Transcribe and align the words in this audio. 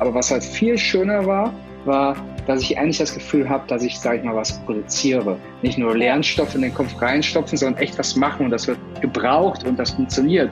Aber 0.00 0.14
was 0.14 0.30
halt 0.30 0.42
viel 0.42 0.78
schöner 0.78 1.26
war, 1.26 1.52
war, 1.84 2.16
dass 2.46 2.62
ich 2.62 2.78
eigentlich 2.78 2.96
das 2.96 3.12
Gefühl 3.12 3.46
habe, 3.46 3.64
dass 3.68 3.82
ich, 3.82 4.00
sage 4.00 4.16
ich 4.18 4.24
mal, 4.24 4.34
was 4.34 4.58
produziere. 4.60 5.36
Nicht 5.60 5.76
nur 5.76 5.94
Lernstoff 5.94 6.54
in 6.54 6.62
den 6.62 6.72
Kopf 6.72 7.00
reinstopfen, 7.00 7.58
sondern 7.58 7.82
echt 7.82 7.98
was 7.98 8.16
machen 8.16 8.46
und 8.46 8.50
das 8.50 8.66
wird 8.66 8.78
gebraucht 9.02 9.62
und 9.64 9.78
das 9.78 9.90
funktioniert. 9.90 10.50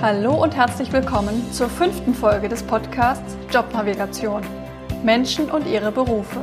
Hallo 0.00 0.42
und 0.42 0.56
herzlich 0.56 0.90
willkommen 0.90 1.44
zur 1.52 1.68
fünften 1.68 2.14
Folge 2.14 2.48
des 2.48 2.62
Podcasts 2.62 3.36
Jobnavigation. 3.52 4.40
Menschen 5.04 5.50
und 5.50 5.66
ihre 5.66 5.92
Berufe. 5.92 6.40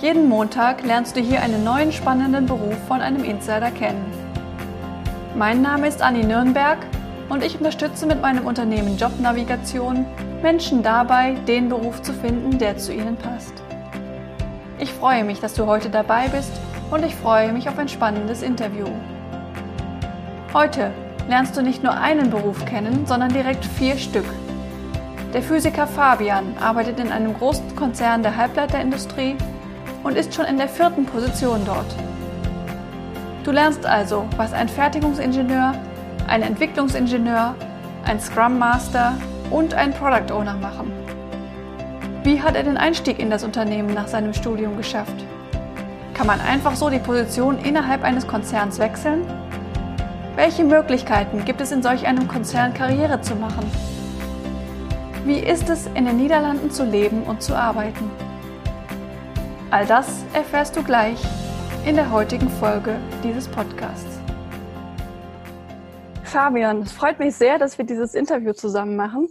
Jeden 0.00 0.28
Montag 0.28 0.84
lernst 0.84 1.16
du 1.16 1.20
hier 1.20 1.40
einen 1.40 1.62
neuen 1.62 1.92
spannenden 1.92 2.46
Beruf 2.46 2.76
von 2.88 3.00
einem 3.00 3.22
Insider 3.22 3.70
kennen. 3.70 4.04
Mein 5.36 5.62
Name 5.62 5.86
ist 5.86 6.02
Anni 6.02 6.24
Nürnberg 6.24 6.78
und 7.28 7.42
ich 7.42 7.56
unterstütze 7.56 8.06
mit 8.06 8.20
meinem 8.20 8.46
Unternehmen 8.46 8.96
Jobnavigation 8.96 10.06
Menschen 10.42 10.82
dabei, 10.82 11.34
den 11.46 11.68
Beruf 11.68 12.02
zu 12.02 12.12
finden, 12.12 12.58
der 12.58 12.76
zu 12.76 12.92
ihnen 12.92 13.16
passt. 13.16 13.54
Ich 14.78 14.92
freue 14.92 15.24
mich, 15.24 15.40
dass 15.40 15.54
du 15.54 15.66
heute 15.66 15.88
dabei 15.88 16.28
bist 16.28 16.52
und 16.90 17.04
ich 17.04 17.14
freue 17.14 17.52
mich 17.52 17.68
auf 17.68 17.78
ein 17.78 17.88
spannendes 17.88 18.42
Interview. 18.42 18.86
Heute 20.52 20.90
lernst 21.28 21.56
du 21.56 21.62
nicht 21.62 21.82
nur 21.82 21.94
einen 21.94 22.30
Beruf 22.30 22.64
kennen, 22.66 23.06
sondern 23.06 23.32
direkt 23.32 23.64
vier 23.64 23.96
Stück. 23.96 24.26
Der 25.32 25.42
Physiker 25.42 25.86
Fabian 25.86 26.54
arbeitet 26.60 27.00
in 27.00 27.10
einem 27.10 27.34
großen 27.34 27.74
Konzern 27.74 28.22
der 28.22 28.36
Halbleiterindustrie 28.36 29.36
und 30.04 30.16
ist 30.16 30.34
schon 30.34 30.44
in 30.44 30.58
der 30.58 30.68
vierten 30.68 31.06
Position 31.06 31.62
dort. 31.64 31.94
Du 33.42 33.50
lernst 33.50 33.84
also, 33.84 34.26
was 34.36 34.52
ein 34.52 34.68
Fertigungsingenieur, 34.68 35.74
ein 36.28 36.42
Entwicklungsingenieur, 36.42 37.54
ein 38.04 38.20
Scrum 38.20 38.58
Master 38.58 39.14
und 39.50 39.74
ein 39.74 39.92
Product 39.92 40.32
Owner 40.32 40.54
machen. 40.54 40.92
Wie 42.22 42.40
hat 42.40 42.56
er 42.56 42.62
den 42.62 42.76
Einstieg 42.76 43.18
in 43.18 43.30
das 43.30 43.44
Unternehmen 43.44 43.92
nach 43.92 44.08
seinem 44.08 44.32
Studium 44.32 44.76
geschafft? 44.76 45.14
Kann 46.14 46.26
man 46.26 46.40
einfach 46.40 46.74
so 46.74 46.88
die 46.88 46.98
Position 46.98 47.58
innerhalb 47.58 48.02
eines 48.02 48.26
Konzerns 48.26 48.78
wechseln? 48.78 49.26
Welche 50.36 50.64
Möglichkeiten 50.64 51.44
gibt 51.44 51.60
es 51.60 51.70
in 51.70 51.82
solch 51.82 52.06
einem 52.06 52.26
Konzern 52.26 52.72
Karriere 52.72 53.20
zu 53.20 53.34
machen? 53.36 53.70
Wie 55.24 55.38
ist 55.38 55.68
es, 55.68 55.86
in 55.94 56.06
den 56.06 56.16
Niederlanden 56.16 56.70
zu 56.70 56.84
leben 56.84 57.22
und 57.22 57.42
zu 57.42 57.54
arbeiten? 57.54 58.10
All 59.70 59.86
das 59.86 60.24
erfährst 60.32 60.76
du 60.76 60.82
gleich 60.82 61.18
in 61.84 61.96
der 61.96 62.10
heutigen 62.10 62.48
Folge 62.48 62.96
dieses 63.22 63.48
Podcasts. 63.48 64.23
Fabian, 66.34 66.82
es 66.82 66.90
freut 66.90 67.20
mich 67.20 67.36
sehr, 67.36 67.60
dass 67.60 67.78
wir 67.78 67.84
dieses 67.84 68.12
Interview 68.16 68.54
zusammen 68.54 68.96
machen. 68.96 69.28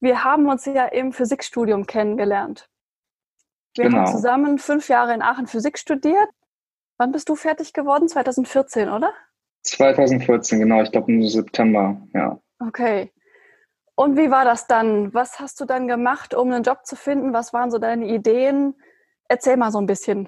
Wir 0.00 0.24
haben 0.24 0.48
uns 0.48 0.64
ja 0.64 0.86
im 0.86 1.12
Physikstudium 1.12 1.84
kennengelernt. 1.84 2.70
Wir 3.76 3.84
genau. 3.84 3.98
haben 3.98 4.06
zusammen 4.06 4.56
fünf 4.56 4.88
Jahre 4.88 5.12
in 5.12 5.20
Aachen 5.20 5.46
Physik 5.46 5.78
studiert. 5.78 6.30
Wann 6.96 7.12
bist 7.12 7.28
du 7.28 7.36
fertig 7.36 7.74
geworden? 7.74 8.08
2014, 8.08 8.88
oder? 8.88 9.12
2014, 9.64 10.60
genau. 10.60 10.80
Ich 10.80 10.92
glaube 10.92 11.12
im 11.12 11.28
September, 11.28 12.00
ja. 12.14 12.40
Okay. 12.58 13.12
Und 13.94 14.16
wie 14.16 14.30
war 14.30 14.46
das 14.46 14.66
dann? 14.66 15.12
Was 15.12 15.38
hast 15.38 15.60
du 15.60 15.66
dann 15.66 15.88
gemacht, 15.88 16.32
um 16.32 16.50
einen 16.50 16.62
Job 16.62 16.86
zu 16.86 16.96
finden? 16.96 17.34
Was 17.34 17.52
waren 17.52 17.70
so 17.70 17.76
deine 17.76 18.06
Ideen? 18.06 18.74
Erzähl 19.28 19.58
mal 19.58 19.70
so 19.70 19.78
ein 19.78 19.86
bisschen. 19.86 20.26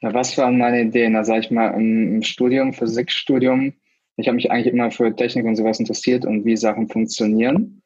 Ja, 0.00 0.12
was 0.12 0.36
waren 0.36 0.58
meine 0.58 0.80
Ideen? 0.80 1.14
Da 1.14 1.22
sage 1.22 1.40
ich 1.40 1.50
mal, 1.52 1.74
im 1.74 2.22
Studium, 2.22 2.72
Physikstudium, 2.72 3.74
ich 4.20 4.28
habe 4.28 4.36
mich 4.36 4.50
eigentlich 4.50 4.72
immer 4.72 4.90
für 4.90 5.14
Technik 5.14 5.44
und 5.44 5.56
sowas 5.56 5.80
interessiert 5.80 6.24
und 6.24 6.44
wie 6.44 6.56
Sachen 6.56 6.88
funktionieren. 6.88 7.82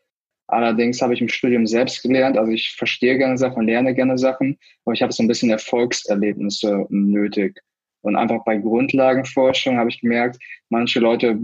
Allerdings 0.46 1.00
habe 1.00 1.14
ich 1.14 1.20
im 1.20 1.28
Studium 1.28 1.66
selbst 1.66 2.02
gelernt, 2.02 2.36
also 2.36 2.52
ich 2.52 2.74
verstehe 2.76 3.16
gerne 3.16 3.38
Sachen, 3.38 3.66
lerne 3.66 3.94
gerne 3.94 4.18
Sachen, 4.18 4.58
aber 4.84 4.92
ich 4.92 5.02
habe 5.02 5.12
so 5.12 5.22
ein 5.22 5.28
bisschen 5.28 5.50
Erfolgserlebnisse 5.50 6.86
nötig. 6.90 7.60
Und 8.02 8.16
einfach 8.16 8.44
bei 8.44 8.58
Grundlagenforschung 8.58 9.78
habe 9.78 9.88
ich 9.88 10.00
gemerkt, 10.00 10.38
manche 10.68 11.00
Leute 11.00 11.38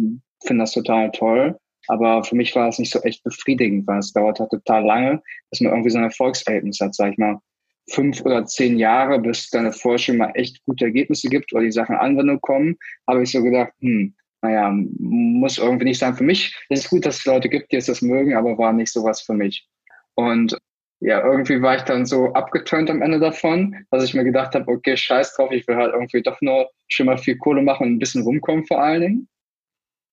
finden 0.45 0.61
das 0.61 0.73
total 0.73 1.11
toll, 1.13 1.59
aber 1.89 2.23
für 2.23 2.37
mich 2.37 2.55
war 2.55 2.69
es 2.69 2.79
nicht 2.79 2.93
so 2.93 3.01
echt 3.01 3.25
befriedigend, 3.25 3.87
weil 3.87 3.99
es 3.99 4.13
dauert 4.13 4.39
halt 4.39 4.51
total 4.51 4.85
lange, 4.85 5.23
dass 5.51 5.61
man 5.61 5.73
irgendwie 5.73 5.91
so 5.91 5.99
ein 5.99 6.05
Erfolgserlebnis 6.05 6.81
hat, 6.81 6.95
sag 6.95 7.13
ich 7.13 7.19
mal 7.19 7.41
fünf 7.89 8.21
oder 8.23 8.45
zehn 8.47 8.79
Jahre, 8.79 9.19
bis 9.19 9.51
deine 9.51 9.73
Forschung 9.73 10.19
mal 10.19 10.31
echt 10.35 10.63
gute 10.65 10.85
Ergebnisse 10.85 11.29
gibt 11.29 11.53
oder 11.53 11.63
die 11.63 11.73
Sachen 11.73 11.97
Anwendung 11.97 12.41
kommen, 12.41 12.77
habe 13.09 13.23
ich 13.23 13.33
so 13.33 13.43
gedacht, 13.43 13.73
hm, 13.81 14.15
naja, 14.43 14.73
muss 14.73 15.59
irgendwie 15.59 15.85
nicht 15.85 15.99
sein 15.99 16.15
für 16.15 16.25
mich. 16.25 16.57
Es 16.69 16.81
ist 16.81 16.91
gut, 16.91 17.05
dass 17.05 17.19
es 17.19 17.25
Leute 17.27 17.49
gibt, 17.49 17.73
die 17.73 17.77
es 17.77 17.87
das 17.87 18.03
mögen, 18.03 18.37
aber 18.37 18.57
war 18.57 18.73
nicht 18.73 18.93
sowas 18.93 19.21
für 19.21 19.35
mich. 19.35 19.67
Und 20.15 20.57
ja, 21.01 21.25
irgendwie 21.25 21.63
war 21.63 21.77
ich 21.77 21.83
dann 21.83 22.05
so 22.05 22.33
abgetönt 22.35 22.91
am 22.91 23.01
Ende 23.01 23.19
davon, 23.19 23.75
dass 23.91 24.05
ich 24.05 24.15
mir 24.15 24.25
gedacht 24.25 24.55
habe, 24.55 24.71
okay, 24.71 24.97
scheiß 24.97 25.35
drauf, 25.35 25.51
ich 25.51 25.67
will 25.67 25.77
halt 25.77 25.95
irgendwie 25.95 26.23
doch 26.23 26.41
nur 26.43 26.69
schon 26.89 27.07
mal 27.07 27.17
viel 27.17 27.39
Kohle 27.39 27.63
machen 27.63 27.87
und 27.87 27.93
ein 27.95 27.99
bisschen 27.99 28.23
rumkommen 28.23 28.67
vor 28.67 28.83
allen 28.83 29.01
Dingen. 29.01 29.29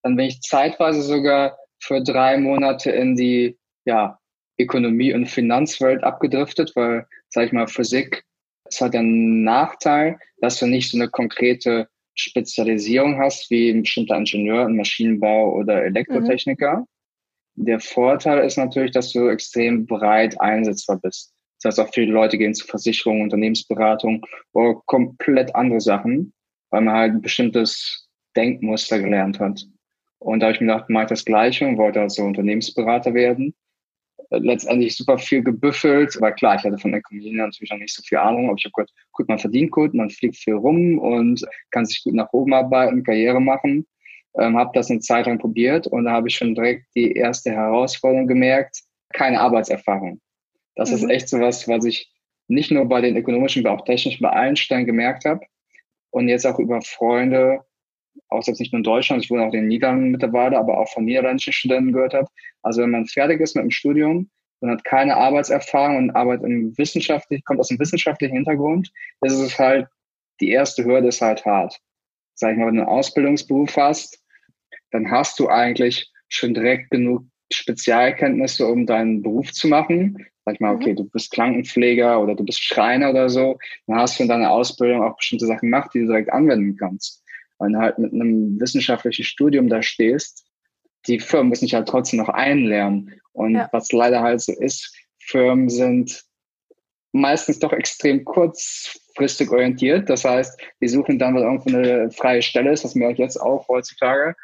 Dann 0.04 0.16
bin 0.16 0.28
ich 0.28 0.42
zeitweise 0.42 1.02
sogar 1.02 1.58
für 1.80 2.02
drei 2.02 2.38
Monate 2.38 2.92
in 2.92 3.16
die 3.16 3.58
ja, 3.86 4.18
Ökonomie- 4.58 5.14
und 5.14 5.28
Finanzwelt 5.28 6.04
abgedriftet, 6.04 6.72
weil, 6.76 7.06
sag 7.30 7.48
ich 7.48 7.52
mal, 7.52 7.68
Physik 7.68 8.24
ist 8.70 8.82
halt 8.82 8.96
ein 8.96 9.44
Nachteil, 9.44 10.20
dass 10.40 10.60
du 10.60 10.68
nicht 10.68 10.92
so 10.92 10.98
eine 10.98 11.10
konkrete 11.10 11.90
Spezialisierung 12.18 13.18
hast, 13.18 13.50
wie 13.50 13.70
ein 13.70 13.84
bestimmter 13.84 14.18
Ingenieur 14.18 14.66
im 14.66 14.76
Maschinenbau 14.76 15.54
oder 15.56 15.84
Elektrotechniker. 15.84 16.86
Mhm. 17.56 17.66
Der 17.66 17.80
Vorteil 17.80 18.46
ist 18.46 18.58
natürlich, 18.58 18.92
dass 18.92 19.12
du 19.12 19.30
extrem 19.30 19.86
breit 19.86 20.40
einsetzbar 20.40 21.00
bist. 21.00 21.34
Das 21.62 21.72
heißt, 21.72 21.88
auch 21.88 21.94
viele 21.94 22.12
Leute 22.12 22.38
gehen 22.38 22.54
zu 22.54 22.68
Versicherungen, 22.68 23.24
Unternehmensberatung 23.24 24.26
oder 24.54 24.80
komplett 24.86 25.56
andere 25.56 25.80
Sachen, 25.80 26.34
weil 26.70 26.82
man 26.82 26.94
halt 26.94 27.14
ein 27.14 27.22
bestimmtes 27.22 28.08
Denkmuster 28.36 29.00
gelernt 29.00 29.40
hat. 29.40 29.64
Und 30.20 30.40
da 30.40 30.48
habe 30.48 30.56
ich 30.56 30.62
mir 30.62 30.68
gedacht, 30.68 30.90
mache 30.90 31.06
ich 31.06 31.10
das 31.10 31.26
Gleiche 31.26 31.68
und 31.68 31.78
wollte 31.78 32.02
also 32.02 32.24
Unternehmensberater 32.24 33.14
werden 33.14 33.56
letztendlich 34.30 34.96
super 34.96 35.18
viel 35.18 35.44
gebüffelt. 35.44 36.16
Aber 36.18 36.32
klar, 36.32 36.56
ich 36.56 36.64
hatte 36.64 36.78
von 36.78 36.94
Ökonomie 36.94 37.32
natürlich 37.32 37.72
noch 37.72 37.78
nicht 37.78 37.94
so 37.94 38.02
viel 38.04 38.18
Ahnung, 38.18 38.48
aber 38.48 38.58
ich 38.58 38.66
habe 38.66 38.74
gehört, 38.74 38.92
gut, 39.12 39.28
man 39.28 39.40
verdient 39.40 39.72
gut, 39.72 39.94
man 39.94 40.10
fliegt 40.10 40.38
viel 40.38 40.56
rum 40.56 41.00
und 41.00 41.46
kann 41.72 41.86
sich 41.86 42.04
gut 42.04 42.14
nach 42.14 42.32
oben 42.34 42.54
arbeiten, 42.54 43.04
Karriere 43.04 43.40
machen. 43.40 43.88
Ähm, 44.40 44.58
habe 44.58 44.72
das 44.74 44.92
eine 44.92 45.00
Zeit 45.00 45.26
lang 45.26 45.40
probiert 45.40 45.88
und 45.88 46.06
da 46.06 46.12
habe 46.12 46.28
ich 46.28 46.36
schon 46.36 46.54
direkt 46.54 46.86
die 46.96 47.14
erste 47.14 47.52
Herausforderung 47.52 48.28
gemerkt, 48.28 48.82
keine 49.14 49.40
Arbeitserfahrung. 49.40 50.22
Das 50.76 50.92
mhm. 50.92 50.98
ist 50.98 51.10
echt 51.10 51.30
so 51.30 51.40
was, 51.40 51.68
was 51.68 51.86
ich 51.86 52.12
nicht 52.48 52.72
nur 52.72 52.86
bei 52.86 53.02
den 53.02 53.18
ökonomischen, 53.18 53.66
aber 53.66 53.80
auch 53.80 53.86
technischen 53.86 54.22
bei 54.22 54.30
allen 54.30 54.56
Stellen 54.56 54.86
gemerkt 54.86 55.26
habe 55.26 55.42
und 56.12 56.28
jetzt 56.28 56.46
auch 56.46 56.60
über 56.60 56.82
Freunde 56.82 57.62
auch 58.30 58.44
selbst 58.44 58.60
nicht 58.60 58.74
nur 58.74 58.80
in 58.80 58.84
Deutschland, 58.84 59.24
ich 59.24 59.30
wohne 59.30 59.44
auch 59.44 59.54
in 59.54 59.62
den 59.62 59.68
Niederlanden 59.68 60.12
mittlerweile, 60.12 60.58
aber 60.58 60.80
auch 60.80 60.90
von 60.90 61.06
niederländischen 61.06 61.54
Studenten 61.54 61.94
gehört 61.94 62.14
habe. 62.14 62.28
Also 62.62 62.82
wenn 62.82 62.92
man 62.92 63.06
fertig 63.06 63.40
ist 63.42 63.56
mit 63.56 63.64
dem 63.64 63.72
Studium 63.72 64.30
und 64.60 64.72
hat 64.72 64.84
keine 64.84 65.16
Arbeitserfahrung 65.16 65.98
und 65.98 66.12
arbeitet 66.12 66.46
im 66.46 66.78
wissenschaftlichen, 66.78 67.44
kommt 67.46 67.60
aus 67.60 67.70
einem 67.70 67.80
wissenschaftlichen 67.80 68.36
Hintergrund, 68.36 68.92
ist 69.22 69.34
es 69.34 69.58
halt, 69.58 69.88
die 70.42 70.50
erste 70.50 70.84
Hürde 70.84 71.08
ist 71.08 71.22
halt 71.22 71.46
hart. 71.46 71.80
Sag 72.36 72.52
ich 72.52 72.58
mal, 72.58 72.68
wenn 72.68 72.76
du 72.76 72.82
einen 72.82 72.90
Ausbildungsberuf 72.90 73.76
hast, 73.78 74.22
dann 74.92 75.10
hast 75.10 75.40
du 75.40 75.50
eigentlich 75.50 76.12
schon 76.28 76.54
direkt 76.54 76.92
genug 76.92 77.24
Spezialkenntnisse, 77.52 78.68
um 78.68 78.86
deinen 78.86 79.22
Beruf 79.22 79.52
zu 79.54 79.68
machen. 79.68 80.26
Sag 80.46 80.56
ich 80.56 80.60
mal, 80.60 80.76
okay, 80.76 80.92
mhm. 80.92 80.98
du 80.98 81.10
bist 81.10 81.32
Krankenpfleger 81.32 82.22
oder 82.22 82.36
du 82.36 82.44
bist 82.44 82.64
Schreiner 82.64 83.10
oder 83.10 83.30
so, 83.30 83.58
dann 83.88 83.98
hast 83.98 84.20
du 84.20 84.24
in 84.24 84.30
deiner 84.30 84.52
Ausbildung 84.52 85.04
auch 85.04 85.18
bestimmte 85.18 85.46
Sachen 85.46 85.72
gemacht, 85.72 85.92
die 85.94 86.02
du 86.02 86.08
direkt 86.08 86.32
anwenden 86.32 86.78
kannst 86.78 87.24
wenn 87.60 87.74
du 87.74 87.80
halt 87.80 87.98
mit 87.98 88.14
einem 88.14 88.60
wissenschaftlichen 88.60 89.24
Studium 89.24 89.68
da 89.70 89.82
stehst, 89.82 90.46
die 91.08 91.20
Firmen 91.20 91.50
müssen 91.50 91.66
dich 91.66 91.74
halt 91.74 91.88
trotzdem 91.88 92.20
noch 92.20 92.30
einlernen. 92.30 93.20
Und 93.34 93.56
ja. 93.56 93.70
was 93.72 93.92
leider 93.92 94.22
halt 94.22 94.42
so 94.42 94.54
ist, 94.54 94.96
Firmen 95.20 95.70
sind 95.70 96.24
meistens 97.12 97.60
doch 97.60 97.74
extrem 97.74 98.26
kurzfristig 98.26 99.50
orientiert. 99.50 100.10
Das 100.10 100.26
heißt, 100.26 100.60
die 100.82 100.88
suchen 100.88 101.20
dann, 101.20 101.36
weil 101.36 101.44
irgendwo 101.44 101.70
eine 101.70 102.12
freie 102.12 102.42
Stelle 102.42 102.72
ist, 102.72 102.84
das 102.84 102.96
merke 102.96 103.14
ich 103.14 103.20
jetzt 103.20 103.38
auch 103.38 103.68
heutzutage, 103.68 104.36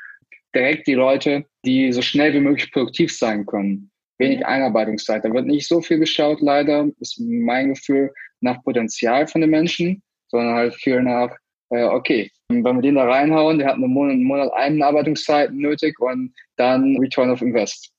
direkt 0.55 0.87
die 0.87 0.93
Leute, 0.93 1.45
die 1.65 1.91
so 1.91 2.01
schnell 2.01 2.33
wie 2.33 2.39
möglich 2.39 2.71
produktiv 2.71 3.15
sein 3.15 3.45
können. 3.45 3.91
Wenig 4.17 4.39
mhm. 4.39 4.45
Einarbeitungszeit. 4.45 5.25
Da 5.25 5.33
wird 5.33 5.47
nicht 5.47 5.67
so 5.67 5.81
viel 5.81 5.99
geschaut, 5.99 6.41
leider, 6.41 6.87
ist 6.99 7.19
mein 7.19 7.73
Gefühl, 7.73 8.13
nach 8.41 8.63
Potenzial 8.63 9.27
von 9.27 9.41
den 9.41 9.49
Menschen, 9.49 10.03
sondern 10.27 10.55
halt 10.55 10.75
viel 10.75 11.01
nach, 11.01 11.35
äh, 11.73 11.85
okay, 11.85 12.31
wenn 12.49 12.63
wir 12.63 12.81
den 12.81 12.95
da 12.95 13.05
reinhauen, 13.05 13.57
der 13.57 13.67
hat 13.67 13.75
einen 13.75 13.91
Monat, 13.91 14.13
einen 14.13 14.23
Monat 14.23 14.53
Einarbeitungszeit 14.53 15.53
nötig 15.53 15.99
und 15.99 16.33
dann 16.57 16.97
Return 16.97 17.31
of 17.31 17.41
Invest. 17.41 17.91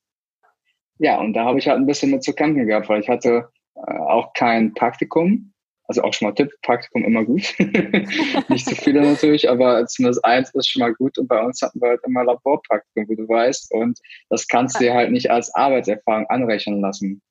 Ja, 0.97 1.19
und 1.19 1.33
da 1.33 1.43
habe 1.43 1.59
ich 1.59 1.67
halt 1.67 1.77
ein 1.77 1.85
bisschen 1.85 2.11
mit 2.11 2.23
zu 2.23 2.33
kämpfen 2.33 2.65
gehabt, 2.65 2.87
weil 2.87 3.01
ich 3.01 3.09
hatte 3.09 3.49
äh, 3.75 3.97
auch 3.97 4.33
kein 4.33 4.73
Praktikum. 4.73 5.51
Also 5.87 6.01
auch 6.01 6.13
schon 6.13 6.29
mal 6.29 6.33
Tipp, 6.33 6.49
Praktikum 6.63 7.03
immer 7.03 7.23
gut. 7.23 7.53
Nicht 8.49 8.67
zu 8.67 8.75
viele 8.75 9.01
natürlich, 9.01 9.47
aber 9.47 9.85
zumindest 9.85 10.25
eins 10.25 10.49
ist 10.55 10.69
schon 10.69 10.79
mal 10.79 10.93
gut. 10.95 11.17
Und 11.19 11.27
bei 11.27 11.39
uns 11.43 11.61
hatten 11.61 11.79
wir 11.79 11.89
halt 11.89 12.01
immer 12.07 12.23
Laborpraktikum, 12.23 13.07
wie 13.07 13.15
du 13.15 13.27
weißt. 13.27 13.71
Und 13.71 13.99
das 14.29 14.47
kannst 14.47 14.79
du 14.79 14.85
dir 14.85 14.95
halt 14.95 15.11
nicht 15.11 15.29
als 15.29 15.53
Arbeitserfahrung 15.53 16.25
anrechnen 16.27 16.81
lassen. 16.81 17.21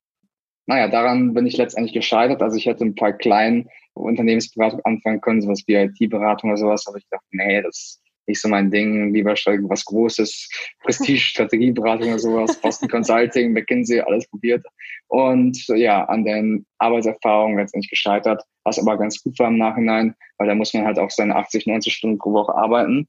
Naja, 0.67 0.89
daran 0.89 1.35
bin 1.35 1.47
ich 1.47 1.57
letztendlich 1.57 1.95
gescheitert. 1.95 2.43
Also 2.43 2.57
ich 2.57 2.67
hätte 2.67 2.85
ein 2.85 2.95
paar 2.95 3.13
kleinen 3.13 3.69
Unternehmensberatung 3.95 4.81
anfangen 4.85 5.21
können, 5.21 5.43
sowas 5.43 5.63
wie 5.67 5.75
IT-Beratung 5.75 6.51
oder 6.51 6.59
sowas. 6.59 6.87
Aber 6.87 6.99
ich 6.99 7.07
dachte, 7.09 7.27
nee, 7.31 7.63
das 7.63 8.01
nicht 8.27 8.41
so 8.41 8.49
mein 8.49 8.71
Ding, 8.71 9.13
lieber 9.13 9.33
was 9.33 9.85
Großes, 9.85 10.49
Prestige, 10.83 11.19
Strategieberatung 11.21 12.09
oder 12.09 12.19
sowas, 12.19 12.61
Boston 12.61 12.89
Consulting, 12.89 13.53
McKinsey, 13.53 14.01
alles 14.01 14.27
probiert. 14.29 14.65
Und 15.09 15.67
ja, 15.69 16.05
an 16.05 16.25
den 16.25 16.67
Arbeitserfahrungen 16.79 17.59
letztendlich 17.59 17.91
gescheitert, 17.91 18.43
was 18.65 18.79
aber 18.79 18.99
ganz 18.99 19.23
gut 19.23 19.39
war 19.39 19.49
im 19.49 19.59
Nachhinein, 19.59 20.15
weil 20.39 20.49
da 20.49 20.55
muss 20.55 20.73
man 20.75 20.87
halt 20.87 20.99
auch 20.99 21.11
seine 21.11 21.37
80, 21.37 21.67
90 21.67 21.93
Stunden 21.93 22.19
pro 22.19 22.33
Woche 22.33 22.55
arbeiten. 22.55 23.07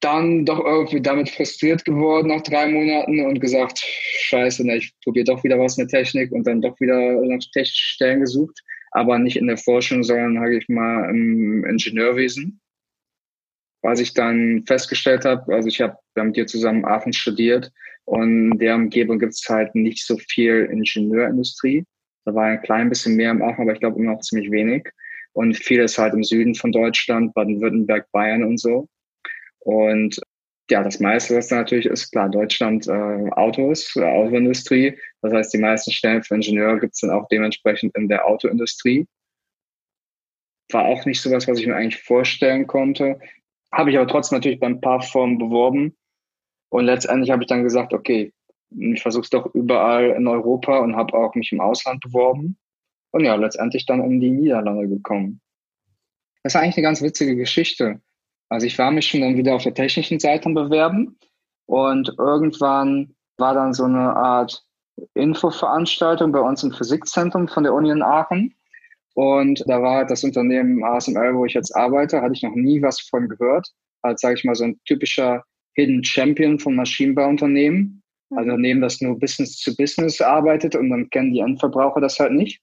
Dann 0.00 0.44
doch 0.44 0.62
irgendwie 0.62 1.00
damit 1.00 1.30
frustriert 1.30 1.84
geworden 1.86 2.28
nach 2.28 2.42
drei 2.42 2.68
Monaten 2.68 3.24
und 3.24 3.40
gesagt, 3.40 3.78
scheiße, 3.78 4.66
ne, 4.66 4.76
ich 4.76 4.92
probiere 5.02 5.24
doch 5.24 5.42
wieder 5.42 5.58
was 5.58 5.78
mit 5.78 5.88
Technik 5.88 6.32
und 6.32 6.46
dann 6.46 6.60
doch 6.60 6.78
wieder 6.80 6.98
nach 7.22 7.38
technischen 7.52 7.94
Stellen 7.94 8.20
gesucht, 8.20 8.60
aber 8.90 9.18
nicht 9.18 9.36
in 9.36 9.46
der 9.46 9.58
Forschung, 9.58 10.02
sondern, 10.02 10.34
sage 10.34 10.58
ich 10.58 10.68
mal, 10.68 11.10
im 11.10 11.64
Ingenieurwesen 11.64 12.60
was 13.86 14.00
ich 14.00 14.14
dann 14.14 14.64
festgestellt 14.66 15.24
habe, 15.24 15.54
also 15.54 15.68
ich 15.68 15.80
habe 15.80 15.96
mit 16.16 16.36
dir 16.36 16.46
zusammen 16.46 16.84
Aachen 16.84 17.12
studiert 17.12 17.70
und 18.04 18.52
in 18.52 18.58
der 18.58 18.74
Umgebung 18.74 19.20
gibt 19.20 19.34
es 19.34 19.48
halt 19.48 19.76
nicht 19.76 20.04
so 20.04 20.16
viel 20.16 20.68
Ingenieurindustrie. 20.72 21.84
Da 22.24 22.34
war 22.34 22.46
ein 22.46 22.62
klein 22.62 22.88
bisschen 22.88 23.14
mehr 23.14 23.30
im 23.30 23.42
Aachen, 23.42 23.62
aber 23.62 23.72
ich 23.72 23.80
glaube 23.80 24.00
immer 24.00 24.14
noch 24.14 24.20
ziemlich 24.22 24.50
wenig. 24.50 24.88
Und 25.32 25.56
vieles 25.56 25.98
halt 25.98 26.14
im 26.14 26.24
Süden 26.24 26.56
von 26.56 26.72
Deutschland, 26.72 27.32
Baden-Württemberg, 27.34 28.10
Bayern 28.10 28.42
und 28.42 28.58
so. 28.58 28.88
Und 29.60 30.18
ja, 30.70 30.82
das 30.82 30.98
meiste, 30.98 31.36
was 31.36 31.48
da 31.48 31.56
natürlich 31.56 31.86
ist, 31.86 32.10
klar, 32.10 32.28
Deutschland 32.28 32.88
äh, 32.88 33.30
Autos, 33.30 33.94
äh, 33.96 34.02
Autoindustrie. 34.02 34.98
Das 35.22 35.32
heißt, 35.32 35.54
die 35.54 35.58
meisten 35.58 35.92
Stellen 35.92 36.22
für 36.22 36.34
Ingenieure 36.34 36.80
gibt 36.80 36.94
es 36.94 37.00
dann 37.00 37.10
auch 37.10 37.28
dementsprechend 37.28 37.96
in 37.96 38.08
der 38.08 38.26
Autoindustrie. 38.26 39.06
War 40.72 40.86
auch 40.86 41.04
nicht 41.04 41.20
sowas, 41.20 41.46
was 41.46 41.60
ich 41.60 41.66
mir 41.66 41.76
eigentlich 41.76 42.02
vorstellen 42.02 42.66
konnte. 42.66 43.20
Habe 43.70 43.90
ich 43.90 43.96
aber 43.96 44.08
trotzdem 44.08 44.38
natürlich 44.38 44.58
beim 44.58 44.80
paar 44.80 45.00
Firmen 45.00 45.38
beworben. 45.38 45.96
Und 46.70 46.84
letztendlich 46.84 47.30
habe 47.30 47.44
ich 47.44 47.48
dann 47.48 47.62
gesagt, 47.62 47.92
okay, 47.92 48.32
ich 48.70 49.00
versuche 49.00 49.22
es 49.22 49.30
doch 49.30 49.54
überall 49.54 50.10
in 50.10 50.26
Europa 50.26 50.78
und 50.78 50.96
habe 50.96 51.14
auch 51.14 51.34
mich 51.36 51.52
im 51.52 51.60
Ausland 51.60 52.00
beworben. 52.00 52.58
Und 53.12 53.24
ja, 53.24 53.36
letztendlich 53.36 53.86
dann 53.86 54.00
um 54.00 54.20
die 54.20 54.30
Niederlande 54.30 54.88
gekommen. 54.88 55.40
Das 56.42 56.54
ist 56.54 56.60
eigentlich 56.60 56.76
eine 56.76 56.84
ganz 56.84 57.02
witzige 57.02 57.36
Geschichte. 57.36 58.00
Also 58.48 58.66
ich 58.66 58.78
war 58.78 58.90
mich 58.90 59.08
schon 59.08 59.20
dann 59.20 59.36
wieder 59.36 59.54
auf 59.54 59.62
der 59.62 59.74
technischen 59.74 60.20
Seite 60.20 60.46
am 60.46 60.54
Bewerben 60.54 61.18
und 61.66 62.14
irgendwann 62.18 63.14
war 63.38 63.54
dann 63.54 63.74
so 63.74 63.84
eine 63.84 64.16
Art 64.16 64.64
Infoveranstaltung 65.14 66.32
bei 66.32 66.40
uns 66.40 66.62
im 66.62 66.72
Physikzentrum 66.72 67.48
von 67.48 67.64
der 67.64 67.74
Uni 67.74 67.90
in 67.90 68.02
Aachen. 68.02 68.54
Und 69.14 69.64
da 69.66 69.82
war 69.82 70.06
das 70.06 70.24
Unternehmen 70.24 70.84
ASML, 70.84 71.34
wo 71.34 71.44
ich 71.44 71.54
jetzt 71.54 71.74
arbeite, 71.74 72.20
hatte 72.20 72.34
ich 72.34 72.42
noch 72.42 72.54
nie 72.54 72.82
was 72.82 73.00
von 73.00 73.28
gehört. 73.28 73.68
Als, 74.02 74.20
sage 74.20 74.34
ich 74.34 74.44
mal, 74.44 74.54
so 74.54 74.64
ein 74.64 74.80
typischer 74.84 75.42
Hidden 75.74 76.04
Champion 76.04 76.58
von 76.58 76.76
Maschinenbauunternehmen. 76.76 78.02
Mhm. 78.30 78.38
Also 78.38 78.50
Unternehmen, 78.50 78.80
das 78.80 79.00
nur 79.00 79.18
Business 79.18 79.58
zu 79.58 79.76
Business 79.76 80.20
arbeitet 80.20 80.76
und 80.76 80.90
dann 80.90 81.10
kennen 81.10 81.32
die 81.32 81.40
Endverbraucher 81.40 82.00
das 82.00 82.18
halt 82.18 82.32
nicht. 82.32 82.60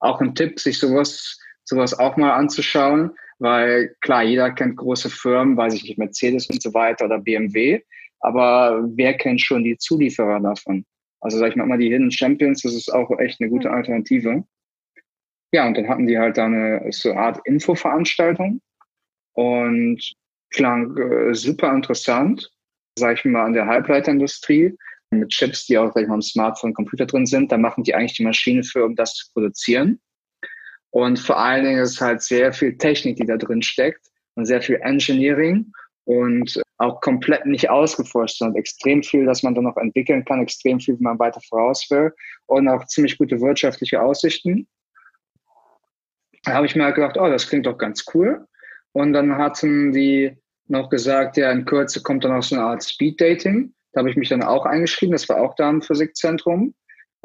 Auch 0.00 0.20
ein 0.20 0.34
Tipp, 0.34 0.60
sich 0.60 0.78
sowas, 0.78 1.38
sowas 1.64 1.98
auch 1.98 2.16
mal 2.16 2.32
anzuschauen, 2.32 3.12
weil 3.38 3.94
klar, 4.00 4.22
jeder 4.22 4.50
kennt 4.52 4.76
große 4.76 5.10
Firmen, 5.10 5.56
weiß 5.56 5.74
ich 5.74 5.84
nicht, 5.84 5.98
Mercedes 5.98 6.48
und 6.48 6.62
so 6.62 6.72
weiter 6.74 7.06
oder 7.06 7.18
BMW, 7.18 7.80
aber 8.20 8.84
wer 8.94 9.14
kennt 9.14 9.40
schon 9.40 9.64
die 9.64 9.76
Zulieferer 9.76 10.40
davon? 10.40 10.84
Also 11.20 11.38
sag 11.38 11.50
ich 11.50 11.56
mal 11.56 11.78
die 11.78 11.90
Hidden 11.90 12.10
Champions, 12.10 12.62
das 12.62 12.74
ist 12.74 12.92
auch 12.92 13.10
echt 13.18 13.40
eine 13.40 13.50
gute 13.50 13.68
mhm. 13.68 13.74
Alternative. 13.74 14.44
Ja, 15.52 15.66
und 15.66 15.76
dann 15.76 15.88
hatten 15.88 16.06
die 16.06 16.18
halt 16.18 16.36
da 16.36 16.46
eine 16.46 16.86
so 16.90 17.10
eine 17.10 17.20
Art 17.20 17.40
Infoveranstaltung 17.44 18.60
und 19.34 20.14
klang 20.50 20.96
äh, 20.96 21.34
super 21.34 21.72
interessant, 21.72 22.50
sag 22.98 23.18
ich 23.18 23.24
mal, 23.24 23.44
an 23.44 23.52
der 23.52 23.66
Halbleiterindustrie 23.66 24.74
mit 25.10 25.28
Chips, 25.28 25.66
die 25.66 25.78
auch 25.78 25.92
sag 25.92 26.02
ich 26.02 26.08
mal, 26.08 26.16
im 26.16 26.22
Smartphone, 26.22 26.74
Computer 26.74 27.06
drin 27.06 27.26
sind. 27.26 27.52
Da 27.52 27.58
machen 27.58 27.84
die 27.84 27.94
eigentlich 27.94 28.16
die 28.16 28.24
Maschine 28.24 28.62
für, 28.62 28.84
um 28.84 28.96
das 28.96 29.14
zu 29.14 29.32
produzieren. 29.32 30.00
Und 30.96 31.18
vor 31.18 31.38
allen 31.38 31.62
Dingen 31.62 31.82
ist 31.82 32.00
halt 32.00 32.22
sehr 32.22 32.54
viel 32.54 32.78
Technik, 32.78 33.16
die 33.16 33.26
da 33.26 33.36
drin 33.36 33.60
steckt 33.60 34.00
und 34.34 34.46
sehr 34.46 34.62
viel 34.62 34.76
Engineering 34.76 35.70
und 36.04 36.62
auch 36.78 37.02
komplett 37.02 37.44
nicht 37.44 37.68
ausgeforscht, 37.68 38.38
sondern 38.38 38.56
extrem 38.56 39.02
viel, 39.02 39.26
dass 39.26 39.42
man 39.42 39.54
dann 39.54 39.64
noch 39.64 39.76
entwickeln 39.76 40.24
kann, 40.24 40.40
extrem 40.40 40.80
viel, 40.80 40.98
wie 40.98 41.02
man 41.02 41.18
weiter 41.18 41.42
voraus 41.50 41.86
will 41.90 42.14
und 42.46 42.66
auch 42.66 42.86
ziemlich 42.86 43.18
gute 43.18 43.38
wirtschaftliche 43.42 44.00
Aussichten. 44.00 44.66
Da 46.44 46.54
habe 46.54 46.64
ich 46.64 46.74
mir 46.74 46.84
halt 46.84 46.94
gedacht, 46.94 47.18
oh, 47.18 47.28
das 47.28 47.46
klingt 47.46 47.66
doch 47.66 47.76
ganz 47.76 48.06
cool. 48.14 48.46
Und 48.92 49.12
dann 49.12 49.36
hatten 49.36 49.92
die 49.92 50.34
noch 50.66 50.88
gesagt, 50.88 51.36
ja, 51.36 51.52
in 51.52 51.66
Kürze 51.66 52.02
kommt 52.02 52.24
dann 52.24 52.32
auch 52.32 52.42
so 52.42 52.54
eine 52.54 52.64
Art 52.64 52.82
Speed 52.82 53.20
Dating. 53.20 53.74
Da 53.92 53.98
habe 53.98 54.08
ich 54.08 54.16
mich 54.16 54.30
dann 54.30 54.42
auch 54.42 54.64
eingeschrieben. 54.64 55.12
Das 55.12 55.28
war 55.28 55.42
auch 55.42 55.54
da 55.56 55.68
im 55.68 55.82
Physikzentrum. 55.82 56.74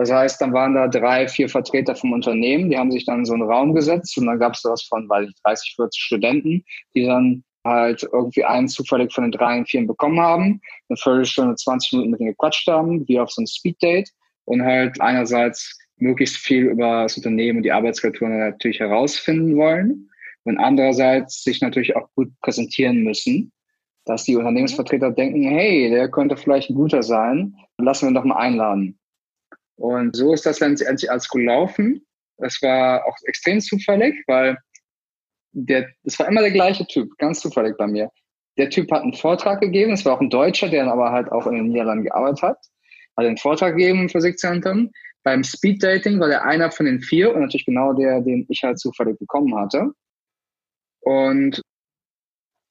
Das 0.01 0.12
heißt, 0.12 0.42
dann 0.42 0.51
waren 0.51 0.74
da 0.74 0.88
drei, 0.88 1.27
vier 1.27 1.48
Vertreter 1.48 1.95
vom 1.95 2.12
Unternehmen, 2.12 2.71
die 2.71 2.77
haben 2.77 2.92
sich 2.92 3.06
dann 3.06 3.19
in 3.19 3.25
so 3.25 3.33
einen 3.33 3.44
Raum 3.44 3.75
gesetzt 3.75 4.18
und 4.18 4.25
dann 4.25 4.39
gab 4.39 4.56
es 4.56 4.63
das 4.63 4.81
von, 4.81 5.07
weiß 5.07 5.30
ich, 5.30 5.36
30, 5.44 5.75
40 5.75 6.01
Studenten, 6.01 6.65
die 6.95 7.06
dann 7.06 7.44
halt 7.63 8.01
irgendwie 8.12 8.44
einen 8.44 8.68
zufällig 8.68 9.13
von 9.13 9.25
den 9.25 9.31
drei, 9.31 9.63
vier 9.63 9.86
bekommen 9.86 10.19
haben, 10.19 10.59
eine 10.89 10.98
Viertelstunde, 10.98 11.53
20 11.53 11.92
Minuten 11.92 12.09
mit 12.09 12.19
denen 12.19 12.31
gequatscht 12.31 12.68
haben, 12.68 13.07
wie 13.07 13.19
auf 13.19 13.30
so 13.30 13.44
ein 13.44 13.45
Speed-Date 13.45 14.09
und 14.45 14.63
halt 14.63 15.00
einerseits 15.00 15.77
möglichst 15.98 16.38
viel 16.38 16.63
über 16.63 17.04
das 17.04 17.18
Unternehmen 17.18 17.57
und 17.57 17.63
die 17.63 17.71
Arbeitskultur 17.71 18.27
natürlich 18.27 18.80
herausfinden 18.80 19.56
wollen 19.56 20.09
und 20.45 20.57
andererseits 20.57 21.44
sich 21.44 21.62
natürlich 21.62 21.95
auch 21.95 22.09
gut 22.15 22.31
präsentieren 22.42 23.04
müssen, 23.04 23.51
dass 24.06 24.24
die 24.24 24.36
Unternehmensvertreter 24.36 25.12
denken, 25.12 25.44
hey, 25.44 25.92
der 25.92 26.09
könnte 26.09 26.38
vielleicht 26.38 26.71
ein 26.71 26.75
guter 26.75 27.04
sein, 27.04 27.56
lassen 27.77 28.07
wir 28.07 28.09
ihn 28.09 28.15
doch 28.15 28.24
mal 28.24 28.38
einladen. 28.38 28.97
Und 29.81 30.16
so 30.16 30.33
ist 30.33 30.45
das 30.45 30.60
letztendlich 30.60 31.10
als 31.10 31.28
gelaufen. 31.28 32.06
Das 32.38 32.62
war 32.62 33.06
auch 33.06 33.18
extrem 33.25 33.60
zufällig, 33.60 34.16
weil 34.28 34.57
der, 35.54 35.89
das 36.04 36.18
war 36.19 36.28
immer 36.28 36.42
der 36.42 36.51
gleiche 36.51 36.86
Typ, 36.88 37.10
ganz 37.18 37.39
zufällig 37.39 37.75
bei 37.78 37.88
mir. 37.88 38.10
Der 38.57 38.69
Typ 38.69 38.92
hat 38.92 39.04
einen 39.04 39.13
Vortrag 39.13 39.62
gegeben, 39.62 39.94
es 39.94 40.06
war 40.06 40.13
auch 40.13 40.22
ein 40.22 40.30
Deutscher, 40.30 40.69
der 40.69 40.88
aber 40.88 41.12
halt 41.12 41.31
auch 41.31 41.48
in 41.48 41.56
den 41.56 41.68
Niederlanden 41.68 42.06
gearbeitet 42.06 42.42
hat, 42.42 42.57
hat 43.18 43.25
einen 43.25 43.38
Vortrag 43.38 43.76
gegeben 43.76 44.02
im 44.02 44.09
Physikzentrum 44.09 44.92
beim 45.23 45.44
Speed 45.44 45.83
Dating 45.83 46.19
war 46.19 46.28
der 46.28 46.45
einer 46.45 46.71
von 46.71 46.85
den 46.85 47.02
vier 47.02 47.33
und 47.33 47.42
natürlich 47.42 47.66
genau 47.66 47.94
der, 47.94 48.21
den 48.21 48.45
ich 48.50 48.64
halt 48.64 48.80
zufällig 48.80 49.19
bekommen 49.19 49.56
hatte. 49.56 49.92
Und 51.02 51.61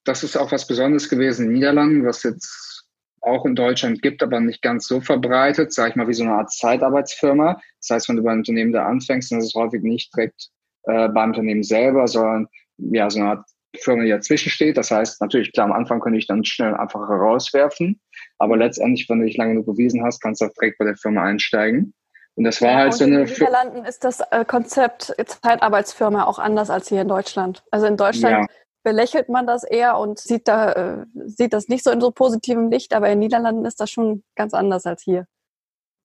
das 0.05 0.25
ist 0.25 0.37
auch 0.37 0.51
was 0.51 0.67
Besonderes 0.67 1.09
gewesen 1.09 1.43
in 1.43 1.49
den 1.49 1.55
Niederlanden, 1.59 2.05
was 2.05 2.23
jetzt 2.23 2.80
auch 3.23 3.45
in 3.45 3.55
Deutschland 3.55 4.03
gibt, 4.03 4.23
aber 4.23 4.41
nicht 4.41 4.63
ganz 4.63 4.87
so 4.87 5.01
verbreitet, 5.01 5.73
sage 5.73 5.91
ich 5.91 5.97
mal, 5.97 6.09
wie 6.09 6.15
so 6.15 6.25
eine 6.25 6.35
Art 6.35 6.51
Zeitarbeitsfirma. 6.51 7.61
Das 7.81 7.91
heißt, 7.91 8.09
wenn 8.09 8.17
du 8.17 8.23
beim 8.23 8.39
Unternehmen 8.39 8.73
da 8.73 8.87
anfängst, 8.87 9.31
dann 9.31 9.41
ist 9.41 9.47
es 9.47 9.55
häufig 9.55 9.83
nicht 9.83 10.15
direkt 10.15 10.49
äh, 10.85 11.09
beim 11.09 11.31
Unternehmen 11.31 11.63
selber, 11.63 12.09
sondern 12.09 12.49
ja, 12.79 13.11
so 13.11 13.21
eine 13.21 13.31
Art 13.31 13.45
Firma, 13.77 14.03
die 14.03 14.11
dazwischen 14.11 14.51
steht. 14.51 14.77
Das 14.77 14.91
heißt, 14.91 15.21
natürlich, 15.21 15.53
klar, 15.53 15.67
am 15.67 15.73
Anfang 15.73 16.01
könnte 16.01 16.19
ich 16.19 16.27
dann 16.27 16.45
schnell 16.45 16.75
einfach 16.75 17.09
herauswerfen, 17.09 18.01
aber 18.39 18.57
letztendlich, 18.57 19.09
wenn 19.09 19.21
du 19.21 19.27
dich 19.27 19.37
lange 19.37 19.53
genug 19.53 19.67
bewiesen 19.67 20.03
hast, 20.05 20.21
kannst 20.21 20.41
du 20.41 20.47
auch 20.47 20.53
direkt 20.59 20.79
bei 20.79 20.87
der 20.87 20.97
Firma 20.97 21.23
einsteigen. 21.23 21.95
Und 22.37 22.45
das 22.45 22.63
war 22.63 22.71
ja, 22.71 22.77
halt 22.79 22.95
so 22.95 23.05
eine. 23.05 23.21
In 23.21 23.27
den 23.27 23.35
Niederlanden 23.35 23.85
ist 23.85 24.05
das 24.05 24.21
äh, 24.31 24.45
Konzept 24.45 25.15
Zeitarbeitsfirma 25.27 26.25
auch 26.25 26.39
anders 26.39 26.71
als 26.71 26.89
hier 26.89 27.03
in 27.03 27.09
Deutschland. 27.09 27.63
Also 27.71 27.87
in 27.87 27.97
Deutschland 27.97 28.49
ja. 28.49 28.55
Belächelt 28.83 29.29
man 29.29 29.47
das 29.47 29.65
eher 29.65 29.99
und 29.99 30.19
sieht 30.19 30.49
da 30.49 30.73
äh, 30.73 31.07
sieht 31.27 31.53
das 31.53 31.69
nicht 31.69 31.85
so 31.85 31.91
in 31.91 32.01
so 32.01 32.11
positivem 32.11 32.71
Licht, 32.71 32.95
aber 32.95 33.07
in 33.07 33.13
den 33.13 33.21
Niederlanden 33.21 33.65
ist 33.65 33.81
das 33.81 33.91
schon 33.91 34.23
ganz 34.37 34.55
anders 34.55 34.87
als 34.87 35.03
hier. 35.03 35.27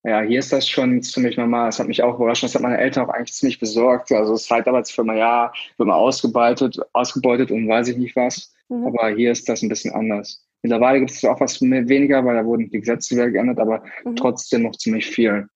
Ja, 0.03 0.22
hier 0.22 0.38
ist 0.38 0.53
das 0.53 0.70
schon 0.70 1.01
ziemlich 1.01 1.36
normal. 1.36 1.70
Das 1.70 1.79
hat 1.79 1.88
mich 1.88 2.03
auch 2.03 2.15
überrascht. 2.20 2.44
Das 2.44 2.53
hat 2.53 2.62
meine 2.62 2.77
Eltern 2.77 3.05
auch 3.05 3.13
eigentlich 3.13 3.34
ziemlich 3.34 3.60
besorgt. 3.60 4.12
Also 4.12 4.36
Zeitarbeitsfirma, 4.36 5.15
ja, 5.15 5.51
wird 5.77 5.88
mal 5.88 5.96
ausgebeutet, 5.96 6.77
ausgebeutet 6.94 7.50
und 7.50 7.67
weiß 7.67 7.88
ich 7.88 7.98
nicht 7.98 8.15
was. 8.15 8.53
Mhm. 8.70 8.86
Aber 8.86 9.10
hier 9.10 9.32
ist 9.32 9.50
das 9.50 9.63
ein 9.63 9.70
bisschen 9.70 9.96
anders. 9.96 10.46
Mittlerweile 10.62 11.00
gibt 11.00 11.12
es 11.12 11.25
auch 11.25 11.39
was 11.39 11.60
weniger, 11.60 12.24
weil 12.24 12.36
da 12.36 12.46
wurden 12.46 12.70
die 12.70 12.79
Gesetze 12.79 13.15
wieder 13.15 13.32
geändert, 13.32 13.60
aber 13.60 13.84
mhm. 14.03 14.15
trotzdem 14.15 14.62
noch 14.62 14.74
ziemlich 14.74 15.08
viel. 15.08 15.48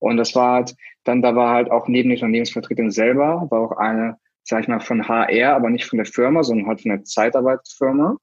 Und 0.00 0.18
das 0.18 0.34
war 0.34 0.52
halt, 0.52 0.74
dann 1.04 1.22
da 1.22 1.34
war 1.34 1.54
halt 1.54 1.70
auch 1.70 1.88
neben 1.88 2.10
den 2.10 2.18
Unternehmensvertretern 2.18 2.90
selber, 2.90 3.46
war 3.48 3.60
auch 3.60 3.76
eine, 3.78 4.18
sag 4.44 4.62
ich 4.62 4.68
mal, 4.68 4.80
von 4.80 5.08
HR, 5.08 5.54
aber 5.54 5.70
nicht 5.70 5.86
von 5.86 5.96
der 5.96 6.06
Firma, 6.06 6.42
sondern 6.42 6.68
halt 6.68 6.82
von 6.82 6.90
der 6.90 7.04
Zeitarbeitsfirma. 7.04 8.16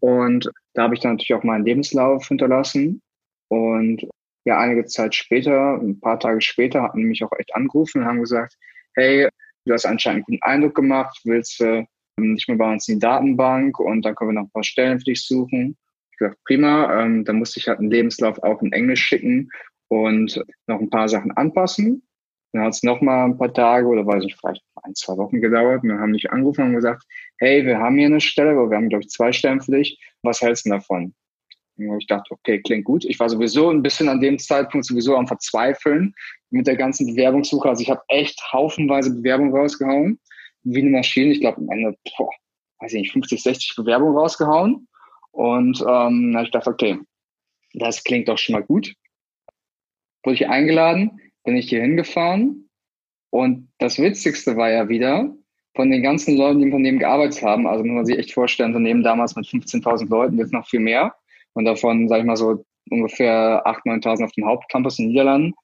Und 0.00 0.50
da 0.74 0.82
habe 0.84 0.94
ich 0.94 1.00
dann 1.00 1.12
natürlich 1.12 1.34
auch 1.34 1.44
meinen 1.44 1.64
Lebenslauf 1.64 2.28
hinterlassen. 2.28 3.02
Und 3.48 4.06
ja, 4.44 4.58
einige 4.58 4.84
Zeit 4.84 5.14
später, 5.14 5.74
ein 5.74 6.00
paar 6.00 6.20
Tage 6.20 6.40
später, 6.40 6.82
hatten 6.82 7.02
mich 7.02 7.24
auch 7.24 7.32
echt 7.38 7.54
angerufen 7.54 8.02
und 8.02 8.06
haben 8.06 8.20
gesagt, 8.20 8.54
hey, 8.94 9.28
du 9.64 9.72
hast 9.72 9.86
anscheinend 9.86 10.28
einen 10.28 10.38
guten 10.38 10.42
Eindruck 10.42 10.74
gemacht, 10.74 11.20
willst 11.24 11.60
äh, 11.60 11.84
nicht 12.16 12.48
mehr 12.48 12.58
bei 12.58 12.72
uns 12.72 12.88
in 12.88 12.96
die 12.96 13.00
Datenbank 13.00 13.78
und 13.78 14.02
dann 14.04 14.14
können 14.14 14.30
wir 14.30 14.34
noch 14.34 14.48
ein 14.48 14.52
paar 14.52 14.64
Stellen 14.64 14.98
für 14.98 15.04
dich 15.04 15.26
suchen. 15.26 15.76
Ich 16.12 16.18
gesagt, 16.18 16.38
prima, 16.44 17.00
ähm, 17.00 17.24
dann 17.24 17.36
musste 17.36 17.60
ich 17.60 17.68
halt 17.68 17.78
einen 17.78 17.90
Lebenslauf 17.90 18.42
auch 18.42 18.62
in 18.62 18.72
Englisch 18.72 19.02
schicken 19.02 19.50
und 19.88 20.42
noch 20.66 20.80
ein 20.80 20.90
paar 20.90 21.08
Sachen 21.08 21.32
anpassen. 21.32 22.07
Dann 22.52 22.62
hat 22.62 22.74
es 22.74 22.82
noch 22.82 23.00
mal 23.00 23.24
ein 23.24 23.36
paar 23.36 23.52
Tage 23.52 23.86
oder 23.86 24.06
weiß 24.06 24.24
ich, 24.24 24.34
vielleicht 24.36 24.62
ein, 24.82 24.94
zwei 24.94 25.16
Wochen 25.16 25.40
gedauert. 25.40 25.82
Und 25.82 25.90
dann 25.90 26.00
haben 26.00 26.12
mich 26.12 26.30
angerufen 26.30 26.64
und 26.64 26.74
gesagt, 26.74 27.04
hey, 27.38 27.64
wir 27.64 27.78
haben 27.78 27.98
hier 27.98 28.06
eine 28.06 28.20
Stelle, 28.20 28.54
wir 28.54 28.76
haben, 28.76 28.88
glaube 28.88 29.04
ich, 29.04 29.10
zwei 29.10 29.32
Stellen 29.32 29.60
für 29.60 29.72
dich. 29.72 30.00
Was 30.22 30.40
hältst 30.40 30.66
du 30.66 30.70
davon? 30.70 31.14
Und 31.76 32.00
ich 32.00 32.06
dachte, 32.06 32.32
okay, 32.32 32.60
klingt 32.60 32.84
gut. 32.84 33.04
Ich 33.04 33.20
war 33.20 33.28
sowieso 33.28 33.70
ein 33.70 33.82
bisschen 33.82 34.08
an 34.08 34.20
dem 34.20 34.38
Zeitpunkt 34.38 34.86
sowieso 34.86 35.16
am 35.16 35.28
Verzweifeln 35.28 36.14
mit 36.50 36.66
der 36.66 36.76
ganzen 36.76 37.06
Bewerbungssuche. 37.06 37.68
Also 37.68 37.82
ich 37.82 37.90
habe 37.90 38.02
echt 38.08 38.40
haufenweise 38.52 39.14
Bewerbungen 39.14 39.54
rausgehauen, 39.54 40.18
wie 40.64 40.80
eine 40.80 40.90
Maschine. 40.90 41.32
Ich 41.32 41.40
glaube, 41.40 41.58
am 41.58 41.70
Ende, 41.70 41.96
boah, 42.16 42.30
weiß 42.80 42.94
ich 42.94 43.02
nicht, 43.02 43.12
50, 43.12 43.42
60 43.42 43.76
Bewerbungen 43.76 44.16
rausgehauen. 44.16 44.88
Und 45.30 45.80
ähm, 45.88 46.32
da 46.32 46.42
ich 46.42 46.50
dachte, 46.50 46.70
okay, 46.70 46.98
das 47.74 48.02
klingt 48.02 48.28
doch 48.28 48.38
schon 48.38 48.54
mal 48.54 48.64
gut. 48.64 48.94
Wurde 50.24 50.34
ich 50.34 50.48
eingeladen, 50.48 51.20
bin 51.48 51.56
ich 51.56 51.70
hier 51.70 51.80
hingefahren. 51.80 52.68
Und 53.30 53.70
das 53.78 53.98
Witzigste 53.98 54.58
war 54.58 54.70
ja 54.70 54.90
wieder, 54.90 55.34
von 55.74 55.90
den 55.90 56.02
ganzen 56.02 56.36
Leuten, 56.36 56.58
die 56.58 56.66
im 56.66 56.74
Unternehmen 56.74 56.98
gearbeitet 56.98 57.42
haben, 57.42 57.66
also 57.66 57.82
muss 57.84 57.94
man 57.94 58.04
sich 58.04 58.18
echt 58.18 58.32
vorstellen, 58.34 58.74
Unternehmen 58.74 59.02
damals 59.02 59.34
mit 59.34 59.46
15.000 59.46 60.10
Leuten, 60.10 60.36
jetzt 60.36 60.52
noch 60.52 60.68
viel 60.68 60.80
mehr. 60.80 61.14
Und 61.54 61.64
davon, 61.64 62.06
sage 62.06 62.20
ich 62.20 62.26
mal 62.26 62.36
so, 62.36 62.66
ungefähr 62.90 63.62
8.000, 63.64 64.04
9.000 64.04 64.24
auf 64.24 64.32
dem 64.32 64.44
Hauptcampus 64.44 64.98
in 64.98 65.06
den 65.06 65.12
Niederlanden. 65.12 65.54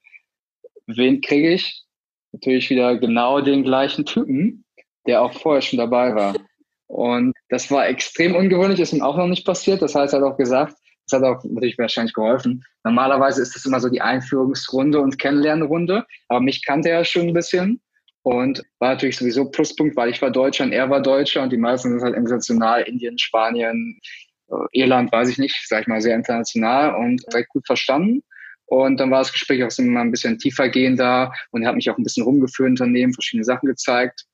Wen 0.87 1.21
kriege 1.21 1.53
ich? 1.53 1.85
Natürlich 2.33 2.71
wieder 2.71 2.97
genau 2.97 3.43
den 3.43 3.63
gleichen 3.63 4.07
Typen, 4.07 4.65
der 5.07 5.21
auch 5.21 5.35
vorher 5.35 5.61
schon 5.61 5.79
dabei 5.79 6.15
war. 6.15 6.35
Und 6.87 7.35
das 7.51 7.71
war 7.71 7.87
extrem 7.89 8.35
ungewöhnlich, 8.35 8.81
ist 8.81 8.95
ihm 8.95 9.03
auch 9.03 9.19
noch 9.19 9.27
nicht 9.27 9.45
passiert. 9.45 9.83
Das 9.83 9.95
heißt, 9.95 10.15
er 10.15 10.23
hat 10.23 10.33
auch 10.33 10.39
gesagt, 10.39 10.79
das 11.07 11.21
hat 11.21 11.27
auch 11.27 11.45
natürlich 11.45 11.79
wahrscheinlich 11.79 12.15
geholfen. 12.15 12.65
Normalerweise 12.83 13.43
ist 13.43 13.55
das 13.55 13.67
immer 13.67 13.81
so 13.81 13.89
die 13.89 14.01
Einführungsrunde 14.01 15.01
und 15.01 15.19
Kennenlernrunde, 15.19 16.05
aber 16.29 16.41
mich 16.41 16.65
kannte 16.65 16.91
er 16.91 17.05
schon 17.05 17.29
ein 17.29 17.35
bisschen 17.35 17.81
und 18.23 18.63
war 18.79 18.95
natürlich 18.95 19.19
sowieso 19.19 19.51
Pluspunkt, 19.51 19.97
weil 19.97 20.11
ich 20.11 20.23
war 20.23 20.31
Deutscher 20.31 20.65
und 20.65 20.73
er 20.73 20.89
war 20.89 21.03
Deutscher 21.03 21.43
und 21.43 21.53
die 21.53 21.59
meisten 21.59 21.91
sind 21.91 22.03
halt 22.03 22.17
international, 22.17 22.83
Indien, 22.83 23.19
Spanien, 23.19 24.01
äh, 24.49 24.55
Irland, 24.73 25.13
weiß 25.13 25.29
ich 25.29 25.39
nicht, 25.39 25.57
sag 25.69 25.83
ich 25.83 25.87
mal, 25.89 26.01
sehr 26.01 26.17
international 26.17 26.95
und 26.95 27.23
direkt 27.31 27.51
gut 27.51 27.67
verstanden. 27.67 28.23
Und 28.67 28.99
dann 28.99 29.11
war 29.11 29.19
das 29.19 29.33
Gespräch 29.33 29.63
auch 29.63 29.79
immer 29.79 30.01
ein 30.01 30.11
bisschen 30.11 30.39
tiefer 30.39 30.71
gehender 30.71 31.33
und 31.51 31.63
er 31.63 31.69
hat 31.69 31.77
mich 31.77 31.91
auch 31.91 31.99
ein 31.99 32.03
bisschen 32.03 32.25
rumgeführt, 32.25 32.71
Unternehmen, 32.71 33.13
verschiedene 33.13 33.45
Sachen 33.45 33.67
gezeigt. 33.67 34.25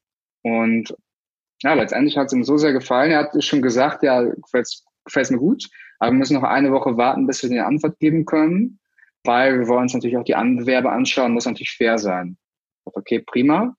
Und 0.42 0.94
ja, 1.62 1.74
letztendlich 1.74 2.16
hat 2.16 2.28
es 2.28 2.32
ihm 2.32 2.44
so 2.44 2.56
sehr 2.56 2.72
gefallen. 2.72 3.10
Er 3.10 3.18
hat 3.18 3.44
schon 3.44 3.60
gesagt, 3.60 4.02
ja, 4.02 4.22
gefällt 4.22 4.68
mir 5.30 5.38
gut, 5.38 5.68
aber 5.98 6.12
wir 6.12 6.18
müssen 6.18 6.34
noch 6.34 6.42
eine 6.42 6.72
Woche 6.72 6.96
warten, 6.96 7.26
bis 7.26 7.42
wir 7.42 7.50
eine 7.50 7.66
Antwort 7.66 7.98
geben 7.98 8.24
können, 8.24 8.78
weil 9.24 9.58
wir 9.58 9.68
wollen 9.68 9.82
uns 9.82 9.94
natürlich 9.94 10.16
auch 10.16 10.24
die 10.24 10.34
Anbewerber 10.34 10.92
anschauen, 10.92 11.32
muss 11.32 11.46
natürlich 11.46 11.76
fair 11.76 11.98
sein. 11.98 12.36
Okay, 12.84 13.20
prima. 13.20 13.74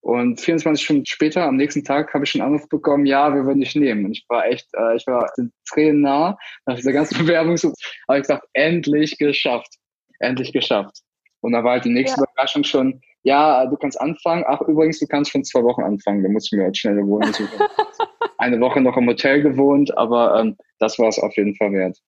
Und 0.00 0.40
24 0.40 0.84
Stunden 0.84 1.06
später, 1.06 1.44
am 1.44 1.56
nächsten 1.56 1.84
Tag, 1.84 2.14
habe 2.14 2.24
ich 2.24 2.34
einen 2.34 2.48
Anruf 2.48 2.68
bekommen, 2.68 3.04
ja, 3.04 3.34
wir 3.34 3.44
würden 3.44 3.60
dich 3.60 3.74
nehmen. 3.74 4.06
Und 4.06 4.12
ich 4.12 4.24
war 4.28 4.46
echt, 4.46 4.68
äh, 4.74 4.96
ich 4.96 5.06
war 5.06 5.30
Tränen 5.68 6.00
nah 6.00 6.36
nach 6.66 6.76
dieser 6.76 6.92
ganzen 6.92 7.18
Bewerbung. 7.26 7.56
habe 7.56 7.74
ich 8.16 8.22
gesagt, 8.22 8.46
endlich 8.52 9.18
geschafft. 9.18 9.74
Endlich 10.20 10.52
geschafft. 10.52 11.02
Und 11.40 11.52
da 11.52 11.62
war 11.62 11.72
halt 11.72 11.84
die 11.84 11.90
nächste 11.90 12.20
ja. 12.20 12.26
Überraschung 12.30 12.64
schon, 12.64 13.00
ja, 13.22 13.66
du 13.66 13.76
kannst 13.76 14.00
anfangen. 14.00 14.44
Ach, 14.46 14.60
übrigens, 14.62 14.98
du 14.98 15.06
kannst 15.06 15.30
schon 15.30 15.44
zwei 15.44 15.62
Wochen 15.62 15.82
anfangen. 15.82 16.22
Da 16.22 16.28
muss 16.28 16.46
ich 16.46 16.56
mir 16.56 16.64
halt 16.64 16.76
schnell 16.76 16.96
wohnen. 17.06 17.32
Eine 18.38 18.60
Woche 18.60 18.80
noch 18.80 18.96
im 18.96 19.08
Hotel 19.08 19.42
gewohnt, 19.42 19.96
aber 19.98 20.40
ähm, 20.40 20.56
das 20.78 20.98
war 20.98 21.08
es 21.08 21.18
auf 21.18 21.36
jeden 21.36 21.54
Fall 21.56 21.72
wert. 21.72 21.98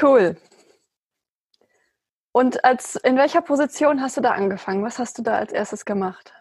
Cool. 0.00 0.36
Und 2.32 2.64
als 2.64 2.96
in 2.96 3.16
welcher 3.16 3.42
Position 3.42 4.00
hast 4.00 4.16
du 4.16 4.22
da 4.22 4.30
angefangen? 4.30 4.82
Was 4.82 4.98
hast 4.98 5.18
du 5.18 5.22
da 5.22 5.36
als 5.36 5.52
erstes 5.52 5.84
gemacht? 5.84 6.32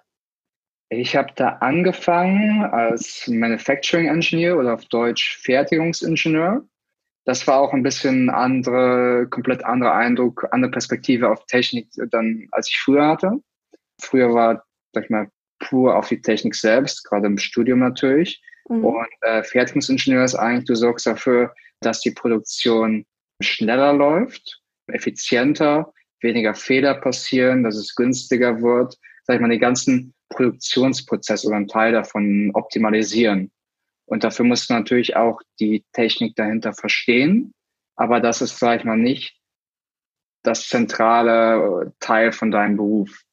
Ich 0.89 1.15
habe 1.15 1.31
da 1.35 1.57
angefangen 1.61 2.63
als 2.63 3.27
Manufacturing 3.27 4.07
Engineer 4.07 4.57
oder 4.57 4.73
auf 4.73 4.85
Deutsch 4.85 5.37
Fertigungsingenieur. 5.41 6.65
Das 7.25 7.47
war 7.47 7.59
auch 7.59 7.73
ein 7.73 7.83
bisschen 7.83 8.29
andere, 8.29 9.27
komplett 9.29 9.63
anderer 9.63 9.93
Eindruck, 9.93 10.47
andere 10.51 10.71
Perspektive 10.71 11.29
auf 11.29 11.45
Technik 11.45 11.87
dann, 12.09 12.47
als 12.51 12.69
ich 12.69 12.77
früher 12.79 13.07
hatte. 13.07 13.39
Früher 14.01 14.33
war, 14.33 14.65
sag 14.93 15.05
ich 15.05 15.09
mal, 15.09 15.29
pur 15.59 15.95
auf 15.95 16.09
die 16.09 16.21
Technik 16.21 16.55
selbst, 16.55 17.03
gerade 17.03 17.27
im 17.27 17.37
Studium 17.37 17.79
natürlich. 17.79 18.41
Mhm. 18.71 18.85
Und 18.85 19.09
äh, 19.21 19.43
Fertigungsingenieur 19.43 20.23
ist 20.23 20.35
eigentlich, 20.35 20.65
du 20.65 20.75
sorgst 20.75 21.05
dafür, 21.05 21.53
dass 21.81 21.99
die 21.99 22.11
Produktion 22.11 23.05
schneller 23.41 23.93
läuft, 23.93 24.61
effizienter, 24.87 25.93
weniger 26.21 26.53
Fehler 26.53 26.93
passieren, 26.93 27.63
dass 27.63 27.75
es 27.75 27.95
günstiger 27.95 28.61
wird. 28.61 28.97
Sag 29.23 29.35
ich 29.35 29.41
mal, 29.41 29.49
den 29.49 29.59
ganzen 29.59 30.13
Produktionsprozess 30.29 31.45
oder 31.45 31.57
einen 31.57 31.67
Teil 31.67 31.91
davon 31.91 32.51
optimalisieren. 32.53 33.51
Und 34.05 34.23
dafür 34.23 34.45
musst 34.45 34.69
du 34.69 34.73
natürlich 34.73 35.15
auch 35.15 35.41
die 35.59 35.83
Technik 35.93 36.35
dahinter 36.35 36.73
verstehen. 36.73 37.53
Aber 37.95 38.19
das 38.19 38.41
ist, 38.41 38.57
sag 38.57 38.79
ich 38.79 38.85
mal, 38.85 38.97
nicht 38.97 39.37
das 40.43 40.67
zentrale 40.67 41.93
Teil 41.99 42.31
von 42.31 42.51
deinem 42.51 42.77
Beruf. 42.77 43.23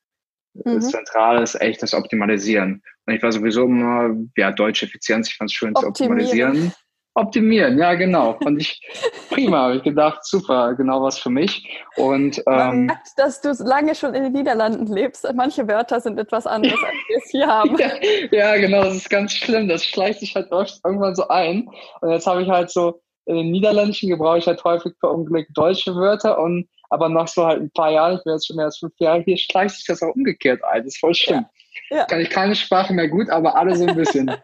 Mhm. 0.55 0.75
Das 0.75 0.91
Zentrale 0.91 1.43
ist 1.43 1.61
echt 1.61 1.83
das 1.83 1.95
Optimalisieren. 1.95 2.83
Und 3.07 3.15
ich 3.15 3.23
war 3.23 3.33
sowieso 3.33 3.65
immer, 3.65 4.15
ja, 4.37 4.53
deutsche 4.53 4.87
Effizienz, 4.87 5.29
ich 5.29 5.37
fand 5.37 5.51
es 5.51 5.55
schön 5.55 5.75
zu 5.75 5.87
optimalisieren. 5.87 6.73
Optimieren, 7.15 7.79
ja 7.79 7.95
genau. 7.95 8.39
Fand 8.41 8.61
ich 8.61 8.81
prima. 9.31 9.63
Habe 9.63 9.77
ich 9.77 9.83
gedacht, 9.83 10.25
super, 10.25 10.75
genau 10.75 11.03
was 11.03 11.19
für 11.19 11.31
mich. 11.31 11.69
Und 11.97 12.39
ähm, 12.39 12.45
Man 12.47 12.87
merkt, 12.87 13.09
dass 13.17 13.41
du 13.41 13.51
lange 13.65 13.95
schon 13.97 14.15
in 14.15 14.23
den 14.23 14.33
Niederlanden 14.33 14.87
lebst. 14.87 15.27
Manche 15.35 15.67
Wörter 15.67 16.01
sind 16.01 16.19
etwas 16.19 16.47
anders, 16.47 16.79
als 16.81 16.95
wir 17.09 17.17
es 17.17 17.31
hier 17.31 17.47
haben. 17.49 17.77
ja, 17.79 17.91
ja, 18.31 18.57
genau, 18.57 18.85
das 18.85 18.97
ist 18.97 19.11
ganz 19.11 19.33
schlimm. 19.33 19.69
Das 19.69 19.85
schleicht 19.85 20.21
sich 20.21 20.37
halt 20.37 20.49
irgendwann 20.85 21.17
so 21.17 21.27
ein. 21.27 21.69
Und 22.01 22.11
jetzt 22.11 22.27
habe 22.27 22.43
ich 22.43 22.49
halt 22.49 22.71
so 22.71 23.01
in 23.27 23.37
den 23.37 23.51
Niederländischen 23.51 24.09
gebrauche 24.09 24.39
ich 24.39 24.47
halt 24.47 24.63
häufig 24.65 24.95
für 25.01 25.09
Unglück 25.09 25.49
deutsche 25.55 25.95
Wörter 25.95 26.39
und 26.39 26.69
aber 26.91 27.09
nach 27.09 27.29
so 27.29 27.47
halt 27.47 27.61
ein 27.61 27.71
paar 27.71 27.91
Jahren, 27.91 28.17
ich 28.17 28.25
bin 28.25 28.33
jetzt 28.33 28.47
schon 28.47 28.57
mehr 28.57 28.67
als 28.67 28.79
fünf 28.79 28.95
Jahre 28.99 29.21
hier, 29.21 29.37
schleicht 29.37 29.77
sich 29.77 29.87
das 29.87 30.03
auch 30.03 30.15
umgekehrt 30.15 30.65
ein. 30.65 30.85
Das 30.85 30.95
ist 30.95 31.01
voll 31.01 31.15
schlimm. 31.15 31.45
Ja. 31.91 31.99
Ja. 31.99 32.05
Kann 32.05 32.21
ich 32.21 32.31
keine 32.31 32.55
Sprache 32.55 32.93
mehr 32.93 33.09
gut, 33.09 33.31
aber 33.31 33.57
alle 33.57 33.77
so 33.77 33.87
ein 33.87 33.97
bisschen. 33.97 34.31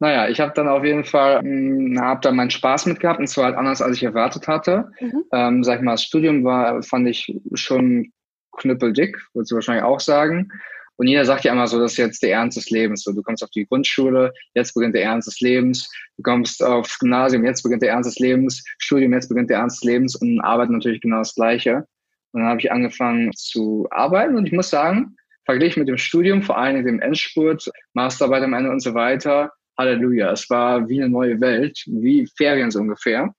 Naja, 0.00 0.28
ich 0.28 0.40
habe 0.40 0.52
dann 0.54 0.68
auf 0.68 0.84
jeden 0.84 1.04
Fall, 1.04 1.40
hm, 1.40 1.98
habe 1.98 2.20
da 2.20 2.32
meinen 2.32 2.50
Spaß 2.50 2.84
mit 2.86 3.00
gehabt 3.00 3.20
und 3.20 3.26
zwar 3.26 3.46
halt 3.46 3.56
anders, 3.56 3.80
als 3.80 3.96
ich 3.96 4.02
erwartet 4.02 4.48
hatte. 4.48 4.90
Mhm. 5.00 5.24
Ähm, 5.32 5.64
sag 5.64 5.78
ich 5.78 5.82
mal, 5.82 5.92
das 5.92 6.02
Studium 6.02 6.44
war, 6.44 6.82
fand 6.82 7.08
ich 7.08 7.34
schon 7.54 8.12
knüppeldick, 8.58 9.16
würdest 9.32 9.52
du 9.52 9.54
wahrscheinlich 9.54 9.84
auch 9.84 10.00
sagen. 10.00 10.50
Und 10.96 11.08
jeder 11.08 11.24
sagt 11.24 11.44
ja 11.44 11.52
immer 11.52 11.66
so, 11.66 11.78
das 11.80 11.92
ist 11.92 11.98
jetzt 11.98 12.22
der 12.22 12.32
Ernst 12.32 12.56
des 12.56 12.70
Lebens. 12.70 13.02
So, 13.02 13.12
du 13.12 13.22
kommst 13.22 13.42
auf 13.42 13.50
die 13.50 13.66
Grundschule, 13.66 14.32
jetzt 14.54 14.74
beginnt 14.74 14.94
der 14.94 15.02
Ernst 15.02 15.26
des 15.26 15.40
Lebens. 15.40 15.90
Du 16.16 16.22
kommst 16.22 16.62
aufs 16.62 16.98
Gymnasium, 16.98 17.44
jetzt 17.44 17.62
beginnt 17.62 17.82
der 17.82 17.90
Ernst 17.90 18.10
des 18.10 18.18
Lebens. 18.18 18.64
Studium, 18.78 19.12
jetzt 19.12 19.28
beginnt 19.28 19.50
der 19.50 19.58
Ernst 19.58 19.82
des 19.82 19.90
Lebens. 19.90 20.14
Und 20.14 20.40
Arbeit 20.40 20.70
natürlich 20.70 21.00
genau 21.00 21.18
das 21.18 21.34
Gleiche. 21.34 21.86
Und 22.32 22.40
dann 22.40 22.48
habe 22.48 22.60
ich 22.60 22.70
angefangen 22.70 23.32
zu 23.32 23.86
arbeiten 23.90 24.36
und 24.36 24.46
ich 24.46 24.52
muss 24.52 24.70
sagen, 24.70 25.16
verglichen 25.44 25.80
mit 25.80 25.88
dem 25.88 25.98
Studium, 25.98 26.42
vor 26.42 26.58
allem 26.58 26.84
dem 26.84 27.00
Endspurt, 27.00 27.70
Masterarbeit 27.92 28.42
am 28.42 28.54
Ende 28.54 28.70
und 28.70 28.80
so 28.80 28.94
weiter, 28.94 29.52
Halleluja. 29.78 30.32
Es 30.32 30.48
war 30.50 30.88
wie 30.88 31.00
eine 31.00 31.10
neue 31.10 31.40
Welt, 31.40 31.78
wie 31.86 32.26
Ferien 32.36 32.70
so 32.70 32.80
ungefähr. 32.80 33.32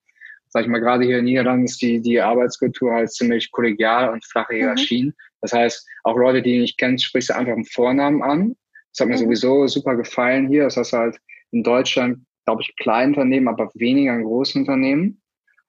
Sag 0.47 0.63
ich 0.63 0.69
mal, 0.69 0.79
gerade 0.79 1.03
hier 1.03 1.19
in 1.19 1.25
Niederlanden 1.25 1.65
ist 1.65 1.81
die, 1.81 2.01
die 2.01 2.21
Arbeitskultur 2.21 2.93
halt 2.93 3.11
ziemlich 3.11 3.51
kollegial 3.51 4.13
und 4.13 4.25
flache 4.25 4.53
mhm. 4.53 4.57
Hierarchien. 4.57 5.07
Mhm. 5.07 5.13
Das 5.45 5.53
heißt, 5.53 5.87
auch 6.03 6.17
Leute, 6.17 6.41
die 6.41 6.55
du 6.55 6.61
nicht 6.61 6.77
kennst, 6.77 7.05
sprichst 7.05 7.29
du 7.29 7.35
einfach 7.35 7.53
im 7.53 7.65
Vornamen 7.65 8.23
an. 8.23 8.55
Das 8.91 9.01
hat 9.01 9.07
mir 9.07 9.15
mhm. 9.15 9.25
sowieso 9.25 9.67
super 9.67 9.95
gefallen 9.95 10.47
hier. 10.49 10.63
Das 10.63 10.77
heißt 10.77 10.93
halt 10.93 11.17
in 11.51 11.63
Deutschland, 11.63 12.25
glaube 12.45 12.63
ich, 12.63 12.75
kleine 12.77 13.09
Unternehmen, 13.09 13.47
aber 13.47 13.69
weniger 13.75 14.15
in 14.15 14.23
großen 14.23 14.61
Unternehmen. 14.61 15.21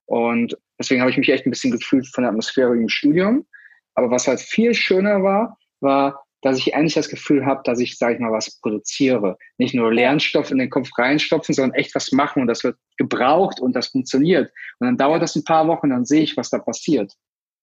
Und 0.07 0.57
deswegen 0.79 1.01
habe 1.01 1.11
ich 1.11 1.19
mich 1.19 1.29
echt 1.29 1.47
ein 1.47 1.51
bisschen 1.51 1.73
gefühlt 1.73 2.07
von 2.07 2.23
der 2.23 2.31
Atmosphäre 2.31 2.75
im 2.75 2.89
Studium. 2.89 3.47
Aber 3.95 4.11
was 4.11 4.27
halt 4.27 4.41
viel 4.41 4.73
schöner 4.73 5.23
war, 5.23 5.59
war, 5.81 6.25
dass 6.43 6.59
ich 6.59 6.73
endlich 6.73 6.95
das 6.95 7.09
Gefühl 7.09 7.45
habe, 7.45 7.63
dass 7.65 7.81
ich, 7.81 7.99
sage 7.99 8.15
ich 8.15 8.21
mal, 8.21 8.33
was 8.33 8.61
produziere. 8.61 9.37
Nicht 9.59 9.75
nur 9.75 9.93
Lernstoff 9.93 10.51
in 10.51 10.59
den 10.59 10.71
Kopf 10.71 10.89
reinstopfen, 10.97 11.55
sondern 11.55 11.75
echt 11.75 11.95
was 11.95 12.13
machen 12.13 12.43
und 12.43 12.47
das 12.47 12.63
wird 12.63 12.77
gebraucht 12.97 13.61
und 13.61 13.75
das 13.75 13.89
funktioniert. 13.89 14.51
Und 14.79 14.87
dann 14.87 14.97
dauert 14.97 15.23
das 15.23 15.35
ein 15.35 15.45
paar 15.45 15.67
Wochen, 15.67 15.91
dann 15.91 16.05
sehe 16.05 16.23
ich, 16.23 16.37
was 16.37 16.51
da 16.51 16.59
passiert. 16.59 17.13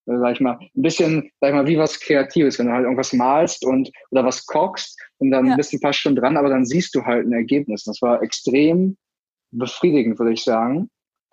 Also, 0.06 0.22
sag 0.22 0.34
ich 0.34 0.42
mal, 0.42 0.60
ein 0.60 0.82
bisschen, 0.82 1.32
sag 1.40 1.50
ich 1.50 1.56
mal, 1.56 1.68
wie 1.68 1.78
was 1.78 2.00
Kreatives, 2.00 2.60
wenn 2.60 2.68
du 2.68 2.74
halt 2.74 2.84
irgendwas 2.84 3.14
malst 3.14 3.66
und 3.66 3.90
oder 4.12 4.26
was 4.26 4.46
kochst 4.46 5.00
und 5.18 5.32
dann 5.32 5.46
ja. 5.46 5.56
bist 5.56 5.72
du 5.72 5.78
ein 5.78 5.82
paar 5.82 5.94
Stunden 5.94 6.20
dran, 6.20 6.38
aber 6.38 6.50
dann 6.50 6.66
siehst 6.66 6.94
du 6.96 7.04
halt 7.04 7.26
ein 7.26 7.34
Ergebnis. 7.34 7.84
Das 7.84 8.02
war 8.02 8.22
extrem 8.22 8.98
befriedigend, 9.52 10.20
würde 10.20 10.34
ich 10.34 10.44
sagen. 10.44 10.90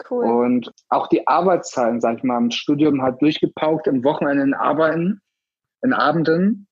Cool. 0.09 0.25
Und 0.25 0.73
auch 0.89 1.09
die 1.09 1.27
Arbeitszeiten, 1.27 2.01
sag 2.01 2.19
ich 2.19 2.23
mal, 2.23 2.39
im 2.39 2.51
Studium 2.51 3.03
halt 3.03 3.21
durchgepaukt, 3.21 3.87
im 3.87 4.03
Wochenende 4.05 4.43
in 4.45 4.55
Arbeiten, 4.55 5.21
in 5.83 5.93
Abenden 5.93 6.67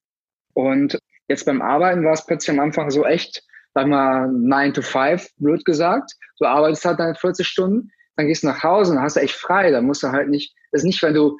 und 0.53 0.97
Jetzt 1.29 1.45
beim 1.45 1.61
Arbeiten 1.61 2.03
war 2.03 2.13
es 2.13 2.25
plötzlich 2.25 2.57
am 2.57 2.63
Anfang 2.63 2.89
so 2.89 3.05
echt, 3.05 3.43
sag 3.75 3.87
mal, 3.87 4.27
9 4.27 4.73
to 4.73 4.81
5, 4.81 5.29
blöd 5.37 5.63
gesagt. 5.63 6.11
Du 6.39 6.45
arbeitest 6.45 6.83
halt 6.83 6.99
deine 6.99 7.13
40 7.13 7.47
Stunden, 7.47 7.91
dann 8.17 8.25
gehst 8.27 8.41
du 8.41 8.47
nach 8.47 8.63
Hause 8.63 8.93
und 8.93 9.01
hast 9.01 9.15
du 9.15 9.21
echt 9.21 9.35
frei. 9.35 9.69
Da 9.69 9.81
musst 9.81 10.01
du 10.01 10.07
halt 10.07 10.29
nicht, 10.29 10.55
das 10.71 10.81
ist 10.81 10.87
nicht, 10.87 11.03
wenn 11.03 11.13
du 11.13 11.29
äh, 11.29 11.37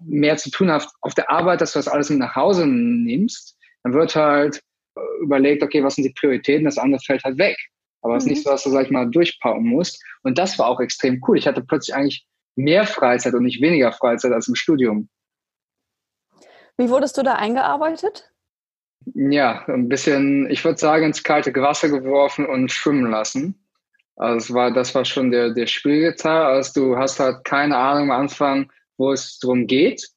mehr 0.00 0.36
zu 0.36 0.50
tun 0.50 0.70
hast 0.70 0.94
auf 1.00 1.14
der 1.14 1.30
Arbeit, 1.30 1.60
dass 1.60 1.72
du 1.72 1.78
das 1.78 1.88
alles 1.88 2.10
mit 2.10 2.18
nach 2.18 2.34
Hause 2.34 2.66
nimmst. 2.66 3.56
Dann 3.82 3.94
wird 3.94 4.14
halt 4.16 4.60
äh, 4.96 5.00
überlegt, 5.22 5.62
okay, 5.62 5.82
was 5.82 5.94
sind 5.94 6.04
die 6.04 6.12
Prioritäten, 6.12 6.64
das 6.64 6.78
andere 6.78 7.00
fällt 7.00 7.24
halt 7.24 7.38
weg. 7.38 7.56
Aber 8.02 8.16
es 8.16 8.24
mhm. 8.24 8.30
ist 8.30 8.36
nicht 8.36 8.46
mhm. 8.46 8.48
so, 8.48 8.50
dass 8.50 8.64
du, 8.64 8.70
sag 8.70 8.84
ich 8.86 8.90
mal, 8.90 9.10
durchpacken 9.10 9.64
musst. 9.64 10.02
Und 10.22 10.38
das 10.38 10.58
war 10.58 10.68
auch 10.68 10.80
extrem 10.80 11.22
cool. 11.26 11.38
Ich 11.38 11.46
hatte 11.46 11.62
plötzlich 11.62 11.94
eigentlich 11.94 12.26
mehr 12.56 12.86
Freizeit 12.86 13.34
und 13.34 13.44
nicht 13.44 13.60
weniger 13.60 13.92
Freizeit 13.92 14.32
als 14.32 14.48
im 14.48 14.54
Studium. 14.54 15.08
Wie 16.78 16.90
wurdest 16.90 17.16
du 17.16 17.22
da 17.22 17.34
eingearbeitet? 17.34 18.30
Ja, 19.14 19.64
ein 19.68 19.88
bisschen, 19.88 20.50
ich 20.50 20.64
würde 20.64 20.78
sagen, 20.78 21.06
ins 21.06 21.22
kalte 21.22 21.54
Wasser 21.54 21.88
geworfen 21.88 22.44
und 22.44 22.72
schwimmen 22.72 23.10
lassen. 23.10 23.66
Also 24.16 24.34
das 24.36 24.54
war, 24.54 24.72
das 24.72 24.94
war 24.94 25.04
schon 25.04 25.30
der, 25.30 25.50
der 25.50 25.66
schwierige 25.66 26.16
Teil. 26.16 26.42
Also 26.42 26.80
du 26.80 26.96
hast 26.96 27.20
halt 27.20 27.44
keine 27.44 27.76
Ahnung 27.76 28.10
am 28.10 28.22
Anfang, 28.22 28.72
wo 28.98 29.12
es 29.12 29.38
drum 29.38 29.66
geht. 29.66 30.08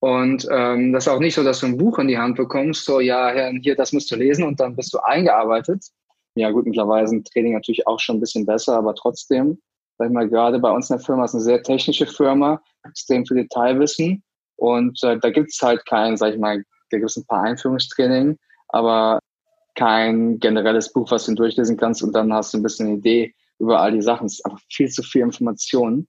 Und 0.00 0.46
ähm, 0.50 0.92
das 0.92 1.06
ist 1.06 1.12
auch 1.12 1.20
nicht 1.20 1.34
so, 1.34 1.42
dass 1.42 1.60
du 1.60 1.66
ein 1.66 1.78
Buch 1.78 1.98
in 1.98 2.08
die 2.08 2.18
Hand 2.18 2.36
bekommst, 2.36 2.84
so 2.84 3.00
ja, 3.00 3.50
hier, 3.62 3.74
das 3.74 3.92
musst 3.92 4.10
du 4.10 4.16
lesen 4.16 4.44
und 4.44 4.60
dann 4.60 4.76
bist 4.76 4.92
du 4.92 4.98
eingearbeitet. 4.98 5.86
Ja 6.34 6.50
gut, 6.50 6.66
mittlerweile 6.66 7.04
ist 7.04 7.12
ein 7.12 7.24
Training 7.24 7.54
natürlich 7.54 7.86
auch 7.86 7.98
schon 7.98 8.16
ein 8.16 8.20
bisschen 8.20 8.44
besser, 8.44 8.76
aber 8.76 8.94
trotzdem, 8.94 9.58
sag 9.96 10.08
ich 10.08 10.12
mal, 10.12 10.28
gerade 10.28 10.58
bei 10.58 10.70
uns 10.70 10.90
in 10.90 10.96
der 10.96 11.04
Firma 11.04 11.24
ist 11.24 11.34
eine 11.34 11.42
sehr 11.42 11.62
technische 11.62 12.06
Firma, 12.06 12.60
extrem 12.86 13.24
viel 13.24 13.38
Detailwissen 13.38 14.22
und 14.56 15.02
äh, 15.02 15.18
da 15.18 15.30
gibt's 15.30 15.60
halt 15.62 15.84
kein, 15.86 16.16
sag 16.18 16.34
ich 16.34 16.38
mal, 16.38 16.62
da 16.90 16.98
gibt 16.98 17.10
es 17.10 17.16
ein 17.16 17.26
paar 17.26 17.42
Einführungstraining, 17.44 18.38
aber 18.68 19.18
kein 19.76 20.38
generelles 20.38 20.92
Buch, 20.92 21.10
was 21.10 21.26
du 21.26 21.34
durchlesen 21.34 21.76
kannst 21.76 22.02
und 22.02 22.14
dann 22.14 22.32
hast 22.32 22.52
du 22.52 22.58
ein 22.58 22.62
bisschen 22.62 22.86
eine 22.88 22.96
Idee 22.96 23.34
über 23.58 23.80
all 23.80 23.92
die 23.92 24.02
Sachen. 24.02 24.26
Es 24.26 24.34
ist 24.34 24.44
einfach 24.44 24.60
viel 24.70 24.88
zu 24.88 25.02
viel 25.02 25.22
Information. 25.22 26.06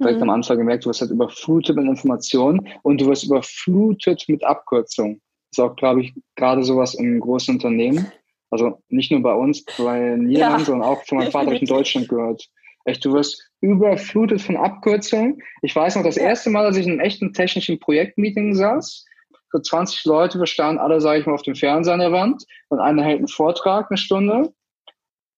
Direkt 0.00 0.16
mhm. 0.16 0.24
am 0.24 0.30
Anfang 0.30 0.58
gemerkt, 0.58 0.84
du 0.84 0.88
wirst 0.88 1.02
halt 1.02 1.10
überflutet 1.10 1.76
mit 1.76 1.86
Informationen 1.86 2.68
und 2.82 3.00
du 3.00 3.06
wirst 3.06 3.24
überflutet 3.24 4.24
mit 4.28 4.42
Abkürzungen. 4.42 5.20
Das 5.50 5.58
ist 5.58 5.70
auch, 5.70 5.76
glaube 5.76 6.02
ich, 6.02 6.14
gerade 6.36 6.62
sowas 6.62 6.94
in 6.94 7.20
großen 7.20 7.56
Unternehmen. 7.56 8.10
Also 8.50 8.82
nicht 8.88 9.12
nur 9.12 9.22
bei 9.22 9.34
uns, 9.34 9.64
bei 9.64 10.16
Niederlanden, 10.16 10.58
ja, 10.58 10.58
sondern 10.60 10.88
auch 10.88 11.04
von 11.04 11.18
meinem 11.18 11.30
Vater 11.32 11.46
habe 11.46 11.56
ich 11.56 11.62
in 11.62 11.68
Deutschland 11.68 12.08
gehört. 12.08 12.48
Echt, 12.84 13.04
du 13.04 13.12
wirst 13.12 13.50
überflutet 13.60 14.40
von 14.40 14.56
Abkürzungen. 14.56 15.42
Ich 15.62 15.76
weiß 15.76 15.96
noch, 15.96 16.02
das 16.02 16.16
erste 16.16 16.50
Mal, 16.50 16.64
dass 16.64 16.76
ich 16.76 16.86
in 16.86 16.92
einem 16.92 17.00
echten 17.00 17.32
technischen 17.32 17.78
Projektmeeting 17.78 18.54
saß, 18.54 19.04
so 19.52 19.58
20 19.58 20.04
Leute, 20.04 20.38
wir 20.38 20.46
standen 20.46 20.80
alle, 20.80 21.00
sage 21.00 21.20
ich 21.20 21.26
mal, 21.26 21.34
auf 21.34 21.42
dem 21.42 21.56
Fernseher 21.56 21.94
an 21.94 22.00
der 22.00 22.12
Wand 22.12 22.44
und 22.68 22.78
einer 22.78 23.02
hält 23.02 23.18
einen 23.18 23.28
Vortrag 23.28 23.90
eine 23.90 23.98
Stunde. 23.98 24.52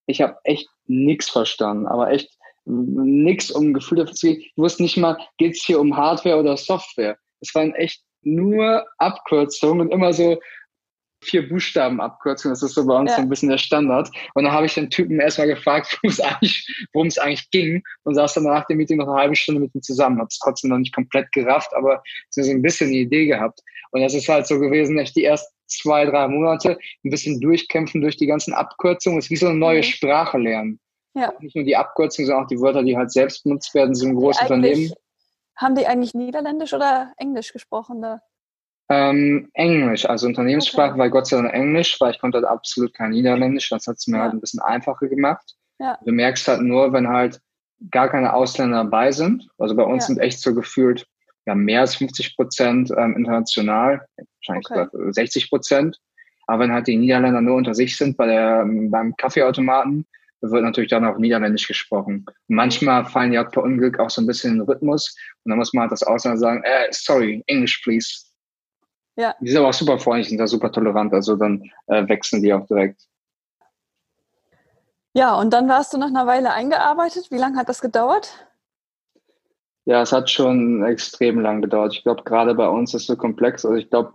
Ich 0.07 0.21
habe 0.21 0.37
echt 0.45 0.69
nichts 0.87 1.31
verstanden, 1.31 1.87
aber 1.87 2.11
echt 2.11 2.37
nichts 2.65 3.51
um 3.51 3.73
Gefühl 3.73 3.99
dafür 3.99 4.15
zu 4.15 4.27
geben. 4.29 4.41
Ich 4.43 4.53
wusste 4.57 4.83
nicht 4.83 4.97
mal, 4.97 5.19
geht 5.39 5.57
es 5.57 5.65
hier 5.65 5.81
um 5.81 5.97
Hardware 5.97 6.39
oder 6.39 6.57
Software. 6.57 7.17
Es 7.41 7.55
waren 7.55 7.75
echt 7.75 8.03
nur 8.23 8.87
Abkürzungen 8.99 9.81
und 9.81 9.93
immer 9.93 10.13
so, 10.13 10.39
vier 11.23 11.49
Buchstaben 11.49 12.01
abkürzen. 12.01 12.51
Das 12.51 12.63
ist 12.63 12.75
so 12.75 12.85
bei 12.85 12.99
uns 12.99 13.11
ja. 13.11 13.17
so 13.17 13.23
ein 13.23 13.29
bisschen 13.29 13.49
der 13.49 13.59
Standard. 13.59 14.11
Und 14.35 14.45
dann 14.45 14.53
habe 14.53 14.67
ich 14.67 14.75
den 14.75 14.91
Typen 14.91 15.21
erstmal 15.21 15.47
gefragt, 15.47 15.99
worum 16.03 16.11
es 16.11 16.21
eigentlich, 16.21 16.87
worum 16.93 17.07
es 17.07 17.19
eigentlich 17.19 17.51
ging 17.51 17.83
und 18.05 18.15
saß 18.15 18.35
dann 18.35 18.45
nach 18.45 18.67
dem 18.67 18.79
Meeting 18.79 18.99
noch 18.99 19.09
eine 19.09 19.21
halbe 19.21 19.37
Stunde 19.37 19.61
mit 19.61 19.75
ihm 19.75 19.83
zusammen. 19.83 20.19
Habe 20.19 20.29
es 20.31 20.39
trotzdem 20.39 20.71
noch 20.71 20.79
nicht 20.79 20.95
komplett 20.95 21.31
gerafft, 21.33 21.73
aber 21.75 22.03
so 22.31 22.43
ein 22.43 22.63
bisschen 22.63 22.89
eine 22.89 22.99
Idee 22.99 23.27
gehabt. 23.27 23.61
Und 23.93 24.03
das 24.03 24.15
ist 24.15 24.29
halt 24.29 24.47
so 24.47 24.59
gewesen, 24.59 24.99
echt 24.99 25.17
die 25.17 25.25
ersten 25.25 25.55
zwei, 25.67 26.05
drei 26.05 26.29
Monate 26.29 26.79
ein 27.05 27.11
bisschen 27.11 27.41
durchkämpfen 27.41 28.01
durch 28.01 28.17
die 28.17 28.27
ganzen 28.27 28.53
Abkürzungen. 28.53 29.19
Es 29.19 29.27
ist 29.27 29.31
wie 29.31 29.37
so 29.37 29.47
eine 29.47 29.59
neue 29.59 29.79
mhm. 29.79 29.85
Sprache 29.85 30.39
lernen. 30.39 30.81
Ja. 31.15 31.33
Nicht 31.41 31.55
nur 31.55 31.65
die 31.65 31.77
Abkürzungen, 31.77 32.27
sondern 32.27 32.45
auch 32.45 32.49
die 32.49 32.61
Wörter, 32.61 32.83
die 32.83 32.97
halt 32.97 33.11
selbst 33.11 33.45
benutzt 33.45 33.75
werden, 33.75 33.95
so 33.95 34.07
ein 34.07 34.15
großes 34.15 34.43
Unternehmen. 34.43 34.93
Haben 35.57 35.75
die 35.75 35.87
eigentlich 35.87 36.15
Niederländisch 36.15 36.73
oder 36.73 37.13
Englisch 37.19 37.53
gesprochen 37.53 38.01
da? 38.01 38.23
Ähm, 38.89 39.51
Englisch, 39.55 40.07
also 40.07 40.27
Unternehmenssprache 40.27 40.91
okay. 40.91 40.99
war 40.99 41.11
Gott 41.11 41.27
sei 41.27 41.37
Dank 41.37 41.53
Englisch, 41.53 42.01
weil 42.01 42.13
ich 42.13 42.21
konnte 42.21 42.39
halt 42.39 42.47
absolut 42.47 42.93
kein 42.95 43.11
Niederländisch. 43.11 43.69
Das 43.69 43.87
hat 43.87 43.97
es 43.97 44.07
mir 44.07 44.17
ja. 44.17 44.25
halt 44.25 44.35
ein 44.35 44.41
bisschen 44.41 44.61
einfacher 44.61 45.09
gemacht. 45.09 45.55
Ja. 45.79 45.99
Du 46.05 46.13
merkst 46.13 46.49
halt 46.49 46.63
nur, 46.63 46.93
wenn 46.93 47.09
halt 47.09 47.41
gar 47.91 48.09
keine 48.09 48.33
Ausländer 48.33 48.85
dabei 48.85 49.13
sind. 49.13 49.49
Also 49.59 49.75
bei 49.75 49.85
uns 49.85 50.05
ja. 50.05 50.07
sind 50.09 50.19
echt 50.19 50.41
so 50.41 50.55
gefühlt 50.55 51.07
ja, 51.47 51.55
mehr 51.55 51.81
als 51.81 51.97
50 51.97 52.37
Prozent 52.37 52.91
ähm, 52.97 53.17
international, 53.17 54.07
wahrscheinlich 54.17 54.71
okay. 54.71 55.13
60 55.13 55.51
Prozent. 55.51 55.99
Aber 56.47 56.65
wenn 56.65 56.73
halt 56.73 56.87
die 56.87 56.97
Niederländer 56.97 57.41
nur 57.41 57.57
unter 57.57 57.75
sich 57.75 57.97
sind 57.97 58.17
bei 58.17 58.27
der, 58.27 58.65
beim 58.67 59.17
Kaffeeautomaten, 59.17 60.07
wird 60.51 60.65
natürlich 60.65 60.91
dann 60.91 61.05
auch 61.05 61.19
Niederländisch 61.19 61.69
gesprochen. 61.69 62.27
Und 62.49 62.57
manchmal 62.57 63.05
fallen 63.05 63.31
die 63.31 63.39
auch 63.39 63.51
per 63.51 63.63
Unglück 63.63 63.99
auch 64.01 64.11
so 64.11 64.21
ein 64.21 64.27
bisschen 64.27 64.53
in 64.53 64.59
den 64.59 64.69
Rhythmus 64.69 65.17
und 65.45 65.51
dann 65.51 65.59
muss 65.59 65.73
man 65.73 65.83
halt 65.83 65.93
das 65.93 66.03
Ausländer 66.03 66.39
sagen, 66.39 66.63
äh, 66.65 66.89
sorry, 66.91 67.43
English 67.47 67.81
please. 67.83 68.27
Ja. 69.17 69.35
Die 69.41 69.49
sind 69.49 69.59
aber 69.59 69.69
auch 69.69 69.75
super 69.75 69.99
freundlich, 69.99 70.29
sind 70.29 70.39
da 70.39 70.47
super 70.47 70.73
tolerant, 70.73 71.13
also 71.13 71.37
dann 71.37 71.63
äh, 71.87 72.09
wechseln 72.09 72.43
die 72.43 72.53
auch 72.53 72.67
direkt. 72.67 73.03
Ja, 75.15 75.39
und 75.39 75.53
dann 75.53 75.69
warst 75.69 75.93
du 75.93 75.99
nach 75.99 76.09
einer 76.09 76.27
Weile 76.27 76.53
eingearbeitet. 76.53 77.31
Wie 77.31 77.37
lange 77.37 77.59
hat 77.59 77.69
das 77.69 77.83
gedauert? 77.83 78.49
Ja, 79.85 80.01
es 80.01 80.13
hat 80.13 80.31
schon 80.31 80.85
extrem 80.85 81.41
lang 81.41 81.61
gedauert. 81.61 81.93
Ich 81.95 82.03
glaube, 82.03 82.23
gerade 82.23 82.55
bei 82.55 82.69
uns 82.69 82.95
ist 82.95 83.03
es 83.03 83.07
so 83.09 83.17
komplex. 83.17 83.65
Also 83.65 83.77
ich 83.77 83.91
glaube, 83.91 84.15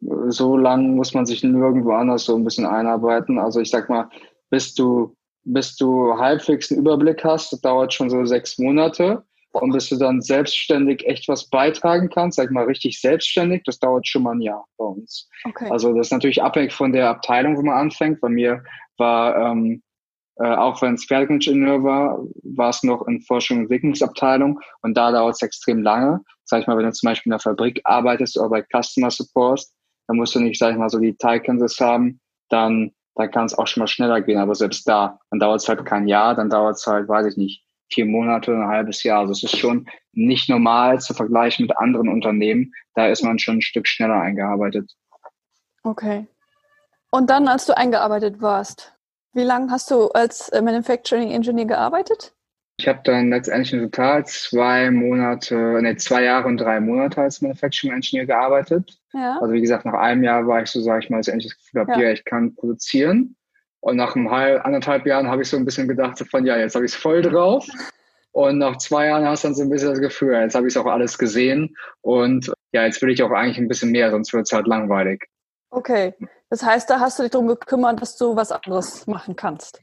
so 0.00 0.56
lang 0.56 0.96
muss 0.96 1.14
man 1.14 1.26
sich 1.26 1.44
nirgendwo 1.44 1.92
anders 1.92 2.24
so 2.24 2.36
ein 2.36 2.44
bisschen 2.44 2.66
einarbeiten. 2.66 3.38
Also 3.38 3.60
ich 3.60 3.70
sag 3.70 3.88
mal, 3.88 4.08
bis 4.50 4.74
du, 4.74 5.15
bis 5.46 5.76
du 5.76 6.18
halbwegs 6.18 6.70
einen 6.70 6.80
Überblick 6.80 7.24
hast, 7.24 7.52
das 7.52 7.60
dauert 7.60 7.94
schon 7.94 8.10
so 8.10 8.24
sechs 8.24 8.58
Monate. 8.58 9.24
Und 9.52 9.72
bis 9.72 9.88
du 9.88 9.96
dann 9.96 10.20
selbstständig 10.20 11.06
echt 11.06 11.28
was 11.28 11.48
beitragen 11.48 12.10
kannst, 12.10 12.36
sag 12.36 12.46
ich 12.46 12.50
mal 12.50 12.66
richtig 12.66 13.00
selbstständig, 13.00 13.62
das 13.64 13.78
dauert 13.78 14.06
schon 14.06 14.24
mal 14.24 14.34
ein 14.34 14.42
Jahr 14.42 14.66
bei 14.76 14.84
uns. 14.84 15.30
Okay. 15.44 15.70
Also 15.70 15.94
das 15.94 16.08
ist 16.08 16.12
natürlich 16.12 16.42
abhängig 16.42 16.74
von 16.74 16.92
der 16.92 17.08
Abteilung, 17.08 17.56
wo 17.56 17.62
man 17.62 17.78
anfängt. 17.78 18.20
Bei 18.20 18.28
mir 18.28 18.62
war, 18.98 19.34
ähm, 19.36 19.82
äh, 20.38 20.54
auch 20.54 20.82
wenn 20.82 20.94
es 20.94 21.06
Fertigingenieur 21.06 21.82
war, 21.82 22.22
war 22.42 22.68
es 22.68 22.82
noch 22.82 23.06
in 23.06 23.22
Forschung 23.22 23.58
und 23.58 23.62
Entwicklungsabteilung 23.64 24.60
und 24.82 24.94
da 24.94 25.10
dauert 25.10 25.36
es 25.36 25.42
extrem 25.42 25.82
lange. 25.82 26.20
Sag 26.44 26.60
ich 26.60 26.66
mal, 26.66 26.76
wenn 26.76 26.84
du 26.84 26.92
zum 26.92 27.08
Beispiel 27.08 27.30
in 27.30 27.38
der 27.38 27.40
Fabrik 27.40 27.80
arbeitest 27.84 28.38
oder 28.38 28.50
bei 28.50 28.62
Customer 28.62 29.10
Support, 29.10 29.64
dann 30.06 30.18
musst 30.18 30.34
du 30.34 30.40
nicht, 30.40 30.58
sag 30.58 30.72
ich 30.72 30.78
mal, 30.78 30.90
so 30.90 30.98
die 30.98 31.12
Detailkenntnis 31.12 31.80
haben, 31.80 32.20
dann, 32.50 32.92
dann 33.16 33.30
kann 33.30 33.46
es 33.46 33.56
auch 33.56 33.66
schon 33.66 33.80
mal 33.80 33.86
schneller 33.86 34.20
gehen. 34.20 34.38
Aber 34.38 34.54
selbst 34.54 34.86
da, 34.86 35.18
dann 35.30 35.40
dauert 35.40 35.62
es 35.62 35.68
halt 35.68 35.84
kein 35.84 36.06
Jahr, 36.06 36.34
dann 36.34 36.50
dauert 36.50 36.76
es 36.76 36.86
halt, 36.86 37.08
weiß 37.08 37.26
ich 37.26 37.36
nicht, 37.36 37.64
vier 37.90 38.04
Monate, 38.04 38.52
ein 38.52 38.68
halbes 38.68 39.02
Jahr. 39.02 39.20
Also 39.20 39.32
es 39.32 39.42
ist 39.42 39.56
schon 39.56 39.88
nicht 40.12 40.48
normal 40.48 41.00
zu 41.00 41.14
vergleichen 41.14 41.66
mit 41.66 41.76
anderen 41.78 42.08
Unternehmen. 42.08 42.72
Da 42.94 43.06
ist 43.06 43.24
man 43.24 43.38
schon 43.38 43.58
ein 43.58 43.62
Stück 43.62 43.88
schneller 43.88 44.20
eingearbeitet. 44.20 44.92
Okay. 45.82 46.26
Und 47.10 47.30
dann, 47.30 47.48
als 47.48 47.66
du 47.66 47.76
eingearbeitet 47.76 48.42
warst, 48.42 48.92
wie 49.32 49.44
lange 49.44 49.70
hast 49.70 49.90
du 49.90 50.08
als 50.08 50.48
äh, 50.50 50.60
Manufacturing 50.60 51.30
Engineer 51.30 51.66
gearbeitet? 51.66 52.34
Ich 52.78 52.86
habe 52.86 53.00
dann 53.04 53.30
letztendlich 53.30 53.72
in 53.72 53.80
total 53.80 54.26
zwei 54.26 54.90
Monate, 54.90 55.54
ne, 55.54 55.96
zwei 55.96 56.24
Jahre 56.24 56.46
und 56.46 56.58
drei 56.58 56.78
Monate 56.78 57.22
als 57.22 57.40
Manufacturing 57.40 57.96
Engineer 57.96 58.26
gearbeitet. 58.26 58.98
Ja. 59.14 59.38
Also 59.40 59.54
wie 59.54 59.62
gesagt, 59.62 59.86
nach 59.86 59.94
einem 59.94 60.22
Jahr 60.22 60.46
war 60.46 60.62
ich 60.62 60.70
so, 60.70 60.80
sage 60.82 61.04
ich 61.04 61.10
mal, 61.10 61.18
dass 61.18 61.28
ich 61.28 61.32
endlich 61.32 61.52
das 61.52 61.58
Gefühl 61.62 61.80
habe, 61.80 62.02
ja. 62.02 62.10
ich 62.10 62.24
kann 62.24 62.54
produzieren. 62.54 63.36
Und 63.80 63.96
nach 63.96 64.14
einem 64.14 64.30
halb, 64.30 64.64
anderthalb 64.64 65.06
Jahren 65.06 65.28
habe 65.28 65.42
ich 65.42 65.48
so 65.48 65.56
ein 65.56 65.64
bisschen 65.64 65.88
gedacht, 65.88 66.22
von 66.30 66.44
ja, 66.44 66.58
jetzt 66.58 66.74
habe 66.74 66.84
ich 66.84 66.92
es 66.92 66.98
voll 66.98 67.22
drauf. 67.22 67.66
Und 68.32 68.58
nach 68.58 68.76
zwei 68.76 69.06
Jahren 69.06 69.24
hast 69.24 69.44
du 69.44 69.48
dann 69.48 69.54
so 69.54 69.62
ein 69.62 69.70
bisschen 69.70 69.88
das 69.88 70.00
Gefühl, 70.00 70.34
jetzt 70.34 70.54
habe 70.54 70.66
ich 70.66 70.74
es 70.74 70.76
auch 70.76 70.84
alles 70.84 71.16
gesehen. 71.16 71.74
Und 72.02 72.52
ja, 72.72 72.84
jetzt 72.84 73.00
will 73.00 73.10
ich 73.10 73.22
auch 73.22 73.30
eigentlich 73.30 73.56
ein 73.56 73.68
bisschen 73.68 73.92
mehr, 73.92 74.10
sonst 74.10 74.34
wird 74.34 74.46
es 74.46 74.52
halt 74.52 74.66
langweilig. 74.66 75.24
Okay. 75.70 76.14
Das 76.50 76.62
heißt, 76.62 76.90
da 76.90 77.00
hast 77.00 77.18
du 77.18 77.22
dich 77.22 77.32
darum 77.32 77.48
gekümmert, 77.48 78.02
dass 78.02 78.16
du 78.16 78.36
was 78.36 78.52
anderes 78.52 79.06
machen 79.06 79.36
kannst. 79.36 79.80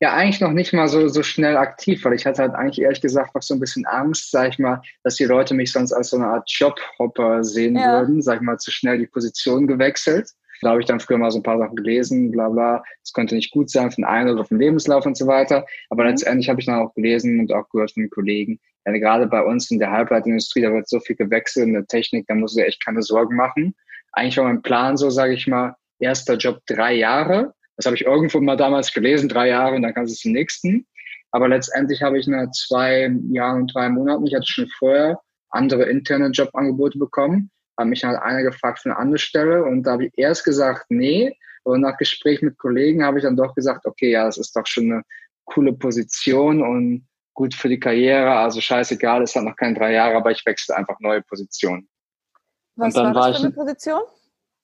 Ja, 0.00 0.12
eigentlich 0.12 0.42
noch 0.42 0.52
nicht 0.52 0.74
mal 0.74 0.88
so, 0.88 1.08
so 1.08 1.22
schnell 1.22 1.56
aktiv, 1.56 2.04
weil 2.04 2.12
ich 2.12 2.26
hatte 2.26 2.42
halt 2.42 2.54
eigentlich 2.54 2.82
ehrlich 2.82 3.00
gesagt 3.00 3.34
noch 3.34 3.42
so 3.42 3.54
ein 3.54 3.60
bisschen 3.60 3.86
Angst, 3.86 4.30
sag 4.30 4.50
ich 4.50 4.58
mal, 4.58 4.82
dass 5.02 5.16
die 5.16 5.24
Leute 5.24 5.54
mich 5.54 5.72
sonst 5.72 5.92
als 5.92 6.10
so 6.10 6.16
eine 6.16 6.26
Art 6.26 6.50
Jobhopper 6.50 7.42
sehen 7.42 7.76
ja. 7.76 8.00
würden, 8.00 8.20
sag 8.20 8.36
ich 8.36 8.42
mal, 8.42 8.58
zu 8.58 8.70
schnell 8.70 8.98
die 8.98 9.06
Position 9.06 9.66
gewechselt. 9.66 10.30
Da 10.62 10.70
habe 10.70 10.80
ich 10.80 10.86
dann 10.86 11.00
früher 11.00 11.18
mal 11.18 11.30
so 11.30 11.38
ein 11.38 11.42
paar 11.42 11.58
Sachen 11.58 11.76
gelesen, 11.76 12.30
bla 12.30 12.48
bla. 12.48 12.82
Es 13.02 13.12
könnte 13.12 13.34
nicht 13.34 13.52
gut 13.52 13.70
sein 13.70 13.90
für 13.90 13.96
den 13.96 14.04
einen 14.04 14.30
oder 14.30 14.44
für 14.44 14.54
den 14.54 14.60
Lebenslauf 14.60 15.06
und 15.06 15.16
so 15.16 15.26
weiter. 15.26 15.66
Aber 15.90 16.04
mhm. 16.04 16.10
letztendlich 16.10 16.48
habe 16.48 16.60
ich 16.60 16.66
dann 16.66 16.80
auch 16.80 16.94
gelesen 16.94 17.40
und 17.40 17.52
auch 17.52 17.68
gehört 17.70 17.92
von 17.92 18.02
den 18.02 18.10
Kollegen, 18.10 18.58
ja, 18.86 18.92
gerade 18.92 19.26
bei 19.26 19.42
uns 19.42 19.70
in 19.70 19.78
der 19.78 19.90
Halbleiterindustrie, 19.90 20.62
da 20.62 20.72
wird 20.72 20.88
so 20.88 21.00
viel 21.00 21.16
gewechselt 21.16 21.66
in 21.66 21.72
der 21.72 21.86
Technik, 21.86 22.26
da 22.28 22.34
muss 22.34 22.56
ich 22.56 22.64
echt 22.64 22.84
keine 22.84 23.02
Sorgen 23.02 23.34
machen. 23.34 23.74
Eigentlich 24.12 24.36
war 24.36 24.44
mein 24.44 24.62
Plan 24.62 24.96
so, 24.96 25.10
sage 25.10 25.34
ich 25.34 25.46
mal, 25.46 25.74
erster 25.98 26.36
Job 26.36 26.60
drei 26.66 26.94
Jahre. 26.94 27.52
Das 27.76 27.86
habe 27.86 27.96
ich 27.96 28.04
irgendwo 28.04 28.40
mal 28.40 28.56
damals 28.56 28.92
gelesen, 28.92 29.28
drei 29.28 29.48
Jahre 29.48 29.76
und 29.76 29.82
dann 29.82 29.94
kannst 29.94 30.14
du 30.14 30.18
zum 30.18 30.32
nächsten. 30.32 30.86
Aber 31.30 31.48
letztendlich 31.48 32.02
habe 32.02 32.18
ich 32.18 32.26
nach 32.26 32.50
zwei 32.52 33.10
Jahren 33.30 33.62
und 33.62 33.74
drei 33.74 33.88
Monaten, 33.88 34.26
ich 34.26 34.34
hatte 34.34 34.46
schon 34.46 34.68
vorher 34.78 35.20
andere 35.50 35.84
interne 35.84 36.28
Jobangebote 36.28 36.98
bekommen, 36.98 37.50
hat 37.78 37.86
mich 37.86 38.04
halt 38.04 38.18
einer 38.18 38.42
gefragt 38.42 38.80
für 38.80 38.90
eine 38.90 38.98
andere 38.98 39.18
Stelle 39.18 39.64
und 39.64 39.82
da 39.82 39.92
habe 39.92 40.06
ich 40.06 40.12
erst 40.16 40.44
gesagt, 40.44 40.86
nee, 40.88 41.36
aber 41.64 41.78
nach 41.78 41.96
Gespräch 41.98 42.42
mit 42.42 42.58
Kollegen 42.58 43.04
habe 43.04 43.18
ich 43.18 43.24
dann 43.24 43.36
doch 43.36 43.54
gesagt, 43.54 43.86
okay, 43.86 44.12
ja, 44.12 44.24
das 44.24 44.38
ist 44.38 44.54
doch 44.56 44.66
schon 44.66 44.84
eine 44.84 45.02
coole 45.44 45.72
Position 45.72 46.62
und 46.62 47.06
gut 47.34 47.54
für 47.54 47.68
die 47.68 47.80
Karriere, 47.80 48.32
also 48.32 48.60
scheißegal, 48.60 49.22
es 49.22 49.34
hat 49.34 49.44
noch 49.44 49.56
keine 49.56 49.74
drei 49.74 49.92
Jahre, 49.92 50.16
aber 50.16 50.30
ich 50.30 50.44
wechsle 50.46 50.76
einfach 50.76 50.98
neue 51.00 51.22
Positionen. 51.22 51.88
Was 52.76 52.94
war 52.94 53.12
das 53.12 53.14
war 53.14 53.34
für 53.34 53.40
eine 53.40 53.52
Position? 53.52 54.02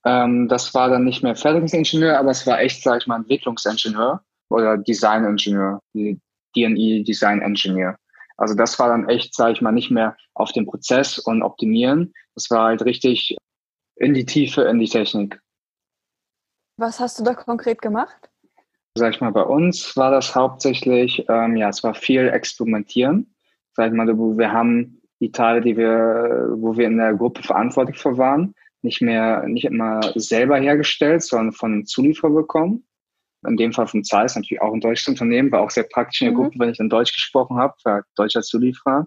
Ähm, 0.04 0.48
das 0.48 0.74
war 0.74 0.88
dann 0.88 1.04
nicht 1.04 1.22
mehr 1.22 1.36
Fertigungsingenieur, 1.36 2.18
aber 2.18 2.30
es 2.30 2.46
war 2.46 2.60
echt, 2.60 2.82
sag 2.82 3.00
ich 3.00 3.06
mal, 3.06 3.16
Entwicklungsingenieur 3.16 4.22
oder 4.48 4.78
Designingenieur, 4.78 5.80
D&E 5.94 7.02
Design 7.02 7.40
Engineer. 7.40 7.96
Also 8.36 8.54
das 8.54 8.78
war 8.78 8.88
dann 8.88 9.08
echt, 9.08 9.34
sage 9.34 9.52
ich 9.52 9.60
mal, 9.60 9.72
nicht 9.72 9.90
mehr 9.90 10.16
auf 10.34 10.52
den 10.52 10.66
Prozess 10.66 11.18
und 11.18 11.42
optimieren. 11.42 12.12
Das 12.34 12.50
war 12.50 12.66
halt 12.66 12.84
richtig 12.84 13.36
in 13.96 14.14
die 14.14 14.24
Tiefe, 14.24 14.62
in 14.62 14.78
die 14.78 14.88
Technik. 14.88 15.40
Was 16.76 16.98
hast 16.98 17.20
du 17.20 17.24
da 17.24 17.34
konkret 17.34 17.80
gemacht? 17.80 18.30
Sag 18.96 19.14
ich 19.14 19.20
mal, 19.20 19.30
bei 19.30 19.42
uns 19.42 19.96
war 19.96 20.10
das 20.10 20.34
hauptsächlich, 20.34 21.24
ähm, 21.28 21.56
ja, 21.56 21.68
es 21.68 21.82
war 21.82 21.94
viel 21.94 22.28
Experimentieren. 22.28 23.34
Sag 23.74 23.88
ich 23.88 23.92
mal, 23.92 24.06
wir 24.06 24.52
haben 24.52 25.00
die 25.20 25.30
Teile, 25.30 25.60
die 25.60 25.76
wir, 25.76 26.48
wo 26.56 26.76
wir 26.76 26.86
in 26.86 26.98
der 26.98 27.14
Gruppe 27.14 27.42
verantwortlich 27.42 27.98
für 27.98 28.18
waren, 28.18 28.54
nicht 28.82 29.00
mehr, 29.00 29.46
nicht 29.46 29.64
immer 29.64 30.00
selber 30.14 30.58
hergestellt, 30.58 31.22
sondern 31.22 31.52
von 31.52 31.72
einem 31.72 31.86
Zulieferer 31.86 32.30
bekommen 32.30 32.84
in 33.46 33.56
dem 33.56 33.72
Fall 33.72 33.86
von 33.86 34.04
Zeiss, 34.04 34.36
natürlich 34.36 34.62
auch 34.62 34.72
ein 34.72 34.80
deutsches 34.80 35.08
Unternehmen, 35.08 35.50
war 35.50 35.60
auch 35.60 35.70
sehr 35.70 35.84
praktisch 35.84 36.20
in 36.20 36.26
der 36.26 36.32
mhm. 36.34 36.42
Gruppe, 36.42 36.58
wenn 36.58 36.70
ich 36.70 36.78
dann 36.78 36.88
Deutsch 36.88 37.12
gesprochen 37.12 37.56
habe, 37.58 37.74
war 37.84 38.04
deutscher 38.16 38.42
Zulieferer. 38.42 39.06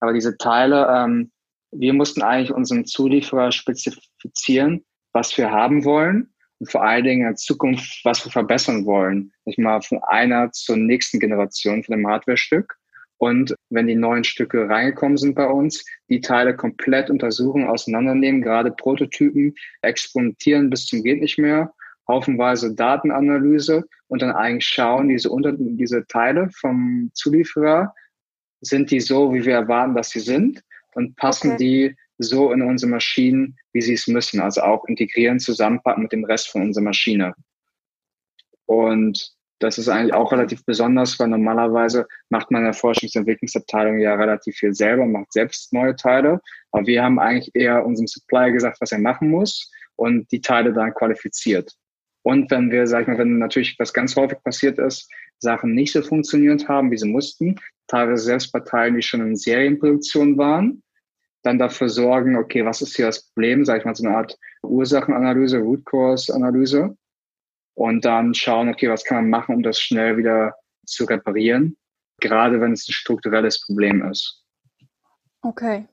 Aber 0.00 0.12
diese 0.12 0.36
Teile, 0.36 0.86
ähm, 0.90 1.32
wir 1.72 1.92
mussten 1.92 2.22
eigentlich 2.22 2.52
unseren 2.52 2.84
Zulieferer 2.84 3.50
spezifizieren, 3.50 4.84
was 5.12 5.36
wir 5.36 5.50
haben 5.50 5.84
wollen 5.84 6.32
und 6.60 6.70
vor 6.70 6.84
allen 6.84 7.04
Dingen 7.04 7.28
in 7.28 7.36
Zukunft, 7.36 8.00
was 8.04 8.24
wir 8.24 8.30
verbessern 8.30 8.86
wollen. 8.86 9.32
Nicht 9.44 9.58
mal 9.58 9.82
von 9.82 10.00
einer 10.04 10.52
zur 10.52 10.76
nächsten 10.76 11.18
Generation 11.18 11.82
von 11.82 11.96
dem 11.96 12.06
Hardware-Stück. 12.06 12.76
Und 13.24 13.54
wenn 13.70 13.86
die 13.86 13.94
neuen 13.94 14.22
Stücke 14.22 14.68
reingekommen 14.68 15.16
sind 15.16 15.34
bei 15.34 15.46
uns, 15.46 15.82
die 16.10 16.20
Teile 16.20 16.54
komplett 16.54 17.08
untersuchen, 17.08 17.64
auseinandernehmen, 17.66 18.42
gerade 18.42 18.70
Prototypen, 18.70 19.54
experimentieren 19.80 20.68
bis 20.68 20.84
zum 20.84 21.02
geht 21.02 21.22
nicht 21.22 21.38
mehr 21.38 21.72
haufenweise 22.06 22.74
Datenanalyse 22.74 23.84
und 24.08 24.20
dann 24.20 24.32
eigentlich 24.32 24.66
schauen, 24.66 25.08
diese, 25.08 25.30
unter, 25.30 25.54
diese 25.56 26.06
Teile 26.06 26.50
vom 26.60 27.10
Zulieferer, 27.14 27.94
sind 28.60 28.90
die 28.90 29.00
so, 29.00 29.32
wie 29.32 29.46
wir 29.46 29.54
erwarten, 29.54 29.94
dass 29.94 30.10
sie 30.10 30.20
sind 30.20 30.62
und 30.92 31.16
passen 31.16 31.52
okay. 31.52 31.64
die 31.64 31.96
so 32.18 32.52
in 32.52 32.60
unsere 32.60 32.90
Maschinen, 32.90 33.56
wie 33.72 33.80
sie 33.80 33.94
es 33.94 34.06
müssen. 34.06 34.38
Also 34.38 34.60
auch 34.60 34.84
integrieren, 34.84 35.40
zusammenpacken 35.40 36.02
mit 36.02 36.12
dem 36.12 36.26
Rest 36.26 36.50
von 36.50 36.60
unserer 36.60 36.84
Maschine. 36.84 37.32
Und 38.66 39.34
das 39.64 39.78
ist 39.78 39.88
eigentlich 39.88 40.12
auch 40.12 40.30
relativ 40.30 40.64
besonders, 40.64 41.18
weil 41.18 41.28
normalerweise 41.28 42.06
macht 42.28 42.50
man 42.50 42.60
in 42.60 42.66
der 42.66 42.74
Forschungs- 42.74 43.16
und 43.16 43.22
Entwicklungsabteilung 43.22 43.98
ja 43.98 44.14
relativ 44.14 44.56
viel 44.56 44.74
selber, 44.74 45.06
macht 45.06 45.32
selbst 45.32 45.72
neue 45.72 45.96
Teile. 45.96 46.40
Aber 46.70 46.86
wir 46.86 47.02
haben 47.02 47.18
eigentlich 47.18 47.50
eher 47.54 47.84
unserem 47.84 48.06
Supplier 48.06 48.52
gesagt, 48.52 48.76
was 48.80 48.92
er 48.92 48.98
machen 48.98 49.30
muss 49.30 49.70
und 49.96 50.30
die 50.32 50.40
Teile 50.40 50.72
dann 50.72 50.92
qualifiziert. 50.92 51.72
Und 52.22 52.50
wenn 52.50 52.70
wir, 52.70 52.86
sag 52.86 53.02
ich 53.02 53.08
mal, 53.08 53.18
wenn 53.18 53.38
natürlich 53.38 53.76
was 53.78 53.92
ganz 53.92 54.16
häufig 54.16 54.38
passiert 54.44 54.78
ist, 54.78 55.10
Sachen 55.38 55.74
nicht 55.74 55.92
so 55.92 56.02
funktioniert 56.02 56.68
haben, 56.68 56.90
wie 56.90 56.98
sie 56.98 57.08
mussten, 57.08 57.56
teilweise 57.86 58.24
selbst 58.24 58.52
bei 58.52 58.60
Teilen, 58.60 58.96
die 58.96 59.02
schon 59.02 59.20
in 59.20 59.36
Serienproduktion 59.36 60.36
waren, 60.36 60.82
dann 61.42 61.58
dafür 61.58 61.88
sorgen, 61.88 62.36
okay, 62.36 62.64
was 62.64 62.80
ist 62.82 62.96
hier 62.96 63.06
das 63.06 63.28
Problem, 63.28 63.64
sag 63.64 63.78
ich 63.78 63.84
mal, 63.84 63.94
so 63.94 64.06
eine 64.06 64.16
Art 64.16 64.38
Ursachenanalyse, 64.62 65.58
Root 65.58 65.84
Cause 65.84 66.34
Analyse 66.34 66.96
und 67.74 68.04
dann 68.04 68.34
schauen, 68.34 68.68
okay, 68.68 68.88
was 68.88 69.04
kann 69.04 69.18
man 69.18 69.30
machen, 69.30 69.56
um 69.56 69.62
das 69.62 69.80
schnell 69.80 70.16
wieder 70.16 70.54
zu 70.86 71.04
reparieren, 71.04 71.76
gerade 72.20 72.60
wenn 72.60 72.72
es 72.72 72.88
ein 72.88 72.92
strukturelles 72.92 73.60
Problem 73.60 74.08
ist. 74.10 74.44
Okay. 75.42 75.86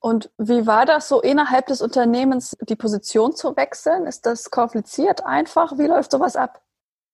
Und 0.00 0.30
wie 0.38 0.66
war 0.66 0.86
das 0.86 1.08
so 1.08 1.20
innerhalb 1.20 1.66
des 1.66 1.82
Unternehmens, 1.82 2.56
die 2.68 2.76
Position 2.76 3.34
zu 3.34 3.56
wechseln? 3.56 4.06
Ist 4.06 4.26
das 4.26 4.50
kompliziert, 4.50 5.24
einfach? 5.26 5.76
Wie 5.76 5.86
läuft 5.86 6.12
sowas 6.12 6.36
ab? 6.36 6.62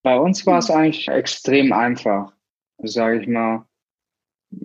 Bei 0.03 0.19
uns 0.19 0.47
war 0.47 0.59
es 0.59 0.71
eigentlich 0.71 1.09
extrem 1.09 1.73
einfach, 1.73 2.33
sage 2.79 3.23
ich 3.23 3.27
mal. 3.27 3.67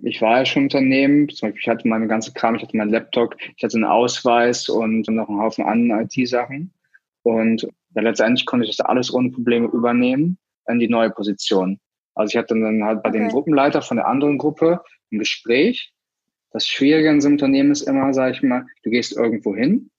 Ich 0.02 0.20
war 0.20 0.38
ja 0.38 0.46
schon 0.46 0.64
Unternehmen, 0.64 1.28
zum 1.30 1.48
Beispiel 1.48 1.62
ich 1.62 1.68
hatte 1.68 1.88
meine 1.88 2.06
ganze 2.06 2.32
Kram, 2.32 2.54
ich 2.54 2.62
hatte 2.62 2.76
meinen 2.76 2.90
Laptop, 2.90 3.34
ich 3.56 3.64
hatte 3.64 3.76
einen 3.76 3.84
Ausweis 3.84 4.68
und 4.68 5.08
noch 5.08 5.28
einen 5.28 5.40
Haufen 5.40 5.64
anderen 5.64 6.02
IT-Sachen. 6.02 6.72
Und 7.22 7.66
ja, 7.94 8.02
letztendlich 8.02 8.46
konnte 8.46 8.66
ich 8.66 8.76
das 8.76 8.86
alles 8.86 9.12
ohne 9.12 9.30
Probleme 9.30 9.66
übernehmen 9.68 10.38
in 10.68 10.78
die 10.78 10.88
neue 10.88 11.10
Position. 11.10 11.80
Also 12.14 12.32
ich 12.32 12.36
hatte 12.36 12.54
dann 12.58 12.84
halt 12.84 13.02
bei 13.02 13.10
okay. 13.10 13.18
dem 13.18 13.28
Gruppenleiter 13.28 13.82
von 13.82 13.96
der 13.96 14.06
anderen 14.06 14.38
Gruppe 14.38 14.82
ein 15.12 15.18
Gespräch 15.18 15.92
das 16.52 16.66
Schwierige 16.66 17.10
in 17.10 17.20
so 17.20 17.28
einem 17.28 17.34
Unternehmen 17.34 17.70
ist 17.70 17.82
immer, 17.82 18.12
sage 18.12 18.32
ich 18.32 18.42
mal, 18.42 18.66
du 18.82 18.90
gehst 18.90 19.16
irgendwo 19.16 19.54
hin 19.54 19.90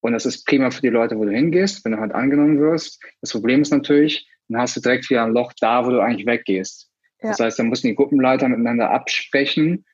und 0.00 0.12
das 0.12 0.26
ist 0.26 0.46
prima 0.46 0.70
für 0.70 0.80
die 0.80 0.88
Leute, 0.88 1.16
wo 1.18 1.24
du 1.24 1.30
hingehst, 1.30 1.84
wenn 1.84 1.92
du 1.92 1.98
halt 1.98 2.12
angenommen 2.12 2.58
wirst. 2.58 3.02
Das 3.20 3.32
Problem 3.32 3.62
ist 3.62 3.70
natürlich, 3.70 4.26
dann 4.48 4.60
hast 4.60 4.76
du 4.76 4.80
direkt 4.80 5.08
wieder 5.10 5.24
ein 5.24 5.32
Loch 5.32 5.52
da, 5.60 5.84
wo 5.84 5.90
du 5.90 6.00
eigentlich 6.00 6.26
weggehst. 6.26 6.90
Ja. 7.22 7.30
Das 7.30 7.40
heißt, 7.40 7.58
dann 7.58 7.68
müssen 7.68 7.88
die 7.88 7.94
Gruppenleiter 7.94 8.48
miteinander 8.48 8.90
absprechen, 8.90 9.84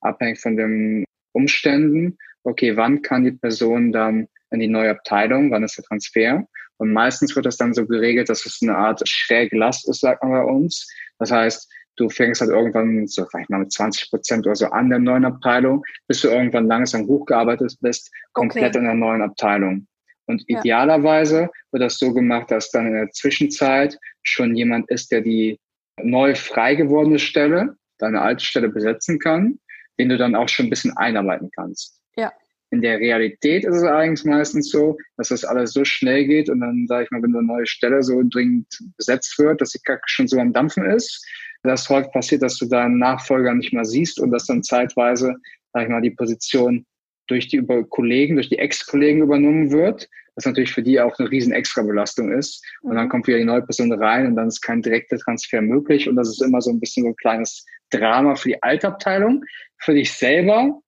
abhängig 0.00 0.40
von 0.40 0.56
den 0.56 1.04
Umständen. 1.32 2.18
Okay, 2.42 2.76
wann 2.76 3.02
kann 3.02 3.24
die 3.24 3.32
Person 3.32 3.92
dann 3.92 4.28
in 4.50 4.60
die 4.60 4.68
neue 4.68 4.90
Abteilung, 4.90 5.50
wann 5.50 5.62
ist 5.62 5.76
der 5.76 5.84
Transfer? 5.84 6.46
Und 6.80 6.94
meistens 6.94 7.36
wird 7.36 7.44
das 7.44 7.58
dann 7.58 7.74
so 7.74 7.86
geregelt, 7.86 8.30
dass 8.30 8.46
es 8.46 8.60
eine 8.62 8.74
Art 8.74 9.06
schräge 9.06 9.58
Last 9.58 9.86
ist, 9.86 10.00
sagt 10.00 10.22
man 10.22 10.32
bei 10.32 10.42
uns. 10.42 10.88
Das 11.18 11.30
heißt, 11.30 11.70
du 11.96 12.08
fängst 12.08 12.40
halt 12.40 12.50
irgendwann 12.50 13.06
so 13.06 13.26
vielleicht 13.26 13.50
mal 13.50 13.58
mit 13.58 13.70
20 13.70 14.08
Prozent 14.08 14.46
oder 14.46 14.56
so 14.56 14.64
an 14.68 14.88
der 14.88 14.98
neuen 14.98 15.26
Abteilung, 15.26 15.84
bis 16.08 16.22
du 16.22 16.28
irgendwann 16.28 16.66
langsam 16.66 17.06
hochgearbeitet 17.06 17.76
bist, 17.82 18.10
komplett 18.32 18.70
okay. 18.70 18.78
in 18.78 18.84
der 18.84 18.94
neuen 18.94 19.20
Abteilung. 19.20 19.86
Und 20.24 20.42
ja. 20.48 20.58
idealerweise 20.58 21.50
wird 21.70 21.82
das 21.82 21.98
so 21.98 22.14
gemacht, 22.14 22.50
dass 22.50 22.70
dann 22.70 22.86
in 22.86 22.94
der 22.94 23.10
Zwischenzeit 23.10 23.98
schon 24.22 24.56
jemand 24.56 24.90
ist, 24.90 25.12
der 25.12 25.20
die 25.20 25.60
neu 26.02 26.34
frei 26.34 26.76
gewordene 26.76 27.18
Stelle, 27.18 27.76
deine 27.98 28.22
alte 28.22 28.42
Stelle 28.42 28.70
besetzen 28.70 29.18
kann, 29.18 29.58
den 29.98 30.08
du 30.08 30.16
dann 30.16 30.34
auch 30.34 30.48
schon 30.48 30.66
ein 30.66 30.70
bisschen 30.70 30.96
einarbeiten 30.96 31.50
kannst. 31.54 32.00
Ja. 32.16 32.32
In 32.70 32.82
der 32.82 33.00
Realität 33.00 33.64
ist 33.64 33.76
es 33.76 33.82
eigentlich 33.82 34.24
meistens 34.24 34.70
so, 34.70 34.96
dass 35.16 35.28
das 35.28 35.44
alles 35.44 35.72
so 35.72 35.84
schnell 35.84 36.26
geht 36.26 36.48
und 36.48 36.60
dann, 36.60 36.86
sage 36.88 37.04
ich 37.04 37.10
mal, 37.10 37.22
wenn 37.22 37.34
eine 37.34 37.46
neue 37.46 37.66
Stelle 37.66 38.02
so 38.02 38.22
dringend 38.22 38.66
besetzt 38.96 39.38
wird, 39.38 39.60
dass 39.60 39.70
die 39.70 39.80
Kacke 39.84 40.02
schon 40.06 40.28
so 40.28 40.38
am 40.38 40.52
Dampfen 40.52 40.84
ist, 40.84 41.26
dass 41.62 41.88
häufig 41.88 42.12
passiert, 42.12 42.42
dass 42.42 42.56
du 42.58 42.66
deinen 42.66 42.98
Nachfolger 42.98 43.54
nicht 43.54 43.72
mehr 43.72 43.84
siehst 43.84 44.20
und 44.20 44.30
dass 44.30 44.46
dann 44.46 44.62
zeitweise, 44.62 45.34
sag 45.72 45.84
ich 45.84 45.88
mal, 45.88 46.00
die 46.00 46.12
Position 46.12 46.86
durch 47.26 47.48
die 47.48 47.56
über 47.56 47.84
Kollegen, 47.84 48.36
durch 48.36 48.48
die 48.48 48.58
Ex-Kollegen 48.58 49.22
übernommen 49.22 49.70
wird, 49.70 50.08
was 50.34 50.46
natürlich 50.46 50.72
für 50.72 50.82
die 50.82 51.00
auch 51.00 51.18
eine 51.18 51.30
riesen 51.30 51.52
Extrabelastung 51.52 52.32
ist. 52.32 52.64
Und 52.82 52.96
dann 52.96 53.06
mhm. 53.06 53.10
kommt 53.10 53.26
wieder 53.26 53.38
die 53.38 53.44
neue 53.44 53.62
Person 53.62 53.92
rein 53.92 54.26
und 54.26 54.36
dann 54.36 54.48
ist 54.48 54.60
kein 54.60 54.82
direkter 54.82 55.18
Transfer 55.18 55.60
möglich. 55.60 56.08
Und 56.08 56.16
das 56.16 56.28
ist 56.28 56.42
immer 56.42 56.60
so 56.60 56.70
ein 56.70 56.80
bisschen 56.80 57.04
so 57.04 57.10
ein 57.10 57.16
kleines 57.16 57.64
Drama 57.90 58.34
für 58.34 58.48
die 58.48 58.62
Altabteilung. 58.62 59.44
Für 59.78 59.94
dich 59.94 60.12
selber 60.12 60.80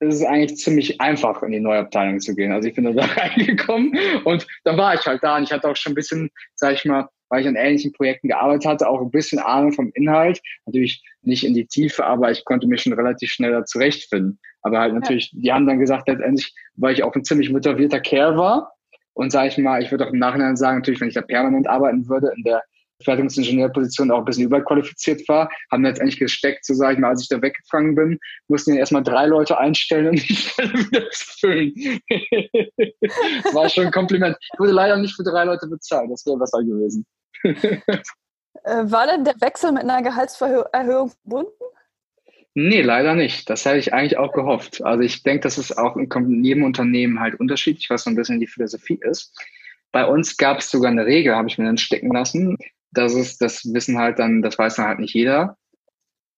ist 0.00 0.16
es 0.16 0.24
eigentlich 0.24 0.58
ziemlich 0.58 1.00
einfach, 1.00 1.42
in 1.42 1.52
die 1.52 1.60
neue 1.60 1.80
Abteilung 1.80 2.20
zu 2.20 2.34
gehen. 2.34 2.52
Also 2.52 2.68
ich 2.68 2.74
bin 2.74 2.84
da 2.84 3.04
reingekommen 3.04 3.96
und 4.24 4.46
dann 4.64 4.76
war 4.76 4.94
ich 4.94 5.06
halt 5.06 5.22
da 5.22 5.36
und 5.36 5.44
ich 5.44 5.52
hatte 5.52 5.68
auch 5.68 5.76
schon 5.76 5.92
ein 5.92 5.96
bisschen, 5.96 6.30
sag 6.54 6.74
ich 6.74 6.84
mal, 6.84 7.08
weil 7.28 7.40
ich 7.40 7.48
an 7.48 7.56
ähnlichen 7.56 7.92
Projekten 7.92 8.28
gearbeitet 8.28 8.66
hatte, 8.66 8.88
auch 8.88 9.00
ein 9.00 9.10
bisschen 9.10 9.38
Ahnung 9.38 9.72
vom 9.72 9.90
Inhalt. 9.94 10.40
Natürlich 10.66 11.02
nicht 11.22 11.44
in 11.44 11.54
die 11.54 11.66
Tiefe, 11.66 12.04
aber 12.04 12.30
ich 12.30 12.44
konnte 12.44 12.66
mich 12.66 12.82
schon 12.82 12.92
relativ 12.92 13.30
schnell 13.30 13.52
da 13.52 13.64
zurechtfinden. 13.64 14.38
Aber 14.62 14.78
halt 14.78 14.94
natürlich, 14.94 15.30
die 15.32 15.52
haben 15.52 15.66
dann 15.66 15.80
gesagt, 15.80 16.08
letztendlich, 16.08 16.54
weil 16.76 16.94
ich 16.94 17.02
auch 17.02 17.14
ein 17.14 17.24
ziemlich 17.24 17.50
motivierter 17.50 18.00
Kerl 18.00 18.36
war. 18.36 18.72
Und 19.14 19.30
sage 19.30 19.48
ich 19.48 19.58
mal, 19.58 19.82
ich 19.82 19.90
würde 19.90 20.06
auch 20.06 20.12
im 20.12 20.18
Nachhinein 20.18 20.56
sagen, 20.56 20.78
natürlich, 20.78 21.00
wenn 21.00 21.08
ich 21.08 21.14
da 21.14 21.22
permanent 21.22 21.68
arbeiten 21.68 22.08
würde, 22.08 22.32
in 22.36 22.42
der 22.42 22.62
Fertigungsingenieurposition 23.02 24.10
auch 24.10 24.18
ein 24.18 24.24
bisschen 24.24 24.44
überqualifiziert 24.44 25.26
war, 25.28 25.50
haben 25.70 25.84
letztendlich 25.84 26.18
gesteckt, 26.18 26.64
so 26.64 26.74
sage 26.74 26.94
ich 26.94 26.98
mal, 27.00 27.08
als 27.08 27.22
ich 27.22 27.28
da 27.28 27.40
weggefangen 27.42 27.94
bin, 27.94 28.18
mussten 28.48 28.74
ja 28.74 28.80
erstmal 28.80 29.02
drei 29.02 29.26
Leute 29.26 29.58
einstellen, 29.58 30.08
um 30.08 30.16
die 30.16 30.36
Stelle 30.36 30.72
wieder 30.72 31.10
zu 31.10 31.24
füllen. 31.40 31.74
war 33.54 33.68
schon 33.68 33.86
ein 33.86 33.92
Kompliment. 33.92 34.36
Ich 34.52 34.58
wurde 34.58 34.72
leider 34.72 34.96
nicht 34.96 35.14
für 35.14 35.24
drei 35.24 35.44
Leute 35.44 35.66
bezahlt, 35.66 36.10
das 36.10 36.24
wäre 36.26 36.38
besser 36.38 36.62
gewesen. 36.62 37.06
Äh, 38.62 38.90
war 38.90 39.06
denn 39.06 39.24
der 39.24 39.34
Wechsel 39.40 39.72
mit 39.72 39.82
einer 39.82 40.00
Gehaltserhöhung 40.00 41.10
verbunden? 41.10 41.50
Nee, 42.54 42.82
leider 42.82 43.16
nicht. 43.16 43.50
Das 43.50 43.64
hätte 43.64 43.78
ich 43.78 43.92
eigentlich 43.92 44.16
auch 44.16 44.32
gehofft. 44.32 44.82
Also 44.82 45.02
ich 45.02 45.24
denke, 45.24 45.40
das 45.40 45.58
ist 45.58 45.76
auch 45.76 45.96
in 45.96 46.44
jedem 46.44 46.62
Unternehmen 46.62 47.18
halt 47.18 47.38
unterschiedlich, 47.40 47.90
was 47.90 48.04
so 48.04 48.10
ein 48.10 48.16
bisschen 48.16 48.38
die 48.38 48.46
Philosophie 48.46 49.00
ist. 49.02 49.36
Bei 49.90 50.06
uns 50.06 50.36
gab 50.36 50.58
es 50.58 50.70
sogar 50.70 50.90
eine 50.90 51.04
Regel, 51.04 51.34
habe 51.34 51.48
ich 51.48 51.58
mir 51.58 51.66
dann 51.66 51.78
stecken 51.78 52.12
lassen. 52.12 52.56
Das 52.94 53.14
ist, 53.14 53.40
das 53.40 53.64
wissen 53.72 53.98
halt 53.98 54.18
dann, 54.18 54.42
das 54.42 54.58
weiß 54.58 54.76
dann 54.76 54.86
halt 54.86 54.98
nicht 55.00 55.14
jeder, 55.14 55.56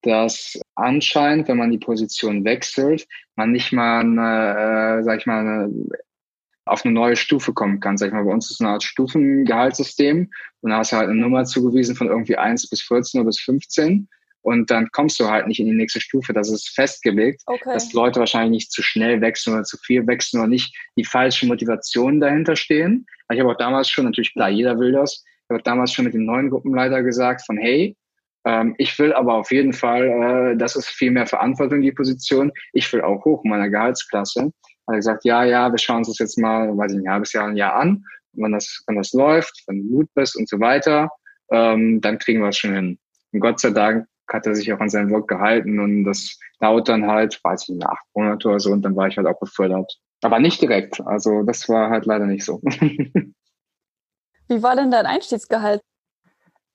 dass 0.02 0.58
anscheinend, 0.74 1.48
wenn 1.48 1.56
man 1.56 1.70
die 1.70 1.78
Position 1.78 2.44
wechselt, 2.44 3.06
man 3.34 3.52
nicht 3.52 3.72
mal, 3.72 4.00
eine, 4.00 5.00
äh, 5.00 5.02
sag 5.02 5.20
ich 5.20 5.26
mal, 5.26 5.40
eine, 5.40 5.70
auf 6.64 6.84
eine 6.84 6.94
neue 6.94 7.16
Stufe 7.16 7.52
kommen 7.52 7.80
kann. 7.80 7.96
Sag 7.96 8.08
ich 8.08 8.12
mal, 8.12 8.24
bei 8.24 8.32
uns 8.32 8.50
ist 8.50 8.60
eine 8.60 8.70
Art 8.70 8.82
Stufengehaltssystem 8.82 10.30
und 10.60 10.70
da 10.70 10.78
hast 10.78 10.92
du 10.92 10.96
halt 10.96 11.10
eine 11.10 11.20
Nummer 11.20 11.44
zugewiesen 11.44 11.94
von 11.94 12.08
irgendwie 12.08 12.36
1 12.36 12.68
bis 12.68 12.82
14 12.82 13.20
oder 13.20 13.28
bis 13.28 13.40
15 13.40 14.08
und 14.46 14.70
dann 14.70 14.88
kommst 14.92 15.18
du 15.18 15.28
halt 15.28 15.48
nicht 15.48 15.58
in 15.58 15.66
die 15.66 15.74
nächste 15.74 16.00
Stufe. 16.00 16.32
Das 16.32 16.50
ist 16.50 16.68
festgelegt, 16.68 17.42
okay. 17.46 17.72
dass 17.72 17.92
Leute 17.92 18.20
wahrscheinlich 18.20 18.50
nicht 18.50 18.70
zu 18.70 18.80
schnell 18.80 19.20
wechseln 19.20 19.54
oder 19.54 19.64
zu 19.64 19.76
viel 19.76 20.06
wechseln 20.06 20.38
oder 20.38 20.48
nicht 20.48 20.72
die 20.96 21.04
falschen 21.04 21.48
Motivationen 21.48 22.20
dahinter 22.20 22.54
stehen. 22.54 23.06
Ich 23.32 23.40
habe 23.40 23.50
auch 23.50 23.56
damals 23.56 23.90
schon, 23.90 24.04
natürlich 24.04 24.34
klar, 24.34 24.48
jeder 24.48 24.78
will 24.78 24.92
das, 24.92 25.24
ich 25.48 25.54
habe 25.54 25.62
damals 25.62 25.92
schon 25.92 26.04
mit 26.04 26.14
dem 26.14 26.24
neuen 26.24 26.50
Gruppenleiter 26.50 27.02
gesagt 27.02 27.46
von, 27.46 27.56
hey, 27.56 27.96
ähm, 28.44 28.74
ich 28.78 28.98
will 28.98 29.12
aber 29.12 29.34
auf 29.34 29.52
jeden 29.52 29.72
Fall, 29.72 30.52
äh, 30.52 30.56
das 30.56 30.74
ist 30.74 30.88
viel 30.88 31.12
mehr 31.12 31.26
Verantwortung, 31.26 31.82
die 31.82 31.92
Position. 31.92 32.52
Ich 32.72 32.92
will 32.92 33.02
auch 33.02 33.24
hoch 33.24 33.44
in 33.44 33.50
meiner 33.50 33.70
Gehaltsklasse. 33.70 34.52
Hat 34.88 34.94
gesagt, 34.96 35.24
ja, 35.24 35.44
ja, 35.44 35.70
wir 35.70 35.78
schauen 35.78 35.98
uns 35.98 36.08
das 36.08 36.18
jetzt 36.18 36.38
mal, 36.38 36.76
weiß 36.76 36.92
ich, 36.92 36.98
ein 36.98 37.12
halbes 37.12 37.32
Jahr, 37.32 37.46
ein 37.46 37.56
Jahr 37.56 37.74
an. 37.74 38.04
Und 38.32 38.44
wenn 38.44 38.52
das, 38.52 38.82
wenn 38.86 38.96
das 38.96 39.12
läuft, 39.12 39.62
wenn 39.66 39.82
du 39.82 39.96
gut 39.96 40.08
bist 40.14 40.36
und 40.36 40.48
so 40.48 40.58
weiter, 40.58 41.10
ähm, 41.50 42.00
dann 42.00 42.18
kriegen 42.18 42.40
wir 42.40 42.48
es 42.48 42.58
schon 42.58 42.74
hin. 42.74 42.98
Und 43.32 43.40
Gott 43.40 43.60
sei 43.60 43.70
Dank 43.70 44.06
hat 44.28 44.46
er 44.46 44.54
sich 44.54 44.72
auch 44.72 44.80
an 44.80 44.88
sein 44.88 45.10
Wort 45.10 45.28
gehalten 45.28 45.78
und 45.78 46.04
das 46.04 46.38
dauert 46.58 46.88
dann 46.88 47.06
halt, 47.06 47.38
weiß 47.42 47.68
ich, 47.68 47.86
acht 47.86 48.04
Monate 48.14 48.48
oder 48.48 48.60
so 48.60 48.72
und 48.72 48.82
dann 48.82 48.96
war 48.96 49.06
ich 49.06 49.16
halt 49.16 49.26
auch 49.26 49.38
befördert. 49.38 49.92
Aber 50.22 50.40
nicht 50.40 50.60
direkt. 50.60 51.00
Also 51.06 51.42
das 51.42 51.68
war 51.68 51.90
halt 51.90 52.06
leider 52.06 52.26
nicht 52.26 52.44
so. 52.44 52.60
Wie 54.48 54.62
war 54.62 54.76
denn 54.76 54.90
dein 54.90 55.06
Einstiegsgehalt? 55.06 55.82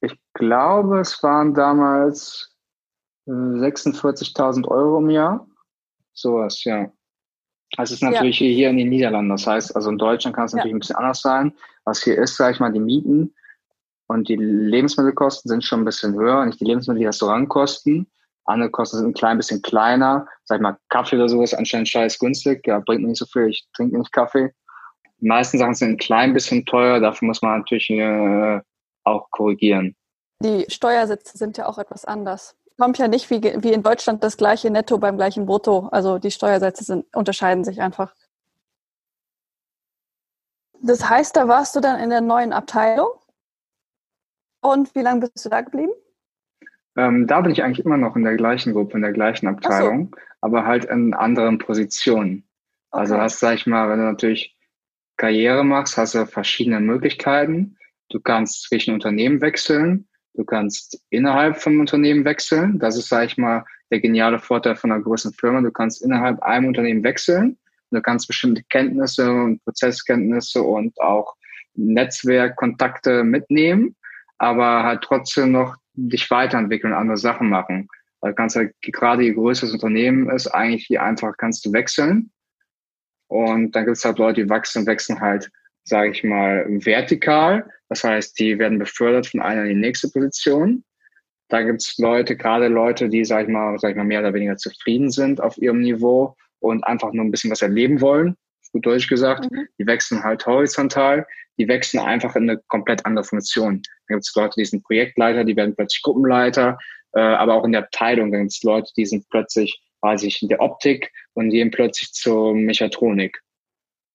Ich 0.01 0.17
glaube, 0.33 0.99
es 0.99 1.21
waren 1.23 1.53
damals 1.53 2.55
46.000 3.27 4.63
äh, 4.63 4.67
Euro 4.67 4.99
im 4.99 5.09
Jahr. 5.09 5.47
Sowas, 6.13 6.63
ja. 6.63 6.91
Es 7.77 7.91
ist 7.91 8.03
natürlich 8.03 8.39
ja. 8.39 8.47
hier 8.47 8.69
in 8.69 8.77
den 8.77 8.89
Niederlanden. 8.89 9.29
Das 9.29 9.47
heißt, 9.47 9.75
also 9.75 9.89
in 9.89 9.97
Deutschland 9.97 10.35
kann 10.35 10.45
es 10.45 10.53
natürlich 10.53 10.71
ja. 10.71 10.75
ein 10.75 10.79
bisschen 10.79 10.95
anders 10.97 11.21
sein. 11.21 11.53
Was 11.85 12.03
hier 12.03 12.17
ist, 12.17 12.35
sage 12.35 12.53
ich 12.53 12.59
mal, 12.59 12.71
die 12.71 12.79
Mieten 12.79 13.33
und 14.07 14.27
die 14.27 14.35
Lebensmittelkosten 14.35 15.47
sind 15.47 15.63
schon 15.63 15.81
ein 15.81 15.85
bisschen 15.85 16.13
höher. 16.15 16.45
Nicht 16.45 16.59
die 16.59 16.65
Lebensmittel, 16.65 16.99
die 16.99 17.05
Restaurantkosten. 17.05 18.11
Andere 18.45 18.69
Kosten 18.71 18.97
sind 18.97 19.07
ein 19.07 19.13
klein 19.13 19.37
bisschen 19.37 19.61
kleiner. 19.61 20.27
Sag 20.43 20.57
ich 20.57 20.61
mal, 20.61 20.77
Kaffee 20.89 21.15
oder 21.15 21.29
sowas 21.29 21.53
anscheinend 21.53 21.87
scheiß 21.87 22.19
günstig. 22.19 22.67
Ja, 22.67 22.79
bringt 22.79 23.03
mir 23.03 23.09
nicht 23.09 23.19
so 23.19 23.25
viel. 23.25 23.47
Ich 23.47 23.65
trinke 23.73 23.97
nicht 23.97 24.11
Kaffee. 24.11 24.53
Die 25.21 25.27
meisten 25.27 25.59
Sachen 25.59 25.75
sind 25.75 25.89
ein 25.91 25.97
klein 25.97 26.33
bisschen 26.33 26.65
teuer. 26.65 26.99
Dafür 26.99 27.27
muss 27.27 27.41
man 27.41 27.59
natürlich 27.59 27.89
äh, 27.91 28.59
auch 29.03 29.29
korrigieren. 29.29 29.95
Die 30.43 30.65
Steuersätze 30.67 31.37
sind 31.37 31.57
ja 31.57 31.67
auch 31.67 31.77
etwas 31.77 32.05
anders. 32.05 32.57
Kommt 32.79 32.97
ja 32.97 33.07
nicht 33.07 33.29
wie, 33.29 33.41
wie 33.41 33.73
in 33.73 33.83
Deutschland 33.83 34.23
das 34.23 34.37
gleiche 34.37 34.71
Netto 34.71 34.97
beim 34.97 35.17
gleichen 35.17 35.45
Brutto. 35.45 35.89
Also 35.91 36.17
die 36.17 36.31
Steuersätze 36.31 36.83
sind, 36.83 37.05
unterscheiden 37.15 37.63
sich 37.63 37.81
einfach. 37.81 38.15
Das 40.81 41.07
heißt, 41.07 41.35
da 41.35 41.47
warst 41.47 41.75
du 41.75 41.79
dann 41.79 41.99
in 41.99 42.09
der 42.09 42.21
neuen 42.21 42.53
Abteilung 42.53 43.09
und 44.61 44.95
wie 44.95 45.01
lange 45.01 45.21
bist 45.21 45.45
du 45.45 45.49
da 45.49 45.61
geblieben? 45.61 45.91
Ähm, 46.97 47.27
da 47.27 47.41
bin 47.41 47.51
ich 47.51 47.63
eigentlich 47.63 47.85
immer 47.85 47.97
noch 47.97 48.15
in 48.15 48.23
der 48.23 48.35
gleichen 48.35 48.73
Gruppe, 48.73 48.95
in 48.95 49.03
der 49.03 49.13
gleichen 49.13 49.47
Abteilung, 49.47 50.15
so. 50.15 50.21
aber 50.41 50.65
halt 50.65 50.85
in 50.85 51.13
anderen 51.13 51.59
Positionen. 51.59 52.47
Also 52.89 53.13
okay. 53.13 53.21
Also 53.21 53.23
hast, 53.23 53.39
sag 53.39 53.55
ich 53.55 53.67
mal, 53.67 53.89
wenn 53.89 53.99
du 53.99 54.05
natürlich 54.05 54.57
Karriere 55.21 55.63
machst, 55.63 55.97
hast 55.97 56.15
du 56.15 56.25
verschiedene 56.25 56.79
Möglichkeiten. 56.79 57.77
Du 58.09 58.19
kannst 58.19 58.63
zwischen 58.63 58.93
Unternehmen 58.93 59.39
wechseln, 59.41 60.07
du 60.33 60.43
kannst 60.43 61.01
innerhalb 61.09 61.57
von 61.57 61.79
Unternehmen 61.79 62.25
wechseln. 62.25 62.79
Das 62.79 62.97
ist, 62.97 63.09
sag 63.09 63.25
ich 63.25 63.37
mal, 63.37 63.63
der 63.91 63.99
geniale 63.99 64.39
Vorteil 64.39 64.75
von 64.75 64.91
einer 64.91 65.01
großen 65.01 65.33
Firma. 65.33 65.61
Du 65.61 65.71
kannst 65.71 66.03
innerhalb 66.03 66.41
einem 66.41 66.67
Unternehmen 66.67 67.03
wechseln. 67.03 67.57
Du 67.91 68.01
kannst 68.01 68.27
bestimmte 68.27 68.63
Kenntnisse 68.69 69.31
und 69.31 69.63
Prozesskenntnisse 69.63 70.61
und 70.61 70.99
auch 70.99 71.35
Netzwerkkontakte 71.75 73.23
mitnehmen 73.23 73.95
aber 74.41 74.83
halt 74.83 75.03
trotzdem 75.03 75.51
noch 75.51 75.75
dich 75.93 76.31
weiterentwickeln, 76.31 76.93
andere 76.93 77.17
Sachen 77.17 77.47
machen. 77.47 77.87
Weil 78.21 78.33
kannst 78.33 78.55
halt, 78.55 78.73
gerade 78.81 79.21
je 79.21 79.33
größer 79.33 79.67
das 79.67 79.73
Unternehmen 79.73 80.31
ist, 80.31 80.47
eigentlich 80.47 80.89
je 80.89 80.97
einfacher 80.97 81.35
kannst 81.37 81.63
du 81.63 81.73
wechseln. 81.73 82.31
Und 83.31 83.75
dann 83.75 83.85
gibt 83.85 83.97
es 83.97 84.05
halt 84.05 84.19
Leute, 84.19 84.43
die 84.43 84.49
wachsen 84.49 84.79
und 84.79 84.87
wechseln 84.87 85.19
halt, 85.19 85.49
sage 85.83 86.11
ich 86.11 86.23
mal, 86.23 86.65
vertikal. 86.67 87.65
Das 87.89 88.03
heißt, 88.03 88.37
die 88.39 88.59
werden 88.59 88.77
befördert 88.77 89.27
von 89.27 89.41
einer 89.41 89.63
in 89.63 89.69
die 89.69 89.75
nächste 89.75 90.09
Position. 90.09 90.83
Da 91.47 91.61
gibt 91.61 91.81
es 91.81 91.97
Leute, 91.97 92.35
gerade 92.35 92.67
Leute, 92.67 93.09
die, 93.09 93.23
sag 93.25 93.43
ich 93.43 93.49
mal, 93.49 93.77
sag 93.79 93.91
ich 93.91 93.97
mal, 93.97 94.03
mehr 94.03 94.19
oder 94.19 94.33
weniger 94.33 94.57
zufrieden 94.57 95.11
sind 95.11 95.41
auf 95.41 95.57
ihrem 95.57 95.81
Niveau 95.81 96.35
und 96.59 96.85
einfach 96.85 97.11
nur 97.13 97.25
ein 97.25 97.31
bisschen 97.31 97.51
was 97.51 97.61
erleben 97.61 98.01
wollen, 98.01 98.35
gut 98.71 98.85
Deutsch 98.85 99.07
gesagt. 99.07 99.49
Mhm. 99.51 99.67
Die 99.77 99.87
wechseln 99.87 100.23
halt 100.23 100.45
horizontal 100.45 101.25
die 101.61 101.67
wechseln 101.67 101.99
einfach 102.03 102.35
in 102.35 102.49
eine 102.49 102.59
komplett 102.67 103.05
andere 103.05 103.23
Funktion. 103.23 103.81
Da 104.07 104.15
gibt 104.15 104.27
es 104.27 104.35
Leute, 104.35 104.55
die 104.57 104.65
sind 104.65 104.83
Projektleiter, 104.83 105.43
die 105.43 105.55
werden 105.55 105.75
plötzlich 105.75 106.01
Gruppenleiter, 106.01 106.77
äh, 107.13 107.19
aber 107.19 107.53
auch 107.53 107.65
in 107.65 107.71
der 107.71 107.83
Abteilung 107.83 108.31
gibt 108.31 108.51
es 108.51 108.63
Leute, 108.63 108.91
die 108.97 109.05
sind 109.05 109.29
plötzlich, 109.29 109.79
weiß 110.01 110.23
ich, 110.23 110.41
in 110.41 110.49
der 110.49 110.61
Optik 110.61 111.11
und 111.33 111.49
gehen 111.49 111.71
plötzlich 111.71 112.11
zur 112.13 112.53
Mechatronik. 112.53 113.41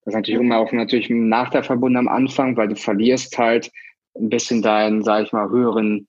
Das 0.05 0.13
ist 0.13 0.17
natürlich 0.17 0.41
immer 0.41 0.59
auch 0.59 0.73
natürlich 0.73 1.11
ein 1.11 1.29
Nachteil 1.29 1.65
verbunden 1.65 1.99
am 1.99 2.09
Anfang, 2.09 2.57
weil 2.57 2.69
du 2.69 2.77
verlierst 2.77 3.37
halt 3.39 3.71
ein 4.17 4.29
bisschen 4.29 4.63
deinen, 4.63 5.03
sag 5.03 5.25
ich 5.25 5.33
mal, 5.33 5.49
höheren, 5.51 6.09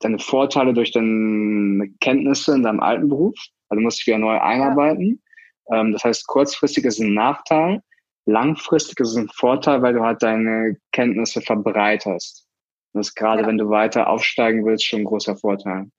deine 0.00 0.18
Vorteile 0.18 0.72
durch 0.72 0.92
deine 0.92 1.88
Kenntnisse 2.00 2.54
in 2.54 2.62
deinem 2.62 2.80
alten 2.80 3.08
Beruf. 3.08 3.34
Also 3.68 3.80
du 3.80 3.84
musst 3.84 4.00
dich 4.00 4.06
wieder 4.06 4.18
neu 4.18 4.38
einarbeiten. 4.38 5.20
Ja. 5.68 5.80
Ähm, 5.80 5.92
das 5.92 6.04
heißt, 6.04 6.26
kurzfristig 6.26 6.84
ist 6.84 7.00
ein 7.00 7.14
Nachteil, 7.14 7.82
langfristig 8.26 9.00
ist 9.00 9.10
es 9.10 9.16
ein 9.16 9.28
Vorteil, 9.28 9.82
weil 9.82 9.94
du 9.94 10.02
halt 10.02 10.22
deine 10.22 10.76
Kenntnisse 10.92 11.40
verbreiterst. 11.40 12.46
Das 12.92 13.08
ist 13.08 13.14
gerade, 13.14 13.42
ja. 13.42 13.48
wenn 13.48 13.58
du 13.58 13.68
weiter 13.68 14.08
aufsteigen 14.08 14.64
willst, 14.64 14.86
schon 14.86 15.00
ein 15.00 15.04
großer 15.04 15.36
Vorteil. 15.36 15.90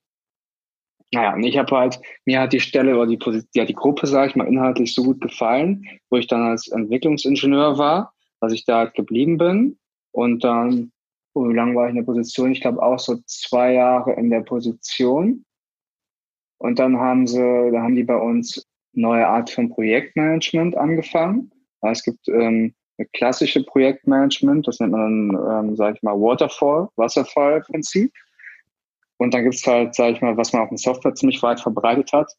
Naja, 1.12 1.34
und 1.34 1.42
ich 1.42 1.58
habe 1.58 1.76
halt, 1.76 2.00
mir 2.24 2.40
hat 2.40 2.52
die 2.52 2.60
Stelle 2.60 2.96
oder 2.96 3.06
die, 3.06 3.18
ja, 3.54 3.64
die 3.64 3.74
Gruppe, 3.74 4.06
sage 4.06 4.30
ich 4.30 4.36
mal, 4.36 4.46
inhaltlich 4.46 4.94
so 4.94 5.02
gut 5.02 5.20
gefallen, 5.20 5.84
wo 6.08 6.16
ich 6.16 6.28
dann 6.28 6.42
als 6.42 6.68
Entwicklungsingenieur 6.68 7.78
war, 7.78 8.12
dass 8.40 8.52
ich 8.52 8.64
da 8.64 8.78
halt 8.78 8.94
geblieben 8.94 9.36
bin. 9.36 9.78
Und 10.12 10.44
dann, 10.44 10.92
oh, 11.34 11.48
wie 11.48 11.54
lange 11.54 11.74
war 11.74 11.86
ich 11.86 11.90
in 11.90 11.96
der 11.96 12.04
Position? 12.04 12.52
Ich 12.52 12.60
glaube 12.60 12.82
auch 12.82 12.98
so 12.98 13.16
zwei 13.26 13.74
Jahre 13.74 14.12
in 14.12 14.30
der 14.30 14.40
Position. 14.40 15.44
Und 16.58 16.78
dann 16.78 16.98
haben 16.98 17.26
sie, 17.26 17.70
da 17.72 17.82
haben 17.82 17.96
die 17.96 18.04
bei 18.04 18.16
uns 18.16 18.66
neue 18.92 19.26
Art 19.26 19.50
von 19.50 19.70
Projektmanagement 19.70 20.76
angefangen. 20.76 21.50
Es 21.82 22.02
gibt 22.04 22.28
ähm, 22.28 22.74
klassische 23.14 23.64
Projektmanagement, 23.64 24.68
das 24.68 24.78
nennt 24.78 24.92
man 24.92 25.32
dann, 25.32 25.68
ähm, 25.68 25.76
sage 25.76 25.96
ich 25.96 26.02
mal, 26.02 26.20
Waterfall, 26.20 26.88
Wasserfallprinzip. 26.96 28.12
Und 29.20 29.34
dann 29.34 29.42
gibt 29.42 29.56
es 29.56 29.66
halt, 29.66 29.94
sage 29.94 30.12
ich 30.12 30.22
mal, 30.22 30.38
was 30.38 30.54
man 30.54 30.62
auf 30.62 30.70
dem 30.70 30.78
Software 30.78 31.14
ziemlich 31.14 31.42
weit 31.42 31.60
verbreitet 31.60 32.10
hat, 32.14 32.32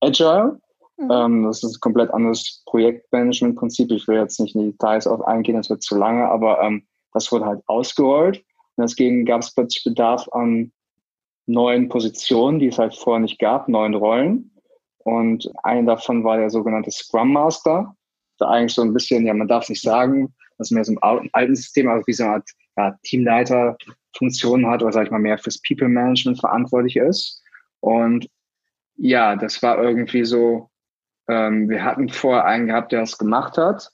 Agile. 0.00 0.58
Mhm. 0.96 1.10
Ähm, 1.10 1.44
das 1.44 1.62
ist 1.62 1.76
ein 1.76 1.80
komplett 1.80 2.10
anderes 2.10 2.64
Projektmanagement-Prinzip. 2.66 3.92
Ich 3.92 4.08
will 4.08 4.16
jetzt 4.16 4.40
nicht 4.40 4.56
in 4.56 4.62
die 4.62 4.70
Details 4.72 5.06
auf 5.06 5.24
eingehen, 5.24 5.54
das 5.54 5.70
wird 5.70 5.84
zu 5.84 5.96
lange, 5.96 6.28
aber 6.28 6.60
ähm, 6.62 6.84
das 7.12 7.30
wurde 7.30 7.46
halt 7.46 7.62
ausgerollt. 7.68 8.38
Und 8.74 8.82
deswegen 8.82 9.24
gab 9.24 9.42
es 9.42 9.54
plötzlich 9.54 9.84
Bedarf 9.84 10.28
an 10.32 10.72
neuen 11.46 11.88
Positionen, 11.88 12.58
die 12.58 12.66
es 12.66 12.78
halt 12.78 12.96
vorher 12.96 13.20
nicht 13.20 13.38
gab, 13.38 13.68
neuen 13.68 13.94
Rollen. 13.94 14.50
Und 15.04 15.48
eine 15.62 15.86
davon 15.86 16.24
war 16.24 16.38
der 16.38 16.50
sogenannte 16.50 16.90
Scrum 16.90 17.32
Master 17.32 17.94
da 18.38 18.48
eigentlich 18.48 18.74
so 18.74 18.82
ein 18.82 18.92
bisschen, 18.92 19.24
ja, 19.26 19.32
man 19.32 19.46
darf 19.46 19.62
es 19.62 19.70
nicht 19.70 19.82
sagen, 19.82 20.34
dass 20.58 20.72
mehr 20.72 20.84
so 20.84 20.92
im 20.92 20.98
alten 21.00 21.54
System, 21.54 21.88
also 21.88 22.04
wie 22.08 22.12
so 22.12 22.24
eine 22.24 22.32
Art 22.32 22.50
ja, 22.76 23.76
Teamleiter-Funktion 24.16 24.66
hat 24.66 24.82
oder 24.82 24.92
sag 24.92 25.06
ich 25.06 25.10
mal 25.10 25.18
mehr 25.18 25.38
fürs 25.38 25.60
People-Management 25.62 26.40
verantwortlich 26.40 26.96
ist. 26.96 27.42
Und 27.80 28.28
ja, 28.96 29.36
das 29.36 29.62
war 29.62 29.82
irgendwie 29.82 30.24
so, 30.24 30.70
ähm, 31.28 31.68
wir 31.68 31.84
hatten 31.84 32.08
vorher 32.08 32.44
einen 32.44 32.66
gehabt, 32.66 32.92
der 32.92 33.00
das 33.00 33.18
gemacht 33.18 33.58
hat, 33.58 33.90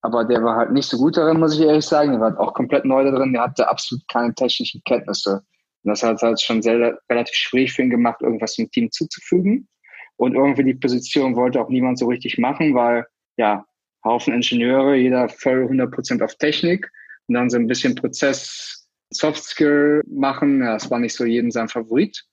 aber 0.00 0.24
der 0.24 0.42
war 0.42 0.56
halt 0.56 0.72
nicht 0.72 0.88
so 0.88 0.96
gut 0.96 1.16
darin, 1.16 1.40
muss 1.40 1.58
ich 1.58 1.66
ehrlich 1.66 1.84
sagen. 1.84 2.12
Der 2.12 2.20
war 2.20 2.30
halt 2.30 2.38
auch 2.38 2.54
komplett 2.54 2.84
neu 2.84 3.04
da 3.04 3.10
drin, 3.10 3.32
der 3.32 3.42
hatte 3.42 3.68
absolut 3.68 4.06
keine 4.08 4.34
technischen 4.34 4.82
Kenntnisse. 4.84 5.42
Und 5.82 5.90
das 5.90 6.02
hat 6.02 6.22
halt 6.22 6.40
schon 6.40 6.62
sehr, 6.62 6.98
relativ 7.10 7.34
schwierig 7.34 7.72
für 7.72 7.82
ihn 7.82 7.90
gemacht, 7.90 8.22
irgendwas 8.22 8.56
dem 8.56 8.70
Team 8.70 8.90
zuzufügen. 8.90 9.68
Und 10.16 10.34
irgendwie 10.34 10.64
die 10.64 10.74
Position 10.74 11.36
wollte 11.36 11.60
auch 11.60 11.68
niemand 11.68 11.98
so 11.98 12.06
richtig 12.06 12.38
machen, 12.38 12.74
weil 12.74 13.06
ja, 13.36 13.64
Haufen 14.02 14.32
Ingenieure, 14.32 14.94
jeder 14.94 15.28
voll 15.28 15.66
100% 15.66 16.22
auf 16.22 16.34
Technik 16.36 16.90
und 17.26 17.34
dann 17.34 17.50
so 17.50 17.58
ein 17.58 17.66
bisschen 17.66 17.94
Prozess, 17.94 18.85
Soft 19.12 19.42
Skill 19.42 20.02
machen. 20.06 20.62
Ja, 20.62 20.74
das 20.74 20.90
war 20.90 20.98
nicht 20.98 21.14
so 21.14 21.24
jedem 21.24 21.50
sein 21.50 21.68
Favorit. 21.68 22.24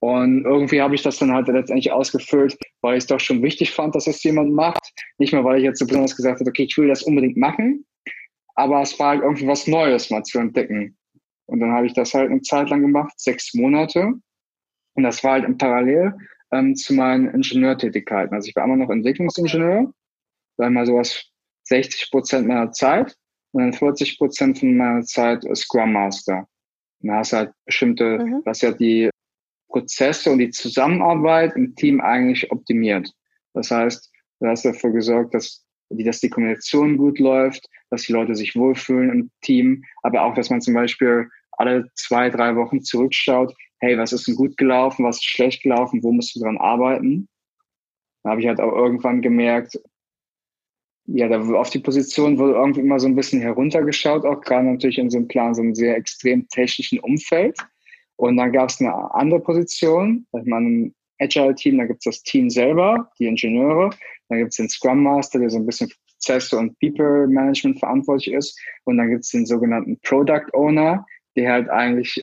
Und 0.00 0.44
irgendwie 0.46 0.80
habe 0.80 0.94
ich 0.94 1.02
das 1.02 1.18
dann 1.18 1.32
halt 1.32 1.48
letztendlich 1.48 1.92
ausgefüllt, 1.92 2.56
weil 2.80 2.96
ich 2.96 3.04
es 3.04 3.06
doch 3.06 3.20
schon 3.20 3.42
wichtig 3.42 3.72
fand, 3.72 3.94
dass 3.94 4.06
das 4.06 4.22
jemand 4.22 4.52
macht. 4.52 4.80
Nicht 5.18 5.32
mehr, 5.32 5.44
weil 5.44 5.58
ich 5.58 5.64
jetzt 5.64 5.78
so 5.78 5.86
besonders 5.86 6.16
gesagt 6.16 6.40
habe, 6.40 6.48
okay, 6.48 6.64
ich 6.64 6.76
will 6.78 6.88
das 6.88 7.02
unbedingt 7.02 7.36
machen, 7.36 7.84
aber 8.54 8.80
es 8.80 8.98
war 8.98 9.10
halt 9.10 9.22
irgendwie 9.22 9.46
was 9.46 9.66
Neues 9.66 10.10
mal 10.10 10.22
zu 10.22 10.38
entdecken. 10.38 10.96
Und 11.46 11.60
dann 11.60 11.72
habe 11.72 11.86
ich 11.86 11.92
das 11.92 12.14
halt 12.14 12.30
eine 12.30 12.40
Zeit 12.40 12.70
lang 12.70 12.80
gemacht, 12.80 13.12
sechs 13.16 13.52
Monate. 13.52 14.12
Und 14.94 15.02
das 15.02 15.22
war 15.22 15.32
halt 15.32 15.44
im 15.44 15.58
Parallel 15.58 16.14
ähm, 16.52 16.74
zu 16.74 16.94
meinen 16.94 17.28
Ingenieurtätigkeiten. 17.34 18.34
Also 18.34 18.48
ich 18.48 18.56
war 18.56 18.64
immer 18.64 18.76
noch 18.76 18.90
Entwicklungsingenieur, 18.90 19.92
sag 20.56 20.70
mal 20.70 20.86
sowas 20.86 21.30
60 21.64 22.10
Prozent 22.10 22.48
meiner 22.48 22.72
Zeit 22.72 23.14
und 23.52 23.62
dann 23.62 23.72
40 23.72 24.18
Prozent 24.18 24.58
von 24.58 24.76
meiner 24.76 25.02
Zeit 25.02 25.44
Scrum 25.54 25.92
Master. 25.92 26.46
Und 27.02 27.08
da 27.08 27.16
hast 27.16 27.32
du 27.32 27.36
halt 27.38 27.52
bestimmte, 27.64 28.18
mhm. 28.18 28.42
was 28.44 28.60
ja 28.60 28.72
die 28.72 29.10
Prozesse 29.68 30.30
und 30.30 30.38
die 30.38 30.50
Zusammenarbeit 30.50 31.54
im 31.56 31.74
Team 31.74 32.00
eigentlich 32.00 32.50
optimiert. 32.50 33.10
Das 33.54 33.70
heißt, 33.70 34.10
du 34.40 34.46
hast 34.46 34.64
dafür 34.64 34.90
gesorgt, 34.90 35.34
dass 35.34 35.64
die, 35.90 36.04
dass 36.04 36.20
die 36.20 36.28
Kommunikation 36.28 36.96
gut 36.96 37.18
läuft, 37.18 37.66
dass 37.90 38.02
die 38.02 38.12
Leute 38.12 38.34
sich 38.34 38.54
wohlfühlen 38.54 39.10
im 39.10 39.30
Team, 39.42 39.84
aber 40.02 40.22
auch, 40.22 40.34
dass 40.34 40.50
man 40.50 40.60
zum 40.60 40.74
Beispiel 40.74 41.28
alle 41.52 41.90
zwei, 41.94 42.30
drei 42.30 42.54
Wochen 42.56 42.82
zurückschaut, 42.82 43.54
hey, 43.80 43.98
was 43.98 44.12
ist 44.12 44.28
denn 44.28 44.36
gut 44.36 44.56
gelaufen, 44.56 45.04
was 45.04 45.16
ist 45.16 45.24
schlecht 45.24 45.62
gelaufen, 45.62 46.02
wo 46.02 46.12
musst 46.12 46.34
du 46.34 46.40
dran 46.40 46.58
arbeiten? 46.58 47.28
Da 48.22 48.30
habe 48.30 48.40
ich 48.40 48.46
halt 48.46 48.60
auch 48.60 48.72
irgendwann 48.72 49.22
gemerkt, 49.22 49.78
ja, 51.12 51.28
da 51.28 51.40
auf 51.54 51.70
die 51.70 51.78
Position 51.78 52.38
wurde 52.38 52.54
irgendwie 52.54 52.80
immer 52.80 53.00
so 53.00 53.06
ein 53.06 53.16
bisschen 53.16 53.40
heruntergeschaut, 53.40 54.24
auch 54.24 54.40
gerade 54.40 54.66
natürlich 54.66 54.98
in 54.98 55.10
so 55.10 55.18
einem 55.18 55.28
Plan, 55.28 55.54
so 55.54 55.62
einem 55.62 55.74
sehr 55.74 55.96
extrem 55.96 56.48
technischen 56.48 57.00
Umfeld. 57.00 57.58
Und 58.16 58.36
dann 58.36 58.52
gab 58.52 58.68
es 58.68 58.80
eine 58.80 58.92
andere 59.14 59.40
Position, 59.40 60.26
sag 60.32 60.46
mal, 60.46 60.60
ein 60.60 60.94
Agile-Team, 61.18 61.78
da 61.78 61.86
gibt 61.86 62.00
es 62.00 62.16
das 62.16 62.22
Team 62.22 62.50
selber, 62.50 63.10
die 63.18 63.26
Ingenieure, 63.26 63.90
dann 64.28 64.38
gibt 64.38 64.50
es 64.50 64.56
den 64.56 64.68
Scrum 64.68 65.02
Master, 65.02 65.38
der 65.38 65.50
so 65.50 65.58
ein 65.58 65.66
bisschen 65.66 65.88
für 65.88 65.96
Prozesse 66.20 66.58
und 66.58 66.78
People 66.78 67.26
Management 67.26 67.78
verantwortlich 67.78 68.34
ist. 68.34 68.58
Und 68.84 68.98
dann 68.98 69.10
gibt 69.10 69.24
es 69.24 69.30
den 69.30 69.46
sogenannten 69.46 69.98
Product 70.00 70.46
Owner, 70.52 71.04
der 71.36 71.52
halt 71.52 71.70
eigentlich 71.70 72.20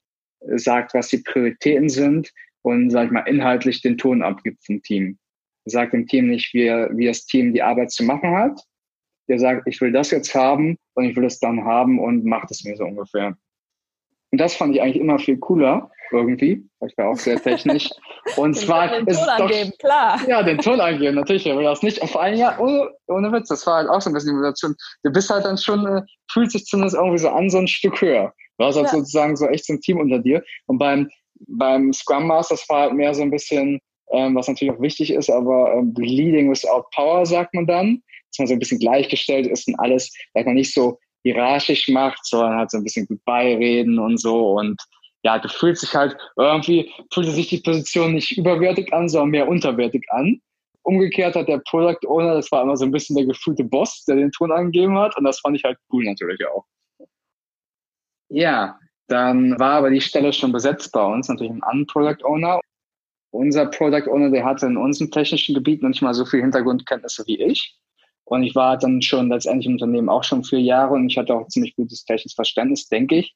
sagt, 0.55 0.93
was 0.93 1.09
die 1.09 1.17
Prioritäten 1.17 1.89
sind 1.89 2.31
und, 2.61 2.91
sag 2.91 3.07
ich 3.07 3.11
mal, 3.11 3.21
inhaltlich 3.21 3.81
den 3.81 3.97
Ton 3.97 4.21
abgibt 4.21 4.63
vom 4.65 4.81
Team. 4.83 5.17
Sagt 5.65 5.93
dem 5.93 6.07
Team 6.07 6.27
nicht, 6.27 6.53
wie, 6.53 6.69
wie 6.69 7.07
das 7.07 7.25
Team 7.25 7.53
die 7.53 7.61
Arbeit 7.61 7.91
zu 7.91 8.03
machen 8.03 8.31
hat. 8.31 8.61
Der 9.27 9.39
sagt, 9.39 9.67
ich 9.67 9.81
will 9.81 9.91
das 9.91 10.11
jetzt 10.11 10.33
haben 10.33 10.77
und 10.93 11.05
ich 11.05 11.15
will 11.15 11.25
es 11.25 11.39
dann 11.39 11.65
haben 11.65 11.99
und 11.99 12.25
macht 12.25 12.51
es 12.51 12.63
mir 12.63 12.75
so 12.75 12.85
ungefähr. 12.85 13.37
Und 14.31 14.41
das 14.41 14.55
fand 14.55 14.75
ich 14.75 14.81
eigentlich 14.81 15.01
immer 15.01 15.19
viel 15.19 15.37
cooler, 15.37 15.89
irgendwie. 16.11 16.67
Ich 16.85 16.97
war 16.97 17.09
auch 17.09 17.17
sehr 17.17 17.41
technisch. 17.41 17.89
Und 18.35 18.55
zwar 18.55 18.89
den 18.89 19.07
ist 19.07 19.17
Ton 19.17 19.27
doch, 19.37 19.45
angeben, 19.45 19.71
klar. 19.79 20.19
Ja, 20.27 20.43
den 20.43 20.57
Ton 20.57 20.81
angeben, 20.81 21.15
natürlich. 21.15 21.49
Aber 21.49 21.63
das 21.63 21.81
nicht 21.81 22.01
auf 22.01 22.15
ein 22.17 22.37
Jahr, 22.37 22.59
ohne, 22.59 22.89
ohne 23.07 23.31
Witz. 23.31 23.47
Das 23.47 23.65
war 23.65 23.77
halt 23.77 23.89
auch 23.89 24.01
so 24.01 24.09
ein 24.09 24.13
bisschen 24.13 24.29
die 24.29 24.35
Motivation. 24.35 24.75
Du 25.03 25.11
bist 25.11 25.29
halt 25.29 25.45
dann 25.45 25.57
schon, 25.57 25.85
äh, 25.85 26.01
fühlt 26.31 26.51
sich 26.51 26.65
zumindest 26.65 26.97
irgendwie 26.97 27.17
so 27.17 27.29
an, 27.29 27.49
so 27.49 27.57
ein 27.57 27.67
Stück 27.67 28.01
höher. 28.01 28.33
Du 28.57 28.65
hast 28.65 28.75
halt 28.75 28.87
ja. 28.87 28.91
sozusagen 28.91 29.35
so 29.35 29.47
echt 29.47 29.65
so 29.65 29.73
ein 29.73 29.81
Team 29.81 29.99
unter 29.99 30.19
dir. 30.19 30.43
Und 30.65 30.77
beim, 30.77 31.09
beim 31.47 31.93
Scrum 31.93 32.27
Master, 32.27 32.55
das 32.55 32.67
war 32.69 32.81
halt 32.81 32.93
mehr 32.93 33.13
so 33.13 33.21
ein 33.21 33.31
bisschen, 33.31 33.79
ähm, 34.11 34.35
was 34.35 34.47
natürlich 34.47 34.73
auch 34.73 34.81
wichtig 34.81 35.11
ist, 35.11 35.29
aber 35.29 35.73
ähm, 35.73 35.93
Leading 35.97 36.51
without 36.51 36.85
Power, 36.93 37.25
sagt 37.25 37.53
man 37.53 37.65
dann. 37.65 38.03
Dass 38.37 38.39
man 38.39 38.47
so 38.47 38.53
ein 38.53 38.59
bisschen 38.59 38.79
gleichgestellt 38.79 39.47
ist 39.47 39.67
und 39.67 39.75
alles, 39.79 40.13
dass 40.33 40.45
man 40.45 40.55
nicht 40.55 40.73
so 40.73 40.99
hierarchisch 41.23 41.87
macht, 41.89 42.23
sondern 42.25 42.57
halt 42.57 42.71
so 42.71 42.77
ein 42.77 42.83
bisschen 42.83 43.07
gut 43.07 43.23
beireden 43.25 43.97
und 43.97 44.19
so. 44.19 44.51
Und 44.51 44.79
ja, 45.23 45.39
du 45.39 45.49
fühlst 45.49 45.81
dich 45.81 45.95
halt 45.95 46.15
irgendwie, 46.37 46.91
fühlte 47.11 47.31
sich 47.31 47.47
die 47.49 47.57
Position 47.57 48.13
nicht 48.13 48.37
überwertig 48.37 48.93
an, 48.93 49.09
sondern 49.09 49.31
mehr 49.31 49.47
unterwertig 49.47 50.05
an. 50.09 50.39
Umgekehrt 50.83 51.35
hat 51.35 51.49
der 51.49 51.61
Product 51.69 52.07
Owner, 52.07 52.35
das 52.35 52.51
war 52.51 52.63
immer 52.63 52.77
so 52.77 52.85
ein 52.85 52.91
bisschen 52.91 53.15
der 53.15 53.25
gefühlte 53.25 53.63
Boss, 53.63 54.05
der 54.05 54.15
den 54.15 54.31
Ton 54.31 54.51
angegeben 54.51 54.97
hat. 54.97 55.17
Und 55.17 55.25
das 55.25 55.39
fand 55.39 55.57
ich 55.57 55.63
halt 55.63 55.77
cool 55.91 56.05
natürlich 56.05 56.39
auch. 56.47 56.65
Ja, 58.29 58.79
dann 59.07 59.59
war 59.59 59.73
aber 59.73 59.89
die 59.89 60.01
Stelle 60.01 60.31
schon 60.31 60.51
besetzt 60.51 60.91
bei 60.91 61.03
uns, 61.03 61.27
natürlich 61.27 61.51
ein 61.51 61.63
anderen 61.63 61.87
Product 61.87 62.23
Owner. 62.25 62.59
Unser 63.31 63.65
Product 63.65 64.09
Owner, 64.09 64.29
der 64.29 64.45
hatte 64.45 64.67
in 64.67 64.77
unserem 64.77 65.11
technischen 65.11 65.55
Gebiet 65.55 65.81
noch 65.81 65.89
nicht 65.89 66.01
mal 66.01 66.13
so 66.13 66.25
viel 66.25 66.41
Hintergrundkenntnisse 66.41 67.25
wie 67.27 67.41
ich. 67.41 67.77
Und 68.29 68.43
ich 68.43 68.55
war 68.55 68.77
dann 68.77 69.01
schon 69.01 69.29
letztendlich 69.29 69.67
im 69.67 69.73
Unternehmen 69.73 70.09
auch 70.09 70.23
schon 70.23 70.43
vier 70.43 70.59
Jahre 70.59 70.95
und 70.95 71.09
ich 71.09 71.17
hatte 71.17 71.33
auch 71.33 71.47
ziemlich 71.47 71.75
gutes 71.77 72.03
technisches 72.03 72.33
Verständnis, 72.33 72.89
denke 72.89 73.19
ich. 73.19 73.33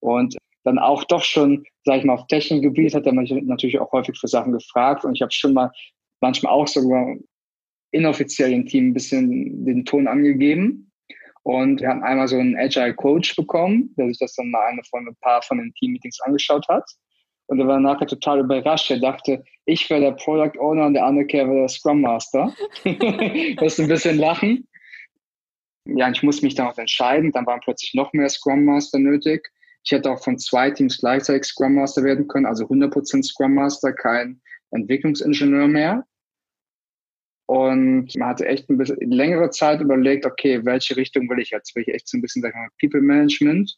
Und 0.00 0.36
dann 0.64 0.78
auch 0.78 1.02
doch 1.04 1.22
schon, 1.22 1.64
sage 1.84 2.00
ich 2.00 2.04
mal, 2.04 2.12
auf 2.12 2.26
Technikgebiet 2.26 2.94
hat 2.94 3.06
er 3.06 3.14
mich 3.14 3.30
natürlich 3.30 3.78
auch 3.78 3.90
häufig 3.92 4.18
für 4.18 4.28
Sachen 4.28 4.52
gefragt 4.52 5.04
und 5.04 5.14
ich 5.14 5.22
habe 5.22 5.32
schon 5.32 5.54
mal 5.54 5.70
manchmal 6.20 6.52
auch 6.52 6.68
sogar 6.68 7.16
inoffiziell 7.90 8.52
im 8.52 8.66
Team 8.66 8.88
ein 8.88 8.94
bisschen 8.94 9.64
den 9.64 9.84
Ton 9.86 10.06
angegeben. 10.06 10.92
Und 11.42 11.80
wir 11.80 11.88
hatten 11.88 12.02
einmal 12.02 12.28
so 12.28 12.36
einen 12.36 12.56
Agile 12.56 12.94
Coach 12.94 13.36
bekommen, 13.36 13.94
der 13.96 14.08
sich 14.08 14.18
das 14.18 14.34
dann 14.34 14.50
mal 14.50 14.66
eine 14.66 14.82
von 14.84 15.08
ein 15.08 15.16
paar 15.22 15.40
von 15.40 15.56
den 15.56 15.72
Team-Meetings 15.74 16.20
angeschaut 16.20 16.66
hat. 16.68 16.84
Und 17.46 17.60
er 17.60 17.66
war 17.66 17.80
nachher 17.80 18.06
total 18.06 18.40
überrascht. 18.40 18.90
Er 18.90 18.98
dachte, 18.98 19.42
ich 19.66 19.88
wäre 19.88 20.00
der 20.00 20.12
Product 20.12 20.58
Owner 20.58 20.86
und 20.86 20.94
der 20.94 21.04
andere 21.04 21.26
Kerl 21.26 21.48
wäre 21.48 21.60
der 21.60 21.68
Scrum 21.68 22.00
Master. 22.00 22.54
ist 22.84 23.80
ein 23.80 23.88
bisschen 23.88 24.18
lachen. 24.18 24.68
Ja, 25.86 26.10
ich 26.10 26.22
musste 26.22 26.44
mich 26.44 26.54
dann 26.54 26.68
auch 26.68 26.78
entscheiden. 26.78 27.32
Dann 27.32 27.46
waren 27.46 27.60
plötzlich 27.60 27.94
noch 27.94 28.12
mehr 28.12 28.28
Scrum 28.28 28.64
Master 28.64 28.98
nötig. 28.98 29.48
Ich 29.84 29.92
hätte 29.92 30.10
auch 30.10 30.22
von 30.22 30.38
zwei 30.38 30.70
Teams 30.70 30.98
gleichzeitig 30.98 31.44
Scrum 31.44 31.74
Master 31.74 32.02
werden 32.02 32.26
können, 32.26 32.46
also 32.46 32.64
100% 32.64 33.22
Scrum 33.22 33.54
Master, 33.54 33.92
kein 33.92 34.40
Entwicklungsingenieur 34.70 35.68
mehr. 35.68 36.06
Und 37.46 38.16
man 38.16 38.28
hatte 38.28 38.46
echt 38.46 38.70
ein 38.70 38.78
bisschen 38.78 38.96
längere 39.10 39.50
Zeit 39.50 39.82
überlegt, 39.82 40.24
okay, 40.24 40.64
welche 40.64 40.96
Richtung 40.96 41.28
will 41.28 41.38
ich 41.38 41.50
jetzt? 41.50 41.76
Will 41.76 41.84
ich 41.86 41.94
echt 41.94 42.08
so 42.08 42.16
ein 42.16 42.22
bisschen, 42.22 42.40
sagen 42.40 42.70
People 42.80 43.02
Management, 43.02 43.76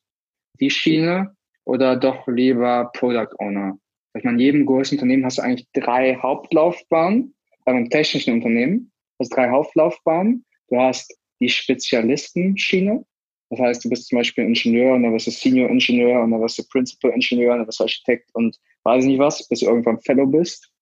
die 0.61 0.71
Schiene 0.71 1.35
oder 1.65 1.97
doch 1.97 2.29
lieber 2.29 2.91
Product 2.95 3.35
Owner? 3.39 3.77
Ich 4.17 4.25
meine, 4.25 4.37
in 4.37 4.45
jedem 4.45 4.67
größeren 4.67 4.99
Unternehmen 4.99 5.25
hast 5.25 5.39
du 5.39 5.43
eigentlich 5.43 5.69
drei 5.73 6.17
Hauptlaufbahnen, 6.17 7.35
beim 7.65 7.77
einem 7.77 7.91
technischen 7.91 8.35
Unternehmen 8.35 8.93
hast 9.19 9.33
du 9.33 9.37
drei 9.37 9.51
Hauptlaufbahnen. 9.51 10.45
Du 10.69 10.79
hast 10.79 11.17
die 11.41 11.49
Spezialistenschiene. 11.49 13.05
Das 13.51 13.61
heißt, 13.61 13.85
du 13.85 13.91
bist 13.91 14.09
zum 14.09 14.19
Beispiel 14.19 14.45
Ingenieur 14.45 14.95
und 14.95 15.05
dann 15.05 15.13
wirst 15.13 15.29
du 15.29 15.31
Senior 15.31 15.71
Ingenieur 15.71 16.23
und 16.23 16.33
dann 16.33 16.41
wirst 16.41 16.59
du 16.59 16.65
Principal 16.69 17.13
Ingenieur 17.13 17.53
und 17.53 17.59
dann 17.61 17.67
wirst 17.69 17.79
du 17.79 17.85
Architekt 17.85 18.35
und 18.35 18.59
weiß 18.83 19.05
nicht 19.05 19.19
was, 19.19 19.47
bis 19.49 19.61
du 19.61 19.67
irgendwann 19.67 20.01
Fellow 20.01 20.27
bist. 20.27 20.73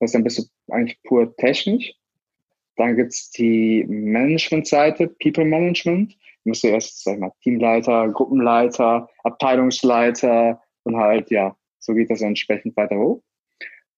Heißt, 0.00 0.14
dann 0.14 0.24
bist 0.24 0.38
du 0.38 0.72
eigentlich 0.72 0.98
pur 1.02 1.34
technisch. 1.36 1.92
Dann 2.76 2.96
gibt's 2.96 3.30
die 3.30 3.84
Management-Seite, 3.86 5.08
People 5.20 5.44
Management. 5.44 6.14
Du 6.44 6.48
musst 6.48 6.64
du 6.64 6.68
erst, 6.68 7.04
sag 7.04 7.20
mal, 7.20 7.32
Teamleiter, 7.42 8.08
Gruppenleiter, 8.08 9.08
Abteilungsleiter 9.22 10.60
und 10.84 10.96
halt, 10.96 11.30
ja, 11.30 11.54
so 11.82 11.94
geht 11.94 12.10
das 12.10 12.22
entsprechend 12.22 12.76
weiter 12.76 12.96
hoch. 12.96 13.22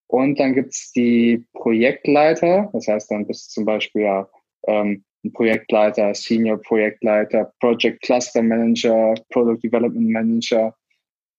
Und 0.06 0.38
dann 0.38 0.54
gibt's 0.54 0.92
die 0.92 1.46
Projektleiter, 1.54 2.70
das 2.72 2.88
heißt, 2.88 3.10
dann 3.10 3.26
bist 3.26 3.50
du 3.50 3.54
zum 3.54 3.64
Beispiel 3.64 4.02
ja 4.02 4.28
ähm, 4.66 5.04
ein 5.24 5.32
Projektleiter, 5.32 6.14
Senior 6.14 6.60
Projektleiter, 6.60 7.52
Project 7.60 8.02
Cluster 8.02 8.42
Manager, 8.42 9.14
Product 9.30 9.58
Development 9.62 10.08
Manager, 10.08 10.76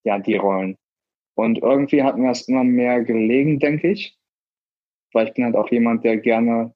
ja, 0.04 0.20
die 0.20 0.36
Rollen. 0.36 0.78
Und 1.36 1.60
irgendwie 1.60 2.02
hat 2.02 2.18
mir 2.18 2.30
das 2.30 2.48
immer 2.48 2.64
mehr 2.64 3.04
gelegen, 3.04 3.60
denke 3.60 3.92
ich. 3.92 4.18
Weil 5.14 5.28
ich 5.28 5.34
bin 5.34 5.46
halt 5.46 5.56
auch 5.56 5.70
jemand, 5.70 6.04
der 6.04 6.18
gerne 6.18 6.74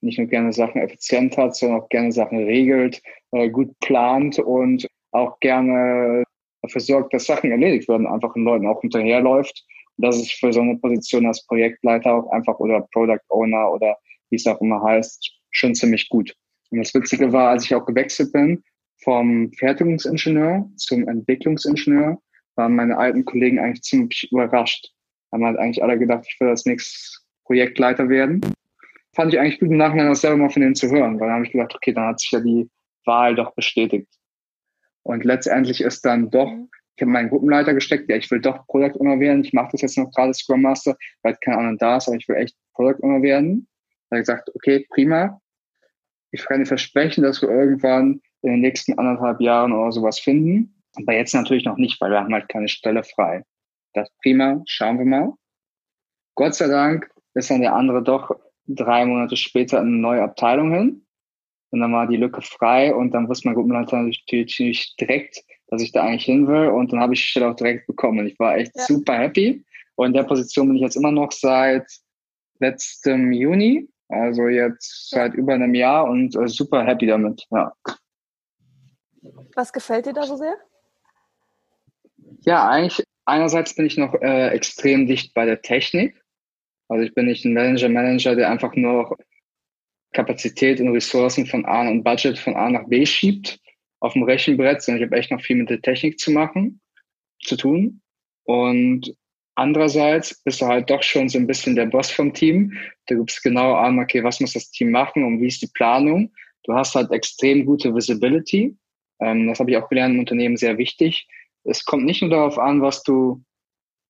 nicht 0.00 0.18
nur 0.18 0.28
gerne 0.28 0.52
Sachen 0.52 0.80
effizient 0.80 1.36
hat, 1.36 1.56
sondern 1.56 1.80
auch 1.80 1.88
gerne 1.88 2.12
Sachen 2.12 2.44
regelt, 2.44 3.02
äh, 3.32 3.48
gut 3.50 3.78
plant 3.80 4.38
und 4.38 4.86
auch 5.10 5.40
gerne 5.40 6.24
dafür 6.68 6.80
sorgt, 6.80 7.14
dass 7.14 7.26
Sachen 7.26 7.50
erledigt 7.50 7.88
werden, 7.88 8.06
einfach 8.06 8.32
den 8.34 8.44
Leuten 8.44 8.66
auch 8.66 8.80
hinterherläuft. 8.80 9.64
Und 9.96 10.06
das 10.06 10.16
ist 10.16 10.32
für 10.32 10.52
so 10.52 10.60
eine 10.60 10.76
Position 10.78 11.26
als 11.26 11.44
Projektleiter 11.46 12.14
auch 12.14 12.30
einfach 12.30 12.58
oder 12.58 12.86
Product 12.92 13.20
Owner 13.28 13.72
oder 13.72 13.96
wie 14.30 14.36
es 14.36 14.46
auch 14.46 14.60
immer 14.60 14.82
heißt, 14.82 15.30
schon 15.50 15.74
ziemlich 15.74 16.08
gut. 16.08 16.34
Und 16.70 16.78
das 16.78 16.94
Witzige 16.94 17.32
war, 17.32 17.50
als 17.50 17.64
ich 17.64 17.74
auch 17.74 17.86
gewechselt 17.86 18.32
bin 18.32 18.62
vom 19.02 19.50
Fertigungsingenieur 19.52 20.68
zum 20.76 21.08
Entwicklungsingenieur, 21.08 22.18
waren 22.56 22.76
meine 22.76 22.98
alten 22.98 23.24
Kollegen 23.24 23.58
eigentlich 23.58 23.82
ziemlich 23.82 24.28
überrascht. 24.30 24.92
Haben 25.32 25.44
halt 25.44 25.58
eigentlich 25.58 25.82
alle 25.82 25.98
gedacht, 25.98 26.26
ich 26.28 26.38
will 26.40 26.48
als 26.48 26.66
nächstes 26.66 27.24
Projektleiter 27.44 28.08
werden 28.08 28.40
fand 29.18 29.34
ich 29.34 29.40
eigentlich 29.40 29.58
gut 29.58 29.70
im 29.70 29.78
Nachhinein 29.78 30.12
auch 30.12 30.14
selber 30.14 30.36
mal 30.36 30.50
von 30.50 30.62
denen 30.62 30.76
zu 30.76 30.88
hören, 30.88 31.18
weil 31.18 31.26
dann 31.26 31.36
habe 31.36 31.44
ich 31.44 31.50
gedacht, 31.50 31.74
okay, 31.74 31.92
dann 31.92 32.06
hat 32.06 32.20
sich 32.20 32.30
ja 32.30 32.38
die 32.38 32.70
Wahl 33.04 33.34
doch 33.34 33.52
bestätigt. 33.52 34.06
Und 35.08 35.24
letztendlich 35.24 35.80
ist 35.80 36.04
dann 36.04 36.30
doch, 36.30 36.50
mhm. 36.50 36.68
ich 36.94 37.00
habe 37.00 37.10
meinen 37.10 37.30
Gruppenleiter 37.30 37.72
gesteckt, 37.72 38.10
ja, 38.10 38.16
ich 38.16 38.30
will 38.30 38.42
doch 38.42 38.66
Product 38.66 39.00
Owner 39.00 39.18
werden. 39.18 39.42
Ich 39.42 39.54
mache 39.54 39.70
das 39.72 39.80
jetzt 39.80 39.96
noch 39.96 40.10
gerade 40.10 40.34
Scrum 40.34 40.60
Master, 40.60 40.98
weil 41.22 41.34
kein 41.40 41.54
anderen 41.54 41.78
da 41.78 41.96
ist, 41.96 42.08
aber 42.08 42.18
ich 42.18 42.28
will 42.28 42.36
echt 42.36 42.54
Product 42.74 43.02
Owner 43.02 43.22
werden. 43.22 43.66
Da 44.10 44.16
habe 44.16 44.20
ich 44.20 44.26
gesagt, 44.26 44.50
okay, 44.54 44.86
prima. 44.90 45.40
Ich 46.30 46.44
kann 46.44 46.60
dir 46.60 46.66
versprechen, 46.66 47.24
dass 47.24 47.40
wir 47.40 47.48
irgendwann 47.48 48.20
in 48.42 48.50
den 48.50 48.60
nächsten 48.60 48.98
anderthalb 48.98 49.40
Jahren 49.40 49.72
oder 49.72 49.92
sowas 49.92 50.20
finden. 50.20 50.82
Aber 50.96 51.14
jetzt 51.14 51.34
natürlich 51.34 51.64
noch 51.64 51.78
nicht, 51.78 51.98
weil 52.02 52.10
wir 52.10 52.20
haben 52.20 52.34
halt 52.34 52.50
keine 52.50 52.68
Stelle 52.68 53.02
frei. 53.02 53.44
Das 53.94 54.10
prima, 54.22 54.62
schauen 54.66 54.98
wir 54.98 55.06
mal. 55.06 55.32
Gott 56.34 56.54
sei 56.54 56.66
Dank 56.66 57.10
ist 57.32 57.50
dann 57.50 57.62
der 57.62 57.74
andere 57.74 58.02
doch 58.02 58.38
drei 58.66 59.06
Monate 59.06 59.38
später 59.38 59.80
in 59.80 59.86
eine 59.86 59.96
neue 59.96 60.22
Abteilung 60.22 60.70
hin. 60.70 61.06
Und 61.70 61.80
dann 61.80 61.92
war 61.92 62.06
die 62.06 62.16
Lücke 62.16 62.40
frei 62.40 62.94
und 62.94 63.12
dann 63.12 63.28
wusste 63.28 63.48
mein 63.48 63.54
Gruppenleiter 63.54 63.96
natürlich 63.96 64.96
direkt, 64.96 65.44
dass 65.68 65.82
ich 65.82 65.92
da 65.92 66.02
eigentlich 66.02 66.24
hin 66.24 66.46
will. 66.46 66.68
Und 66.68 66.92
dann 66.92 67.00
habe 67.00 67.14
ich 67.14 67.20
die 67.20 67.26
Stelle 67.26 67.50
auch 67.50 67.56
direkt 67.56 67.86
bekommen. 67.86 68.20
Und 68.20 68.26
ich 68.26 68.38
war 68.38 68.56
echt 68.56 68.72
ja. 68.74 68.84
super 68.84 69.18
happy. 69.18 69.64
Und 69.96 70.08
in 70.08 70.12
der 70.14 70.22
Position 70.22 70.68
bin 70.68 70.76
ich 70.76 70.82
jetzt 70.82 70.96
immer 70.96 71.12
noch 71.12 71.32
seit 71.32 71.86
letztem 72.60 73.32
Juni, 73.32 73.88
also 74.08 74.48
jetzt 74.48 75.10
seit 75.10 75.34
über 75.34 75.54
einem 75.54 75.74
Jahr 75.74 76.08
und 76.08 76.34
äh, 76.36 76.48
super 76.48 76.84
happy 76.84 77.06
damit. 77.06 77.44
Ja. 77.50 77.72
Was 79.54 79.72
gefällt 79.72 80.06
dir 80.06 80.12
da 80.12 80.22
so 80.22 80.36
sehr? 80.36 80.56
Ja, 82.42 82.68
eigentlich 82.68 83.04
einerseits 83.24 83.74
bin 83.74 83.86
ich 83.86 83.96
noch 83.96 84.14
äh, 84.14 84.48
extrem 84.48 85.06
dicht 85.06 85.34
bei 85.34 85.44
der 85.44 85.62
Technik. 85.62 86.22
Also 86.88 87.04
ich 87.04 87.14
bin 87.14 87.26
nicht 87.26 87.44
ein 87.44 87.52
Manager-Manager, 87.52 88.34
der 88.34 88.50
einfach 88.50 88.74
nur 88.74 89.16
Kapazität 90.12 90.80
und 90.80 90.88
Ressourcen 90.88 91.46
von 91.46 91.64
A 91.66 91.88
und 91.88 92.02
Budget 92.02 92.38
von 92.38 92.56
A 92.56 92.70
nach 92.70 92.88
B 92.88 93.04
schiebt 93.04 93.60
auf 94.00 94.12
dem 94.12 94.22
Rechenbrett, 94.22 94.82
sondern 94.82 95.02
ich 95.02 95.08
habe 95.08 95.18
echt 95.18 95.30
noch 95.30 95.40
viel 95.40 95.56
mit 95.56 95.70
der 95.70 95.80
Technik 95.80 96.18
zu 96.18 96.30
machen, 96.30 96.80
zu 97.42 97.56
tun. 97.56 98.00
Und 98.44 99.14
andererseits 99.54 100.42
bist 100.42 100.60
du 100.60 100.66
halt 100.66 100.88
doch 100.88 101.02
schon 101.02 101.28
so 101.28 101.38
ein 101.38 101.46
bisschen 101.46 101.76
der 101.76 101.86
Boss 101.86 102.10
vom 102.10 102.32
Team. 102.32 102.72
Du 103.06 103.18
gibst 103.18 103.42
genau 103.42 103.74
an, 103.74 103.98
okay, 103.98 104.22
was 104.24 104.40
muss 104.40 104.54
das 104.54 104.70
Team 104.70 104.90
machen 104.90 105.24
und 105.24 105.40
wie 105.40 105.48
ist 105.48 105.62
die 105.62 105.70
Planung. 105.74 106.32
Du 106.64 106.74
hast 106.74 106.94
halt 106.94 107.10
extrem 107.10 107.66
gute 107.66 107.94
Visibility. 107.94 108.76
Ähm, 109.20 109.48
das 109.48 109.60
habe 109.60 109.70
ich 109.70 109.76
auch 109.76 109.88
gelernt 109.88 110.14
im 110.14 110.20
Unternehmen 110.20 110.56
sehr 110.56 110.78
wichtig. 110.78 111.28
Es 111.64 111.84
kommt 111.84 112.04
nicht 112.04 112.22
nur 112.22 112.30
darauf 112.30 112.58
an, 112.58 112.80
was 112.82 113.02
du 113.02 113.42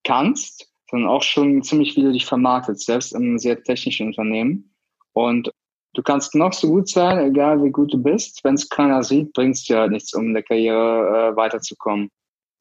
kannst, 0.05 0.70
sondern 0.90 1.11
auch 1.11 1.22
schon 1.22 1.62
ziemlich, 1.62 1.96
wie 1.96 2.03
du 2.03 2.12
dich 2.12 2.26
vermarktest, 2.26 2.86
selbst 2.86 3.14
einem 3.14 3.38
sehr 3.38 3.62
technischen 3.62 4.09
Unternehmen. 4.09 4.74
Und 5.12 5.51
du 5.95 6.03
kannst 6.03 6.34
noch 6.34 6.53
so 6.53 6.68
gut 6.68 6.89
sein, 6.89 7.18
egal 7.18 7.62
wie 7.62 7.70
gut 7.70 7.93
du 7.93 8.03
bist. 8.03 8.43
Wenn 8.45 8.55
es 8.55 8.68
keiner 8.68 9.03
sieht, 9.03 9.32
bringt 9.32 9.57
es 9.57 9.64
dir 9.64 9.78
halt 9.78 9.93
nichts, 9.93 10.14
um 10.14 10.26
in 10.26 10.34
der 10.34 10.43
Karriere 10.43 11.32
äh, 11.32 11.36
weiterzukommen. 11.36 12.11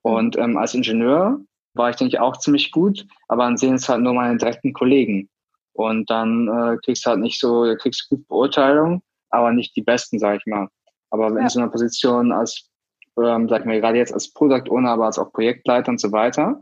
Und 0.01 0.37
ähm, 0.37 0.57
als 0.57 0.73
Ingenieur 0.73 1.39
war 1.73 1.89
ich, 1.89 1.95
denke 1.97 2.15
ich, 2.15 2.19
auch 2.19 2.37
ziemlich 2.37 2.71
gut, 2.71 3.05
aber 3.27 3.43
dann 3.43 3.57
sehen 3.57 3.75
es 3.75 3.87
halt 3.87 4.01
nur 4.01 4.13
meine 4.13 4.37
direkten 4.37 4.73
Kollegen. 4.73 5.29
Und 5.73 6.09
dann 6.09 6.47
äh, 6.47 6.77
kriegst 6.83 7.05
du 7.05 7.11
halt 7.11 7.19
nicht 7.19 7.39
so, 7.39 7.75
kriegst 7.77 8.09
gut 8.09 8.27
Beurteilung, 8.27 9.01
aber 9.29 9.51
nicht 9.51 9.75
die 9.75 9.83
besten, 9.83 10.17
sag 10.17 10.37
ich 10.37 10.45
mal. 10.45 10.67
Aber 11.11 11.27
in 11.27 11.37
ja. 11.37 11.49
so 11.49 11.59
einer 11.59 11.69
Position 11.69 12.31
als, 12.31 12.69
ähm, 13.21 13.47
sag 13.47 13.61
ich 13.61 13.65
mal, 13.65 13.79
gerade 13.79 13.97
jetzt 13.97 14.13
als 14.13 14.33
Product 14.33 14.69
Owner, 14.69 14.91
aber 14.91 15.05
als 15.05 15.19
auch 15.19 15.31
Projektleiter 15.31 15.89
und 15.89 15.99
so 15.99 16.11
weiter, 16.11 16.59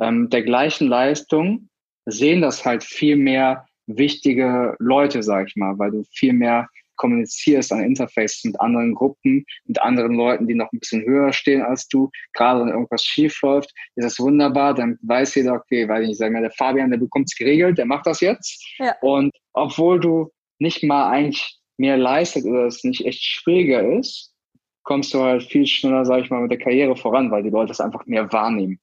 ähm, 0.00 0.28
der 0.28 0.42
gleichen 0.42 0.88
Leistung 0.88 1.68
sehen 2.04 2.42
das 2.42 2.64
halt 2.64 2.82
viel 2.84 3.16
mehr 3.16 3.67
wichtige 3.88 4.76
Leute, 4.78 5.22
sag 5.22 5.48
ich 5.48 5.56
mal, 5.56 5.78
weil 5.78 5.90
du 5.90 6.04
viel 6.12 6.32
mehr 6.32 6.68
kommunizierst 6.98 7.72
an 7.72 7.80
Interfaces 7.80 8.44
mit 8.44 8.60
anderen 8.60 8.94
Gruppen, 8.94 9.46
mit 9.64 9.80
anderen 9.80 10.14
Leuten, 10.14 10.46
die 10.46 10.54
noch 10.54 10.70
ein 10.72 10.80
bisschen 10.80 11.04
höher 11.04 11.32
stehen 11.32 11.62
als 11.62 11.88
du. 11.88 12.10
Gerade 12.34 12.60
wenn 12.60 12.68
irgendwas 12.68 13.02
schief 13.02 13.40
läuft, 13.42 13.72
ist 13.94 14.04
das 14.04 14.18
wunderbar. 14.18 14.74
Dann 14.74 14.98
weiß 15.02 15.36
jeder, 15.36 15.54
okay, 15.54 15.88
weil 15.88 16.02
ich 16.02 16.08
nicht, 16.08 16.18
sagen 16.18 16.34
wir, 16.34 16.42
der 16.42 16.50
Fabian, 16.50 16.90
der 16.90 16.98
bekommt 16.98 17.28
es 17.30 17.36
geregelt, 17.36 17.78
der 17.78 17.86
macht 17.86 18.06
das 18.06 18.20
jetzt. 18.20 18.62
Ja. 18.78 18.94
Und 19.00 19.32
obwohl 19.54 20.00
du 20.00 20.30
nicht 20.58 20.82
mal 20.82 21.08
eigentlich 21.08 21.58
mehr 21.78 21.96
leistet 21.96 22.44
oder 22.44 22.66
es 22.66 22.84
nicht 22.84 23.06
echt 23.06 23.22
schwieriger 23.22 23.98
ist, 23.98 24.34
kommst 24.82 25.14
du 25.14 25.22
halt 25.22 25.44
viel 25.44 25.66
schneller, 25.66 26.04
sag 26.04 26.24
ich 26.24 26.30
mal, 26.30 26.42
mit 26.42 26.50
der 26.50 26.58
Karriere 26.58 26.96
voran, 26.96 27.30
weil 27.30 27.42
die 27.42 27.50
Leute 27.50 27.68
das 27.68 27.80
einfach 27.80 28.04
mehr 28.06 28.32
wahrnehmen. 28.32 28.80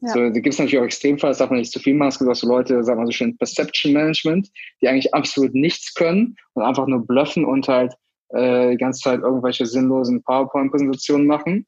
Ja. 0.00 0.10
So, 0.10 0.20
da 0.20 0.28
gibt 0.28 0.48
es 0.48 0.58
natürlich 0.58 0.78
auch 0.78 0.84
Extremfälle, 0.84 1.30
das 1.30 1.38
darf 1.38 1.50
man 1.50 1.58
nicht 1.58 1.72
zu 1.72 1.80
viel 1.80 1.94
machen. 1.94 2.08
Es 2.08 2.18
gibt 2.18 2.30
auch 2.30 2.34
so 2.34 2.46
Leute, 2.46 2.84
sagen 2.84 3.00
wir 3.00 3.06
so 3.06 3.12
schön, 3.12 3.36
Perception 3.38 3.92
Management, 3.92 4.50
die 4.80 4.88
eigentlich 4.88 5.14
absolut 5.14 5.54
nichts 5.54 5.94
können 5.94 6.36
und 6.52 6.62
einfach 6.62 6.86
nur 6.86 7.06
bluffen 7.06 7.44
und 7.44 7.66
halt 7.66 7.94
äh, 8.30 8.72
die 8.72 8.76
ganze 8.76 9.00
Zeit 9.00 9.20
irgendwelche 9.20 9.64
sinnlosen 9.64 10.22
PowerPoint-Präsentationen 10.22 11.26
machen, 11.26 11.66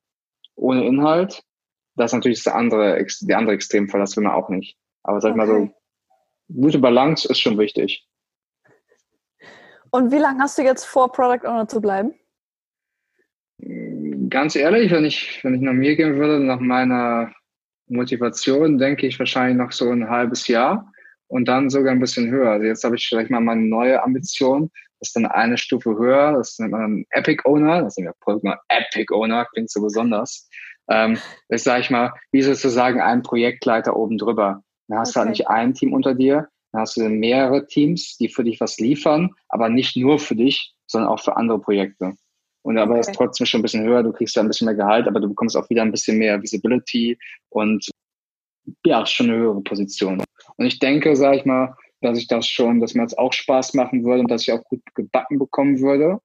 ohne 0.57 0.87
Inhalt. 0.87 1.43
Das 1.97 2.13
ist 2.13 2.17
natürlich 2.17 2.43
das 2.43 2.53
andere, 2.53 3.05
der 3.23 3.39
andere 3.39 3.55
Extremfall, 3.55 4.01
das 4.01 4.17
will 4.17 4.25
man 4.25 4.35
auch 4.35 4.51
nicht. 4.51 4.77
Aber 5.03 5.21
sag 5.21 5.31
okay. 5.31 5.39
mal 5.39 5.47
so, 5.47 5.71
gute 6.55 6.79
Balance 6.79 7.27
ist 7.29 7.41
schon 7.41 7.59
wichtig. 7.59 8.07
Und 9.91 10.13
wie 10.13 10.19
lange 10.19 10.41
hast 10.41 10.59
du 10.59 10.63
jetzt 10.63 10.85
vor, 10.85 11.11
Product 11.13 11.47
Owner 11.47 11.67
zu 11.67 11.81
bleiben? 11.81 12.15
Ganz 14.29 14.55
ehrlich, 14.55 14.93
wenn 14.93 15.07
ich, 15.07 15.43
wenn 15.43 15.55
ich 15.55 15.63
nach 15.63 15.73
mir 15.73 15.97
gehen 15.97 16.17
würde, 16.17 16.45
nach 16.45 16.61
meiner 16.61 17.33
Motivation 17.89 18.79
denke 18.79 19.07
ich 19.07 19.19
wahrscheinlich 19.19 19.57
noch 19.57 19.73
so 19.73 19.91
ein 19.91 20.09
halbes 20.09 20.49
Jahr 20.49 20.93
und 21.29 21.47
dann 21.47 21.71
sogar 21.71 21.93
ein 21.93 22.01
bisschen 22.01 22.31
höher. 22.31 22.53
Also 22.53 22.67
jetzt 22.67 22.85
habe 22.85 22.97
ich 22.97 23.07
vielleicht 23.07 23.31
mal 23.31 23.41
meine 23.41 23.63
neue 23.63 24.03
Ambition, 24.03 24.71
das 25.01 25.11
ist 25.11 25.17
dann 25.17 25.27
eine 25.27 25.59
Stufe 25.59 25.97
höher, 25.97 26.33
das 26.33 26.59
nennt 26.59 26.73
man 26.73 26.81
dann 26.81 27.05
Epic 27.11 27.43
Owner, 27.45 27.83
das 27.83 27.97
nennt 27.97 28.15
man 28.43 28.57
Epic 28.69 29.13
Owner, 29.15 29.47
klingt 29.47 29.71
so 29.71 29.81
besonders. 29.81 30.49
Ähm, 30.91 31.19
das 31.49 31.65
sage 31.65 31.83
ich 31.83 31.91
mal, 31.91 32.13
wie 32.33 32.43
sozusagen 32.43 33.01
ein 33.01 33.23
Projektleiter 33.23 33.95
oben 33.97 34.19
drüber. 34.19 34.63
Dann 34.89 34.99
hast 34.99 35.11
okay. 35.11 35.15
du 35.15 35.21
halt 35.21 35.29
nicht 35.31 35.49
ein 35.49 35.75
Team 35.75 35.93
unter 35.93 36.15
dir, 36.15 36.49
dann 36.73 36.83
hast 36.83 36.97
du 36.97 37.09
mehrere 37.09 37.67
Teams, 37.67 38.17
die 38.17 38.29
für 38.29 38.45
dich 38.45 38.61
was 38.61 38.79
liefern, 38.79 39.31
aber 39.49 39.69
nicht 39.69 39.97
nur 39.97 40.19
für 40.19 40.35
dich, 40.35 40.75
sondern 40.87 41.11
auch 41.11 41.21
für 41.21 41.37
andere 41.37 41.61
Projekte. 41.61 42.15
Und 42.69 42.77
aber 42.77 42.99
okay. 42.99 43.01
ist 43.01 43.15
trotzdem 43.15 43.47
schon 43.47 43.61
ein 43.61 43.63
bisschen 43.63 43.85
höher, 43.85 44.03
du 44.03 44.13
kriegst 44.13 44.37
da 44.37 44.43
ein 44.43 44.47
bisschen 44.47 44.67
mehr 44.67 44.75
Gehalt, 44.75 45.09
aber 45.09 45.21
du 45.21 45.29
bekommst 45.31 45.57
auch 45.57 45.71
wieder 45.71 45.81
ein 45.81 45.91
bisschen 45.91 46.19
mehr 46.19 46.43
Visibility 46.43 47.19
und 47.49 47.89
ja, 48.85 49.07
schon 49.07 49.31
eine 49.31 49.39
höhere 49.39 49.63
Position. 49.63 50.23
Und 50.57 50.67
ich 50.67 50.79
denke, 50.79 51.17
sage 51.17 51.39
ich 51.39 51.47
mal, 51.47 51.75
dass 52.03 52.19
ich 52.19 52.29
das 52.29 52.47
schon, 52.47 52.79
dass 52.79 52.93
mir 52.93 53.05
das 53.05 53.17
auch 53.17 53.33
Spaß 53.33 53.73
machen 53.73 54.05
würde 54.05 54.21
und 54.21 54.31
dass 54.31 54.43
ich 54.43 54.53
auch 54.53 54.63
gut 54.65 54.83
gebacken 54.95 55.39
bekommen 55.39 55.81
würde. 55.81 56.19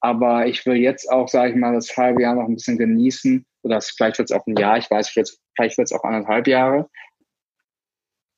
Aber 0.00 0.48
ich 0.48 0.66
will 0.66 0.78
jetzt 0.78 1.08
auch, 1.08 1.28
sage 1.28 1.52
ich 1.52 1.56
mal, 1.56 1.74
das 1.74 1.96
halbe 1.96 2.22
Jahr 2.22 2.34
noch 2.34 2.48
ein 2.48 2.56
bisschen 2.56 2.76
genießen. 2.76 3.46
Oder 3.62 3.80
vielleicht 3.80 4.18
wird 4.18 4.32
es 4.32 4.36
auch 4.36 4.44
ein 4.48 4.56
Jahr, 4.56 4.78
ich 4.78 4.90
weiß, 4.90 5.10
vielleicht, 5.10 5.38
vielleicht 5.54 5.78
wird 5.78 5.92
es 5.92 5.96
auch 5.96 6.02
anderthalb 6.02 6.48
Jahre. 6.48 6.90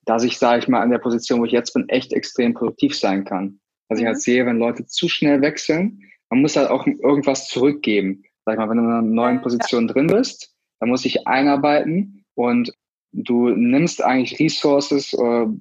Dass 0.05 0.25
ich, 0.25 0.37
sage 0.37 0.59
ich 0.59 0.69
mal, 0.69 0.83
an 0.83 0.91
der 0.91 0.99
Position, 0.99 1.41
wo 1.41 1.47
ich 1.47 1.53
jetzt 1.53 1.73
bin, 1.73 1.89
echt 1.89 2.13
extrem 2.13 2.53
produktiv 2.53 2.95
sein 2.95 3.25
kann. 3.25 3.61
Mhm. 3.89 3.97
ich 3.97 4.05
halt 4.05 4.21
sehe, 4.21 4.45
wenn 4.45 4.59
Leute 4.59 4.85
zu 4.85 5.09
schnell 5.09 5.41
wechseln, 5.41 6.12
man 6.33 6.41
muss 6.41 6.57
halt 6.57 6.71
auch 6.71 6.87
irgendwas 6.87 7.47
zurückgeben. 7.47 8.25
Sag 8.47 8.55
ich 8.55 8.59
mal, 8.59 8.71
wenn 8.71 8.79
du 8.79 8.85
in 8.85 8.91
einer 8.91 9.03
neuen 9.03 9.43
Position 9.43 9.87
drin 9.87 10.07
bist, 10.07 10.51
dann 10.81 10.89
muss 10.89 11.05
ich 11.05 11.27
einarbeiten 11.27 12.25
und 12.35 12.73
du 13.13 13.51
nimmst 13.51 14.03
eigentlich 14.03 14.41
Resources 14.41 15.13
oder 15.13 15.53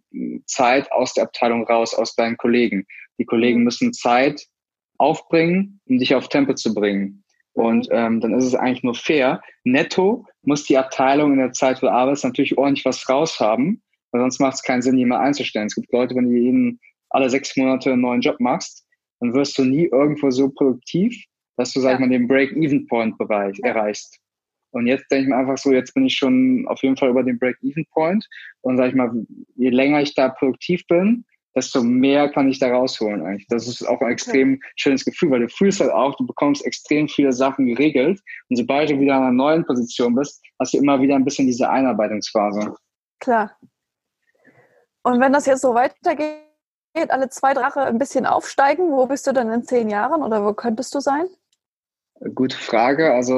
Zeit 0.45 0.89
aus 0.93 1.13
der 1.13 1.25
Abteilung 1.25 1.67
raus, 1.67 1.93
aus 1.93 2.15
deinen 2.15 2.37
Kollegen. 2.37 2.85
Die 3.19 3.25
Kollegen 3.25 3.59
mhm. 3.59 3.65
müssen 3.65 3.91
Zeit 3.91 4.47
aufbringen, 4.97 5.81
um 5.89 5.99
dich 5.99 6.15
auf 6.15 6.29
Tempo 6.29 6.53
zu 6.53 6.73
bringen. 6.73 7.25
Und 7.51 7.89
mhm. 7.89 7.95
ähm, 7.95 8.21
dann 8.21 8.33
ist 8.33 8.45
es 8.45 8.55
eigentlich 8.55 8.83
nur 8.83 8.95
fair. 8.95 9.41
Netto 9.65 10.25
muss 10.43 10.63
die 10.63 10.77
Abteilung 10.77 11.33
in 11.33 11.39
der 11.39 11.51
Zeit, 11.51 11.81
wo 11.81 11.87
du 11.87 11.91
arbeitest, 11.91 12.23
natürlich 12.23 12.57
ordentlich 12.57 12.85
was 12.85 13.09
raushaben, 13.09 13.83
weil 14.11 14.21
sonst 14.21 14.39
macht 14.39 14.53
es 14.53 14.63
keinen 14.63 14.81
Sinn, 14.81 14.97
jemanden 14.97 15.25
einzustellen. 15.25 15.67
Es 15.67 15.75
gibt 15.75 15.91
Leute, 15.91 16.15
wenn 16.15 16.31
du 16.31 16.37
jeden 16.37 16.79
alle 17.09 17.29
sechs 17.29 17.57
Monate 17.57 17.91
einen 17.91 18.03
neuen 18.03 18.21
Job 18.21 18.39
machst, 18.39 18.85
dann 19.21 19.33
wirst 19.33 19.57
du 19.57 19.63
nie 19.63 19.85
irgendwo 19.85 20.29
so 20.31 20.49
produktiv, 20.49 21.23
dass 21.55 21.71
du, 21.73 21.79
sag 21.79 21.93
ich 21.93 21.99
mal, 21.99 22.09
den 22.09 22.27
Break-Even-Point-Bereich 22.27 23.59
erreichst. 23.63 24.19
Und 24.71 24.87
jetzt 24.87 25.09
denke 25.11 25.23
ich 25.23 25.29
mir 25.29 25.37
einfach 25.37 25.57
so, 25.57 25.71
jetzt 25.71 25.93
bin 25.93 26.05
ich 26.05 26.15
schon 26.15 26.65
auf 26.67 26.81
jeden 26.81 26.97
Fall 26.97 27.09
über 27.09 27.23
den 27.23 27.37
Break-Even-Point. 27.37 28.27
Und 28.61 28.77
sag 28.77 28.89
ich 28.89 28.95
mal, 28.95 29.11
je 29.55 29.69
länger 29.69 30.01
ich 30.01 30.15
da 30.15 30.29
produktiv 30.29 30.85
bin, 30.87 31.25
desto 31.55 31.83
mehr 31.83 32.29
kann 32.29 32.49
ich 32.49 32.59
da 32.59 32.71
rausholen 32.71 33.25
eigentlich. 33.25 33.47
Das 33.47 33.67
ist 33.67 33.83
auch 33.83 33.99
ein 34.01 34.11
extrem 34.11 34.53
okay. 34.53 34.71
schönes 34.77 35.05
Gefühl, 35.05 35.31
weil 35.31 35.41
du 35.41 35.49
fühlst 35.49 35.81
halt 35.81 35.91
auch, 35.91 36.15
du 36.15 36.25
bekommst 36.25 36.65
extrem 36.65 37.09
viele 37.09 37.33
Sachen 37.33 37.65
geregelt. 37.65 38.21
Und 38.49 38.55
sobald 38.55 38.89
du 38.89 38.99
wieder 38.99 39.17
in 39.17 39.23
einer 39.23 39.31
neuen 39.31 39.65
Position 39.65 40.15
bist, 40.15 40.41
hast 40.59 40.73
du 40.73 40.77
immer 40.77 41.01
wieder 41.01 41.15
ein 41.15 41.25
bisschen 41.25 41.47
diese 41.47 41.69
Einarbeitungsphase. 41.69 42.73
Klar. 43.19 43.57
Und 45.03 45.19
wenn 45.19 45.33
das 45.33 45.45
jetzt 45.45 45.61
so 45.61 45.73
weitergeht, 45.73 46.50
alle 47.09 47.29
zwei 47.29 47.53
Drache 47.53 47.81
ein 47.81 47.97
bisschen 47.97 48.25
aufsteigen. 48.25 48.91
Wo 48.91 49.05
bist 49.05 49.27
du 49.27 49.33
dann 49.33 49.51
in 49.51 49.63
zehn 49.63 49.89
Jahren 49.89 50.21
oder 50.23 50.43
wo 50.45 50.53
könntest 50.53 50.93
du 50.93 50.99
sein? 50.99 51.25
Gute 52.35 52.57
Frage. 52.57 53.13
Also 53.13 53.33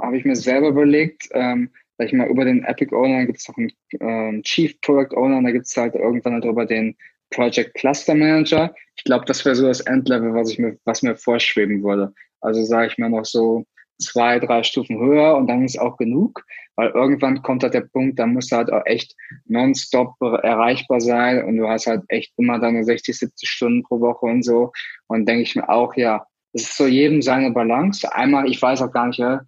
habe 0.00 0.16
ich 0.16 0.24
mir 0.24 0.36
selber 0.36 0.68
überlegt, 0.68 1.28
ähm, 1.32 1.70
sag 1.98 2.08
ich 2.08 2.12
mal, 2.12 2.28
über 2.28 2.44
den 2.44 2.64
Epic 2.64 2.94
Owner 2.94 3.26
gibt 3.26 3.38
es 3.38 3.48
noch 3.48 3.56
einen 3.56 3.72
ähm, 4.00 4.42
Chief 4.42 4.80
Product 4.80 5.16
Owner, 5.16 5.42
da 5.42 5.50
gibt 5.50 5.66
es 5.66 5.76
halt 5.76 5.94
irgendwann 5.94 6.40
darüber 6.40 6.60
halt 6.60 6.70
den 6.70 6.96
Project 7.30 7.74
Cluster 7.74 8.14
Manager. 8.14 8.74
Ich 8.94 9.04
glaube, 9.04 9.24
das 9.24 9.44
wäre 9.44 9.54
so 9.54 9.66
das 9.66 9.80
Endlevel, 9.80 10.34
was 10.34 10.50
ich 10.50 10.58
mir, 10.58 10.78
was 10.84 11.02
mir 11.02 11.16
vorschweben 11.16 11.82
würde. 11.82 12.14
Also 12.40 12.62
sage 12.64 12.88
ich 12.88 12.98
mir 12.98 13.10
noch 13.10 13.24
so 13.24 13.66
zwei, 13.98 14.38
drei 14.38 14.62
Stufen 14.62 14.98
höher 14.98 15.36
und 15.36 15.46
dann 15.48 15.64
ist 15.64 15.78
auch 15.78 15.96
genug, 15.96 16.44
weil 16.74 16.90
irgendwann 16.90 17.42
kommt 17.42 17.62
halt 17.62 17.74
der 17.74 17.82
Punkt, 17.82 18.18
da 18.18 18.26
musst 18.26 18.52
du 18.52 18.56
halt 18.56 18.72
auch 18.72 18.84
echt 18.84 19.14
nonstop 19.46 20.14
erreichbar 20.20 21.00
sein 21.00 21.44
und 21.44 21.56
du 21.56 21.68
hast 21.68 21.86
halt 21.86 22.02
echt 22.08 22.32
immer 22.36 22.58
deine 22.58 22.84
60, 22.84 23.16
70 23.16 23.48
Stunden 23.48 23.82
pro 23.82 24.00
Woche 24.00 24.26
und 24.26 24.42
so. 24.42 24.72
Und 25.06 25.26
denke 25.26 25.42
ich 25.42 25.56
mir 25.56 25.68
auch, 25.68 25.94
ja, 25.96 26.26
es 26.52 26.62
ist 26.62 26.76
so 26.76 26.86
jedem 26.86 27.22
seine 27.22 27.50
Balance. 27.50 28.12
Einmal, 28.14 28.48
ich 28.50 28.60
weiß 28.60 28.82
auch 28.82 28.92
gar 28.92 29.06
nicht, 29.08 29.18
ja, 29.18 29.40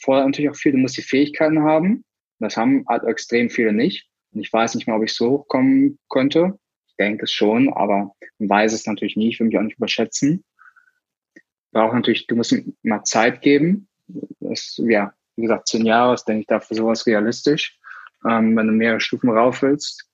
vorher 0.00 0.24
natürlich 0.24 0.50
auch 0.50 0.56
viel, 0.56 0.72
du 0.72 0.78
musst 0.78 0.96
die 0.96 1.02
Fähigkeiten 1.02 1.62
haben. 1.62 2.04
Das 2.38 2.56
haben 2.56 2.84
halt 2.88 3.04
extrem 3.04 3.50
viele 3.50 3.72
nicht. 3.72 4.08
Und 4.32 4.40
ich 4.40 4.52
weiß 4.52 4.74
nicht 4.74 4.86
mal, 4.86 4.96
ob 4.96 5.04
ich 5.04 5.14
so 5.14 5.30
hochkommen 5.30 5.98
könnte. 6.08 6.58
Ich 6.86 6.96
denke 6.96 7.24
es 7.24 7.32
schon, 7.32 7.72
aber 7.72 8.12
man 8.38 8.48
weiß 8.48 8.72
es 8.72 8.86
natürlich 8.86 9.16
nie. 9.16 9.30
Ich 9.30 9.40
will 9.40 9.46
mich 9.48 9.58
auch 9.58 9.62
nicht 9.62 9.78
überschätzen 9.78 10.44
braucht 11.72 11.94
natürlich, 11.94 12.26
du 12.26 12.36
musst 12.36 12.52
ihm 12.52 12.76
mal 12.82 13.02
Zeit 13.04 13.42
geben. 13.42 13.88
Das, 14.40 14.76
ja, 14.78 15.12
wie 15.36 15.42
gesagt, 15.42 15.68
zehn 15.68 15.84
Jahre 15.84 16.14
ist, 16.14 16.24
denke 16.24 16.40
ich, 16.40 16.46
dafür 16.46 16.76
sowas 16.76 17.06
realistisch. 17.06 17.78
ähm, 18.28 18.56
wenn 18.56 18.66
du 18.66 18.72
mehrere 18.72 19.00
Stufen 19.00 19.30
rauf 19.30 19.62
willst. 19.62 20.08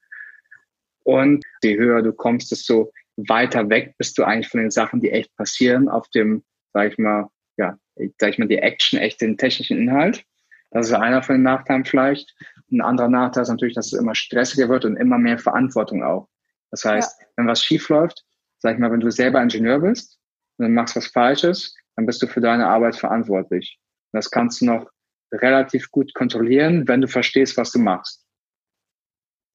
Und 1.05 1.45
je 1.63 1.77
höher 1.79 2.03
du 2.03 2.13
kommst, 2.13 2.51
desto 2.51 2.93
weiter 3.17 3.69
weg 3.69 3.95
bist 3.99 4.19
du 4.19 4.25
eigentlich 4.25 4.49
von 4.49 4.61
den 4.61 4.71
Sachen, 4.71 5.01
die 5.01 5.11
echt 5.11 5.35
passieren, 5.37 5.89
auf 5.89 6.09
dem, 6.11 6.45
sag 6.73 6.93
ich 6.93 6.99
mal, 6.99 7.29
ja, 7.57 7.77
sag 8.19 8.31
ich 8.31 8.39
mal, 8.39 8.49
die 8.49 8.59
Action, 8.59 8.99
echt 8.99 9.21
den 9.21 9.37
technischen 9.37 9.79
Inhalt. 9.79 10.25
Das 10.71 10.87
ist 10.87 10.95
einer 10.95 11.23
von 11.23 11.37
den 11.37 11.43
Nachteilen 11.43 11.85
vielleicht. 11.85 12.35
Ein 12.71 12.81
anderer 12.81 13.09
Nachteil 13.09 13.43
ist 13.43 13.51
natürlich, 13.51 13.75
dass 13.75 13.93
es 13.93 13.99
immer 13.99 14.15
stressiger 14.15 14.69
wird 14.69 14.85
und 14.85 14.97
immer 14.97 15.19
mehr 15.19 15.39
Verantwortung 15.39 16.03
auch. 16.03 16.29
Das 16.71 16.85
heißt, 16.85 17.21
ja. 17.21 17.27
wenn 17.37 17.47
was 17.47 17.63
schief 17.63 17.89
läuft, 17.91 18.25
sag 18.59 18.75
ich 18.75 18.81
mal, 18.81 18.91
wenn 18.91 19.01
du 19.01 19.11
selber 19.11 19.43
Ingenieur 19.43 19.81
bist 19.81 20.19
und 20.59 20.65
dann 20.65 20.75
machst 20.75 20.97
was 20.97 21.07
Falsches, 21.07 21.75
dann 21.97 22.07
bist 22.07 22.23
du 22.23 22.27
für 22.27 22.41
deine 22.41 22.67
Arbeit 22.67 22.97
verantwortlich. 22.97 23.79
Und 24.13 24.19
das 24.19 24.31
kannst 24.31 24.61
du 24.61 24.67
noch 24.67 24.91
relativ 25.33 25.91
gut 25.91 26.13
kontrollieren, 26.15 26.87
wenn 26.89 27.01
du 27.01 27.09
verstehst, 27.09 27.57
was 27.57 27.73
du 27.73 27.79
machst. 27.79 28.25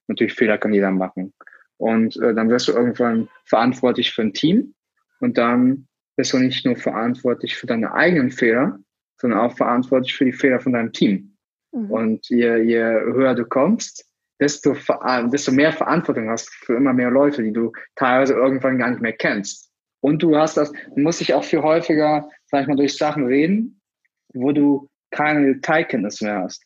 Natürlich 0.08 0.34
Fehler 0.34 0.58
kann 0.58 0.74
jeder 0.74 0.92
machen. 0.92 1.34
Und 1.78 2.18
äh, 2.18 2.34
dann 2.34 2.50
wirst 2.50 2.68
du 2.68 2.72
irgendwann 2.72 3.30
verantwortlich 3.46 4.14
für 4.14 4.24
ein 4.24 4.34
Team 4.34 4.74
und 5.20 5.38
dann 5.38 5.88
bist 6.16 6.34
du 6.34 6.40
nicht 6.40 6.66
nur 6.66 6.76
verantwortlich 6.76 7.56
für 7.56 7.68
deine 7.68 7.94
eigenen 7.94 8.32
Fehler, 8.32 8.80
sondern 9.20 9.40
auch 9.40 9.56
verantwortlich 9.56 10.16
für 10.16 10.26
die 10.26 10.34
Fehler 10.34 10.60
von 10.60 10.74
deinem 10.74 10.92
Team. 10.92 11.38
Mhm. 11.72 11.92
Und 11.92 12.30
je, 12.30 12.58
je 12.58 12.82
höher 12.82 13.36
du 13.36 13.46
kommst, 13.46 14.06
desto, 14.40 14.76
desto 15.32 15.52
mehr 15.52 15.74
Verantwortung 15.74 16.30
hast 16.30 16.48
du 16.48 16.66
für 16.66 16.76
immer 16.76 16.94
mehr 16.94 17.12
Leute, 17.12 17.44
die 17.44 17.54
du 17.54 17.72
teilweise 17.96 18.34
irgendwann 18.34 18.78
gar 18.78 18.90
nicht 18.90 19.02
mehr 19.02 19.14
kennst. 19.14 19.67
Und 20.02 20.22
du 20.22 20.38
hast 20.38 20.58
das, 20.58 20.72
du 20.72 21.02
musst 21.02 21.20
dich 21.20 21.34
auch 21.34 21.44
viel 21.44 21.62
häufiger, 21.62 22.30
sag 22.46 22.62
ich 22.62 22.68
mal, 22.68 22.76
durch 22.76 22.98
Sachen 22.98 23.26
reden, 23.26 23.82
wo 24.34 24.52
du 24.52 24.90
keine 25.12 25.54
Detailkenntnis 25.54 26.22
mehr 26.22 26.44
hast. 26.44 26.64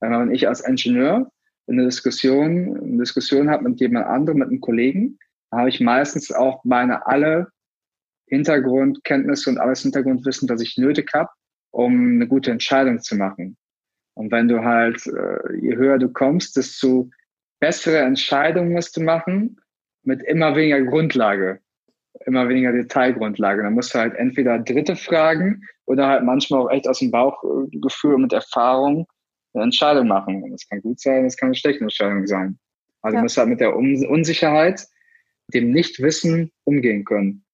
Wenn 0.00 0.30
ich 0.34 0.46
als 0.46 0.60
Ingenieur 0.60 1.30
eine 1.66 1.84
Diskussion, 1.84 2.78
eine 2.78 2.98
Diskussion 2.98 3.48
habe 3.48 3.64
mit 3.64 3.80
jemand 3.80 4.06
anderem, 4.06 4.40
mit 4.40 4.48
einem 4.48 4.60
Kollegen, 4.60 5.18
habe 5.50 5.68
ich 5.68 5.80
meistens 5.80 6.32
auch 6.32 6.62
meine 6.64 7.06
alle 7.06 7.48
Hintergrundkenntnisse 8.26 9.50
und 9.50 9.58
alles 9.58 9.82
Hintergrundwissen, 9.82 10.48
das 10.48 10.60
ich 10.60 10.76
nötig 10.76 11.10
habe, 11.14 11.30
um 11.70 12.14
eine 12.16 12.26
gute 12.26 12.50
Entscheidung 12.50 13.00
zu 13.00 13.16
machen. 13.16 13.56
Und 14.14 14.30
wenn 14.30 14.48
du 14.48 14.62
halt, 14.62 15.06
äh, 15.06 15.56
je 15.60 15.76
höher 15.76 15.98
du 15.98 16.08
kommst, 16.08 16.56
desto 16.56 17.10
bessere 17.60 17.98
Entscheidungen 17.98 18.72
musst 18.72 18.96
du 18.96 19.02
machen 19.02 19.60
mit 20.02 20.22
immer 20.22 20.54
weniger 20.54 20.82
Grundlage, 20.82 21.60
immer 22.26 22.48
weniger 22.48 22.72
Detailgrundlage. 22.72 23.62
Dann 23.62 23.74
musst 23.74 23.94
du 23.94 23.98
halt 23.98 24.14
entweder 24.14 24.58
Dritte 24.58 24.96
fragen 24.96 25.62
oder 25.86 26.06
halt 26.08 26.24
manchmal 26.24 26.60
auch 26.60 26.70
echt 26.70 26.88
aus 26.88 27.00
dem 27.00 27.10
Bauchgefühl 27.10 28.18
mit 28.18 28.32
Erfahrung 28.32 29.06
eine 29.52 29.64
Entscheidung 29.64 30.08
machen. 30.08 30.42
Und 30.42 30.50
das 30.50 30.68
kann 30.68 30.80
gut 30.80 31.00
sein, 31.00 31.24
das 31.24 31.36
kann 31.36 31.48
eine 31.48 31.54
schlechte 31.54 31.82
Entscheidung 31.82 32.26
sein. 32.26 32.58
Also 33.02 33.14
ja. 33.14 33.20
du 33.20 33.24
musst 33.24 33.36
halt 33.36 33.48
mit 33.48 33.60
der 33.60 33.76
Unsicherheit, 33.76 34.86
dem 35.48 35.70
Nichtwissen 35.70 36.52
umgehen 36.64 37.04
können. 37.04 37.44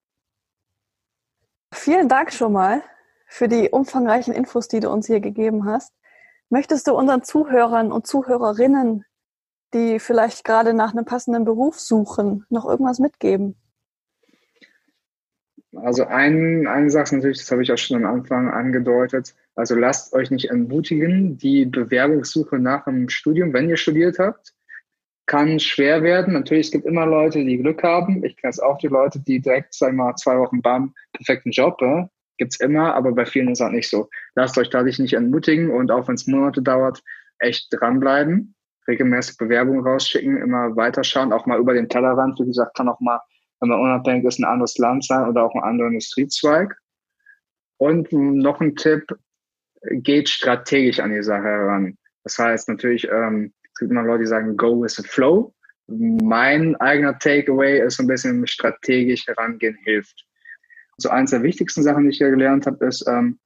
Vielen 1.72 2.08
Dank 2.08 2.32
schon 2.32 2.52
mal 2.52 2.82
für 3.26 3.48
die 3.48 3.70
umfangreichen 3.70 4.34
Infos, 4.34 4.68
die 4.68 4.80
du 4.80 4.90
uns 4.90 5.06
hier 5.06 5.20
gegeben 5.20 5.64
hast. 5.64 5.92
Möchtest 6.48 6.86
du 6.86 6.94
unseren 6.94 7.22
Zuhörern 7.22 7.92
und 7.92 8.06
Zuhörerinnen, 8.06 9.04
die 9.72 10.00
vielleicht 10.00 10.44
gerade 10.44 10.74
nach 10.74 10.92
einem 10.92 11.04
passenden 11.04 11.44
Beruf 11.44 11.78
suchen, 11.78 12.44
noch 12.48 12.64
irgendwas 12.64 12.98
mitgeben? 12.98 13.59
Also 15.82 16.04
ein, 16.04 16.66
eine 16.66 16.90
Sache 16.90 17.16
natürlich, 17.16 17.38
das 17.38 17.50
habe 17.50 17.62
ich 17.62 17.72
auch 17.72 17.78
schon 17.78 18.04
am 18.04 18.14
Anfang 18.14 18.50
angedeutet, 18.50 19.34
also 19.54 19.74
lasst 19.74 20.12
euch 20.14 20.30
nicht 20.30 20.50
entmutigen. 20.50 21.36
Die 21.38 21.64
Bewerbungssuche 21.66 22.58
nach 22.58 22.84
dem 22.84 23.08
Studium, 23.08 23.52
wenn 23.52 23.68
ihr 23.68 23.76
studiert 23.76 24.18
habt, 24.18 24.54
kann 25.26 25.60
schwer 25.60 26.02
werden. 26.02 26.34
Natürlich, 26.34 26.66
es 26.66 26.72
gibt 26.72 26.86
immer 26.86 27.06
Leute, 27.06 27.44
die 27.44 27.58
Glück 27.58 27.82
haben. 27.82 28.24
Ich 28.24 28.36
kenne 28.36 28.50
es 28.50 28.58
auch 28.58 28.78
die 28.78 28.88
Leute, 28.88 29.20
die 29.20 29.40
direkt, 29.40 29.74
sagen 29.74 29.96
wir 29.96 30.04
mal, 30.04 30.16
zwei 30.16 30.36
Wochen 30.38 30.60
bam, 30.60 30.94
perfekten 31.12 31.52
Job. 31.52 31.80
Ja? 31.80 32.08
Gibt 32.36 32.54
es 32.54 32.60
immer, 32.60 32.94
aber 32.94 33.12
bei 33.12 33.26
vielen 33.26 33.50
ist 33.50 33.60
auch 33.60 33.70
nicht 33.70 33.88
so. 33.88 34.08
Lasst 34.34 34.58
euch 34.58 34.70
dadurch 34.70 34.98
nicht 34.98 35.12
entmutigen 35.12 35.70
und 35.70 35.92
auch 35.92 36.08
wenn 36.08 36.16
es 36.16 36.26
Monate 36.26 36.62
dauert, 36.62 37.02
echt 37.38 37.68
dranbleiben. 37.70 38.54
Regelmäßig 38.88 39.36
Bewerbungen 39.36 39.86
rausschicken, 39.86 40.38
immer 40.38 40.74
weiterschauen, 40.74 41.32
auch 41.32 41.46
mal 41.46 41.60
über 41.60 41.74
den 41.74 41.88
Tellerrand. 41.88 42.40
Wie 42.40 42.46
gesagt, 42.46 42.76
kann 42.76 42.88
auch 42.88 42.98
mal, 42.98 43.20
wenn 43.61 43.68
man 43.68 43.80
unabhängig 43.80 44.24
ist, 44.24 44.38
ein 44.38 44.44
anderes 44.44 44.78
Land 44.78 45.04
sein 45.04 45.28
oder 45.28 45.44
auch 45.44 45.54
ein 45.54 45.62
anderer 45.62 45.88
Industriezweig. 45.88 46.76
Und 47.78 48.12
noch 48.12 48.61
ein 48.61 48.76
Tipp, 48.76 49.06
geht 49.82 50.28
strategisch 50.28 51.00
an 51.00 51.12
die 51.12 51.22
Sache 51.22 51.44
heran. 51.44 51.96
Das 52.24 52.38
heißt 52.38 52.68
natürlich, 52.68 53.08
ähm, 53.11 53.52
es 53.72 53.78
gibt 53.78 53.90
immer 53.90 54.02
Leute, 54.02 54.24
die 54.24 54.28
sagen, 54.28 54.56
go 54.56 54.80
with 54.82 54.94
the 54.96 55.02
flow. 55.02 55.54
Mein 55.86 56.76
eigener 56.76 57.18
Takeaway 57.18 57.80
ist 57.80 57.96
so 57.96 58.04
ein 58.04 58.06
bisschen 58.06 58.46
strategisch 58.46 59.26
herangehen 59.26 59.76
hilft. 59.84 60.26
So 60.98 61.08
also 61.08 61.18
eins 61.18 61.30
der 61.30 61.42
wichtigsten 61.42 61.82
Sachen, 61.82 62.04
die 62.04 62.11
ich 62.11 62.18
hier 62.18 62.30
gelernt 62.30 62.66
habe, 62.66 62.84
ist, 62.86 63.06
ähm, 63.08 63.38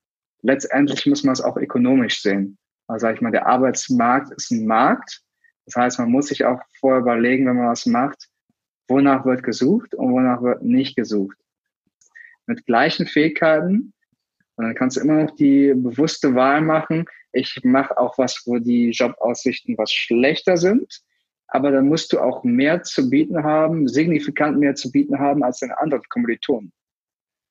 letztendlich 0.42 1.06
muss 1.06 1.22
man 1.22 1.32
es 1.32 1.40
auch 1.40 1.56
ökonomisch 1.56 2.20
sehen. 2.20 2.58
Also 2.88 3.04
sage 3.04 3.14
ich 3.14 3.20
mal, 3.20 3.30
der 3.30 3.46
Arbeitsmarkt 3.46 4.32
ist 4.36 4.50
ein 4.50 4.66
Markt. 4.66 5.22
Das 5.66 5.76
heißt, 5.76 5.98
man 6.00 6.10
muss 6.10 6.26
sich 6.26 6.44
auch 6.44 6.60
vorher 6.80 7.00
überlegen, 7.00 7.46
wenn 7.46 7.56
man 7.56 7.68
was 7.68 7.86
macht, 7.86 8.28
wonach 8.88 9.24
wird 9.24 9.42
gesucht 9.42 9.94
und 9.94 10.12
wonach 10.12 10.42
wird 10.42 10.62
nicht 10.62 10.96
gesucht. 10.96 11.36
Mit 12.46 12.66
gleichen 12.66 13.06
Fähigkeiten 13.06 13.94
und 14.56 14.66
dann 14.66 14.74
kannst 14.74 14.96
du 14.96 15.00
immer 15.00 15.24
noch 15.24 15.34
die 15.34 15.72
bewusste 15.74 16.34
Wahl 16.34 16.60
machen. 16.60 17.06
Ich 17.32 17.60
mache 17.64 17.98
auch 17.98 18.18
was, 18.18 18.42
wo 18.46 18.58
die 18.58 18.90
Jobaussichten 18.90 19.76
was 19.76 19.92
schlechter 19.92 20.56
sind. 20.56 21.02
Aber 21.48 21.70
dann 21.70 21.88
musst 21.88 22.12
du 22.12 22.20
auch 22.20 22.44
mehr 22.44 22.82
zu 22.82 23.10
bieten 23.10 23.42
haben, 23.42 23.88
signifikant 23.88 24.58
mehr 24.58 24.74
zu 24.74 24.90
bieten 24.90 25.18
haben 25.18 25.42
als 25.42 25.60
deine 25.60 25.78
anderen 25.78 26.02
Kommilitonen. 26.08 26.72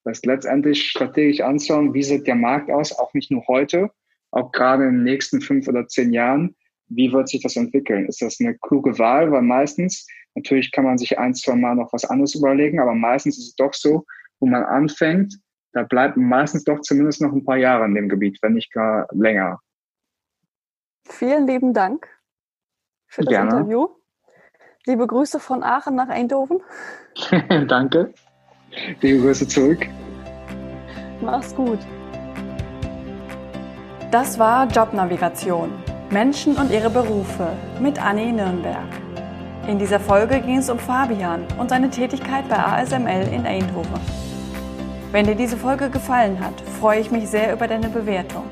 Das 0.03 0.17
heißt, 0.17 0.25
letztendlich 0.25 0.89
strategisch 0.89 1.41
anschauen, 1.41 1.93
wie 1.93 2.03
sieht 2.03 2.27
der 2.27 2.35
Markt 2.35 2.69
aus, 2.71 2.97
auch 2.97 3.13
nicht 3.13 3.31
nur 3.31 3.45
heute, 3.47 3.91
auch 4.31 4.51
gerade 4.51 4.85
in 4.85 4.95
den 4.95 5.03
nächsten 5.03 5.41
fünf 5.41 5.67
oder 5.67 5.87
zehn 5.87 6.11
Jahren. 6.11 6.55
Wie 6.95 7.11
wird 7.11 7.29
sich 7.29 7.41
das 7.41 7.55
entwickeln? 7.55 8.07
Ist 8.07 8.21
das 8.21 8.39
eine 8.39 8.57
kluge 8.57 8.97
Wahl? 8.99 9.31
Weil 9.31 9.41
meistens, 9.41 10.07
natürlich 10.35 10.71
kann 10.71 10.85
man 10.85 10.97
sich 10.97 11.17
ein, 11.17 11.33
zwei 11.33 11.55
Mal 11.55 11.75
noch 11.75 11.91
was 11.93 12.05
anderes 12.05 12.35
überlegen, 12.35 12.79
aber 12.79 12.93
meistens 12.93 13.37
ist 13.37 13.49
es 13.49 13.55
doch 13.55 13.73
so, 13.73 14.05
wo 14.39 14.47
man 14.47 14.63
anfängt, 14.63 15.39
da 15.73 15.83
bleibt 15.83 16.17
meistens 16.17 16.63
doch 16.63 16.79
zumindest 16.81 17.21
noch 17.21 17.31
ein 17.31 17.43
paar 17.43 17.57
Jahre 17.57 17.85
in 17.85 17.95
dem 17.95 18.09
Gebiet, 18.09 18.37
wenn 18.41 18.53
nicht 18.53 18.71
gar 18.71 19.07
länger. 19.11 19.59
Vielen 21.07 21.47
lieben 21.47 21.73
Dank 21.73 22.07
für 23.07 23.23
das 23.23 23.33
Gerne. 23.33 23.51
Interview. 23.51 23.87
Liebe 24.85 25.07
Grüße 25.07 25.39
von 25.39 25.63
Aachen 25.63 25.95
nach 25.95 26.09
Eindhoven. 26.09 26.61
Danke. 27.67 28.13
Liebe 29.01 29.21
Grüße 29.21 29.47
zurück. 29.47 29.87
Mach's 31.21 31.55
gut. 31.55 31.79
Das 34.11 34.37
war 34.37 34.67
Jobnavigation. 34.67 35.71
Menschen 36.09 36.55
und 36.55 36.71
ihre 36.71 36.89
Berufe 36.89 37.47
mit 37.79 38.03
Anni 38.03 38.31
Nürnberg. 38.31 38.87
In 39.67 39.77
dieser 39.79 39.99
Folge 39.99 40.41
ging 40.41 40.57
es 40.57 40.69
um 40.69 40.77
Fabian 40.77 41.43
und 41.57 41.69
seine 41.69 41.89
Tätigkeit 41.89 42.47
bei 42.49 42.57
ASML 42.57 43.33
in 43.33 43.45
Eindhoven. 43.45 44.01
Wenn 45.11 45.25
dir 45.25 45.35
diese 45.35 45.57
Folge 45.57 45.89
gefallen 45.89 46.37
hat, 46.43 46.53
freue 46.79 46.99
ich 46.99 47.11
mich 47.11 47.29
sehr 47.29 47.53
über 47.53 47.67
deine 47.67 47.89
Bewertung. 47.89 48.43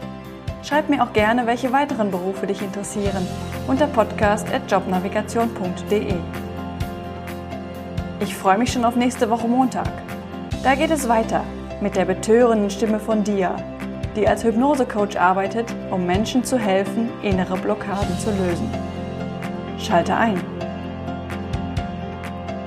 Schreib 0.64 0.90
mir 0.90 1.04
auch 1.04 1.12
gerne, 1.12 1.46
welche 1.48 1.74
weiteren 1.74 2.12
Berufe 2.12 2.48
dich 2.48 2.62
interessieren 2.62 3.28
unter 3.68 3.88
podcast.jobnavigation.de. 3.88 6.14
Ich 8.20 8.36
freue 8.36 8.58
mich 8.58 8.72
schon 8.72 8.86
auf 8.86 8.96
nächste 8.96 9.30
Woche 9.30 9.48
Montag. 9.48 9.92
Da 10.64 10.76
geht 10.76 10.92
es 10.92 11.10
weiter 11.10 11.44
mit 11.82 11.96
der 11.96 12.06
betörenden 12.06 12.70
Stimme 12.70 13.00
von 13.00 13.24
Dia, 13.24 13.56
die 14.16 14.28
als 14.28 14.44
Hypnosecoach 14.44 15.20
arbeitet, 15.20 15.74
um 15.90 16.06
Menschen 16.06 16.44
zu 16.44 16.58
helfen, 16.58 17.10
innere 17.22 17.58
Blockaden 17.58 18.18
zu 18.20 18.30
lösen. 18.32 18.70
Schalte 19.78 20.16
ein. 20.16 20.42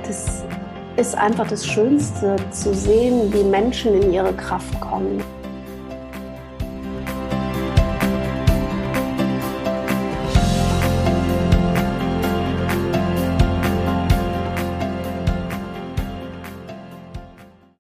Das 0.07 0.45
ist 0.97 1.17
einfach 1.17 1.47
das 1.47 1.67
Schönste, 1.67 2.37
zu 2.51 2.75
sehen, 2.75 3.33
wie 3.33 3.43
Menschen 3.43 4.01
in 4.01 4.13
ihre 4.13 4.33
Kraft 4.33 4.81
kommen. 4.81 5.23